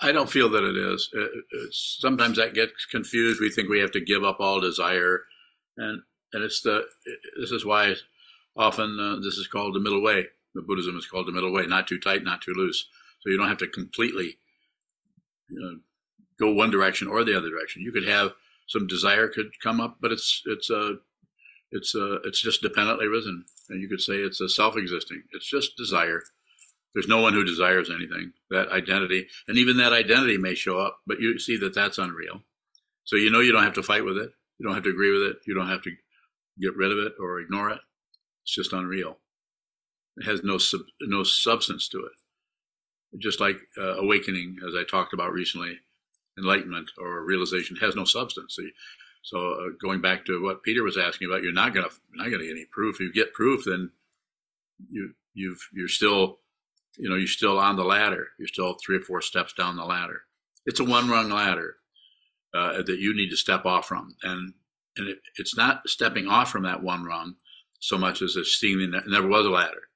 I 0.00 0.12
don't 0.12 0.30
feel 0.30 0.48
that 0.50 0.64
it 0.64 0.76
is. 0.76 1.10
It's, 1.12 1.98
sometimes 2.00 2.36
that 2.36 2.54
gets 2.54 2.86
confused. 2.86 3.40
We 3.40 3.50
think 3.50 3.68
we 3.68 3.80
have 3.80 3.92
to 3.92 4.00
give 4.00 4.24
up 4.24 4.38
all 4.40 4.60
desire, 4.60 5.22
and 5.76 6.02
and 6.32 6.42
it's 6.42 6.60
the 6.62 6.86
this 7.38 7.50
is 7.50 7.64
why 7.64 7.94
often 8.56 8.98
uh, 9.00 9.16
this 9.16 9.34
is 9.34 9.46
called 9.46 9.74
the 9.74 9.80
middle 9.80 10.02
way. 10.02 10.26
The 10.54 10.62
Buddhism 10.62 10.96
is 10.96 11.06
called 11.06 11.26
the 11.26 11.32
middle 11.32 11.52
way, 11.52 11.66
not 11.66 11.86
too 11.86 11.98
tight, 11.98 12.22
not 12.24 12.40
too 12.40 12.54
loose. 12.56 12.86
So 13.20 13.30
you 13.30 13.36
don't 13.36 13.48
have 13.48 13.58
to 13.58 13.66
completely 13.66 14.38
you 15.48 15.60
know, 15.60 15.78
go 16.38 16.52
one 16.52 16.70
direction 16.70 17.08
or 17.08 17.24
the 17.24 17.36
other 17.36 17.50
direction. 17.50 17.82
You 17.82 17.92
could 17.92 18.06
have 18.06 18.32
some 18.66 18.86
desire 18.86 19.28
could 19.28 19.60
come 19.62 19.80
up, 19.80 19.98
but 20.00 20.12
it's 20.12 20.42
it's 20.46 20.70
a 20.70 20.96
it's 21.70 21.94
a 21.94 22.14
it's 22.24 22.40
just 22.40 22.62
dependently 22.62 23.06
risen, 23.06 23.44
and 23.68 23.80
you 23.80 23.88
could 23.88 24.00
say 24.00 24.14
it's 24.14 24.40
a 24.40 24.48
self-existing. 24.48 25.24
It's 25.32 25.48
just 25.48 25.76
desire. 25.76 26.22
There's 26.94 27.08
no 27.08 27.20
one 27.20 27.32
who 27.32 27.44
desires 27.44 27.90
anything. 27.90 28.32
That 28.50 28.70
identity, 28.70 29.26
and 29.48 29.58
even 29.58 29.76
that 29.78 29.92
identity 29.92 30.38
may 30.38 30.54
show 30.54 30.78
up, 30.78 31.00
but 31.06 31.20
you 31.20 31.38
see 31.38 31.56
that 31.58 31.74
that's 31.74 31.98
unreal. 31.98 32.42
So 33.04 33.16
you 33.16 33.30
know 33.30 33.40
you 33.40 33.52
don't 33.52 33.64
have 33.64 33.74
to 33.74 33.82
fight 33.82 34.04
with 34.04 34.16
it. 34.16 34.30
You 34.58 34.66
don't 34.66 34.74
have 34.74 34.84
to 34.84 34.90
agree 34.90 35.10
with 35.10 35.22
it. 35.30 35.36
You 35.46 35.54
don't 35.54 35.68
have 35.68 35.82
to 35.82 35.90
get 36.60 36.76
rid 36.76 36.92
of 36.92 36.98
it 36.98 37.14
or 37.20 37.40
ignore 37.40 37.70
it. 37.70 37.80
It's 38.44 38.54
just 38.54 38.72
unreal. 38.72 39.18
It 40.16 40.24
has 40.26 40.42
no 40.44 40.58
sub, 40.58 40.82
no 41.02 41.24
substance 41.24 41.88
to 41.88 41.98
it. 41.98 42.12
Just 43.18 43.40
like 43.40 43.56
uh, 43.76 43.96
awakening, 43.96 44.58
as 44.66 44.74
I 44.74 44.84
talked 44.84 45.12
about 45.12 45.32
recently, 45.32 45.78
enlightenment 46.38 46.90
or 46.98 47.24
realization 47.24 47.76
has 47.76 47.94
no 47.94 48.04
substance. 48.04 48.58
So, 49.22 49.52
uh, 49.52 49.68
going 49.80 50.00
back 50.00 50.26
to 50.26 50.42
what 50.42 50.62
Peter 50.62 50.82
was 50.82 50.98
asking 50.98 51.28
about, 51.28 51.42
you're 51.42 51.52
not 51.52 51.74
gonna 51.74 51.88
not 52.12 52.30
gonna 52.30 52.44
get 52.44 52.50
any 52.50 52.66
proof. 52.70 52.96
If 52.96 53.00
you 53.00 53.12
get 53.12 53.32
proof, 53.32 53.64
then 53.64 53.90
you 54.88 55.14
you've 55.32 55.68
you're 55.72 55.88
still 55.88 56.40
you 56.96 57.08
know 57.08 57.16
you're 57.16 57.26
still 57.26 57.58
on 57.58 57.76
the 57.76 57.84
ladder. 57.84 58.28
You're 58.38 58.48
still 58.48 58.76
three 58.84 58.96
or 58.98 59.00
four 59.02 59.22
steps 59.22 59.52
down 59.52 59.76
the 59.76 59.84
ladder. 59.84 60.22
It's 60.66 60.80
a 60.80 60.84
one 60.84 61.08
rung 61.08 61.30
ladder 61.30 61.76
uh, 62.54 62.82
that 62.82 62.98
you 62.98 63.14
need 63.14 63.30
to 63.30 63.36
step 63.36 63.64
off 63.64 63.86
from, 63.86 64.16
and 64.22 64.54
and 64.96 65.08
it, 65.08 65.18
it's 65.36 65.56
not 65.56 65.88
stepping 65.88 66.28
off 66.28 66.50
from 66.50 66.62
that 66.64 66.82
one 66.82 67.04
rung 67.04 67.36
so 67.80 67.98
much 67.98 68.22
as 68.22 68.34
it's 68.36 68.56
seeing 68.58 68.90
that 68.92 69.08
never 69.08 69.28
was 69.28 69.44
a 69.44 69.50
ladder. 69.50 69.88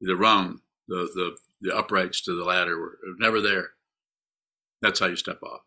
The 0.00 0.16
rung, 0.16 0.60
the 0.88 1.08
the 1.14 1.36
the 1.60 1.76
uprights 1.76 2.22
to 2.22 2.34
the 2.34 2.44
ladder 2.44 2.78
were 2.78 2.98
never 3.18 3.40
there. 3.40 3.70
That's 4.80 5.00
how 5.00 5.06
you 5.06 5.16
step 5.16 5.42
off. 5.42 5.60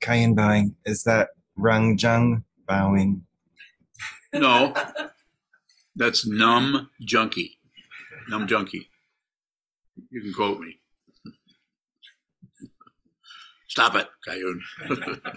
Kayan 0.00 0.34
bowing. 0.34 0.76
Is 0.84 1.04
that 1.04 1.28
Rung 1.56 1.98
Jung 1.98 2.44
bowing? 2.66 3.24
No, 4.32 4.74
that's 5.96 6.26
numb 6.26 6.90
junkie. 7.00 7.58
Numb 8.28 8.46
junkie. 8.46 8.90
You 10.10 10.20
can 10.20 10.32
quote 10.32 10.60
me. 10.60 10.78
Stop 13.68 13.94
it, 13.96 14.08
Kayun. 14.26 14.60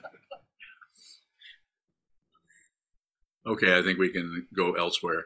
okay, 3.46 3.78
I 3.78 3.82
think 3.82 4.00
we 4.00 4.10
can 4.10 4.48
go 4.56 4.74
elsewhere. 4.74 5.26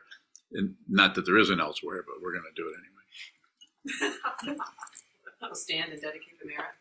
And 0.51 0.75
not 0.87 1.15
that 1.15 1.25
there 1.25 1.37
is 1.37 1.49
an 1.49 1.59
elsewhere, 1.59 2.03
but 2.05 2.15
we're 2.21 2.33
going 2.33 2.45
to 2.45 2.61
do 2.61 2.67
it 2.67 2.75
anyway. 4.05 4.55
I'll 5.41 5.55
stand 5.55 5.91
and 5.91 6.01
dedicate 6.01 6.39
the 6.41 6.47
merit. 6.47 6.71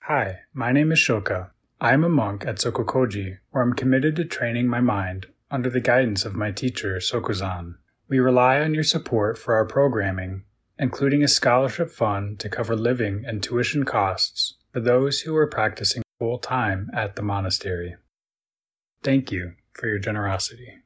Hi, 0.00 0.40
my 0.54 0.72
name 0.72 0.92
is 0.92 0.98
Shoka. 0.98 1.50
I 1.80 1.92
am 1.92 2.04
a 2.04 2.08
monk 2.08 2.46
at 2.46 2.56
Sokukoji, 2.56 3.38
where 3.50 3.62
I'm 3.62 3.74
committed 3.74 4.16
to 4.16 4.24
training 4.24 4.66
my 4.66 4.80
mind 4.80 5.26
under 5.50 5.68
the 5.68 5.80
guidance 5.80 6.24
of 6.24 6.34
my 6.34 6.50
teacher, 6.50 6.96
Sokuzan. 6.96 7.74
We 8.08 8.18
rely 8.18 8.60
on 8.60 8.72
your 8.72 8.82
support 8.82 9.36
for 9.36 9.54
our 9.54 9.66
programming, 9.66 10.44
including 10.78 11.22
a 11.22 11.28
scholarship 11.28 11.90
fund 11.90 12.40
to 12.40 12.48
cover 12.48 12.76
living 12.76 13.24
and 13.26 13.42
tuition 13.42 13.84
costs 13.84 14.54
for 14.72 14.80
those 14.80 15.20
who 15.20 15.36
are 15.36 15.46
practicing 15.46 16.02
full 16.18 16.38
time 16.38 16.88
at 16.94 17.14
the 17.14 17.22
monastery. 17.22 17.96
Thank 19.02 19.30
you 19.30 19.52
for 19.74 19.86
your 19.86 19.98
generosity. 19.98 20.78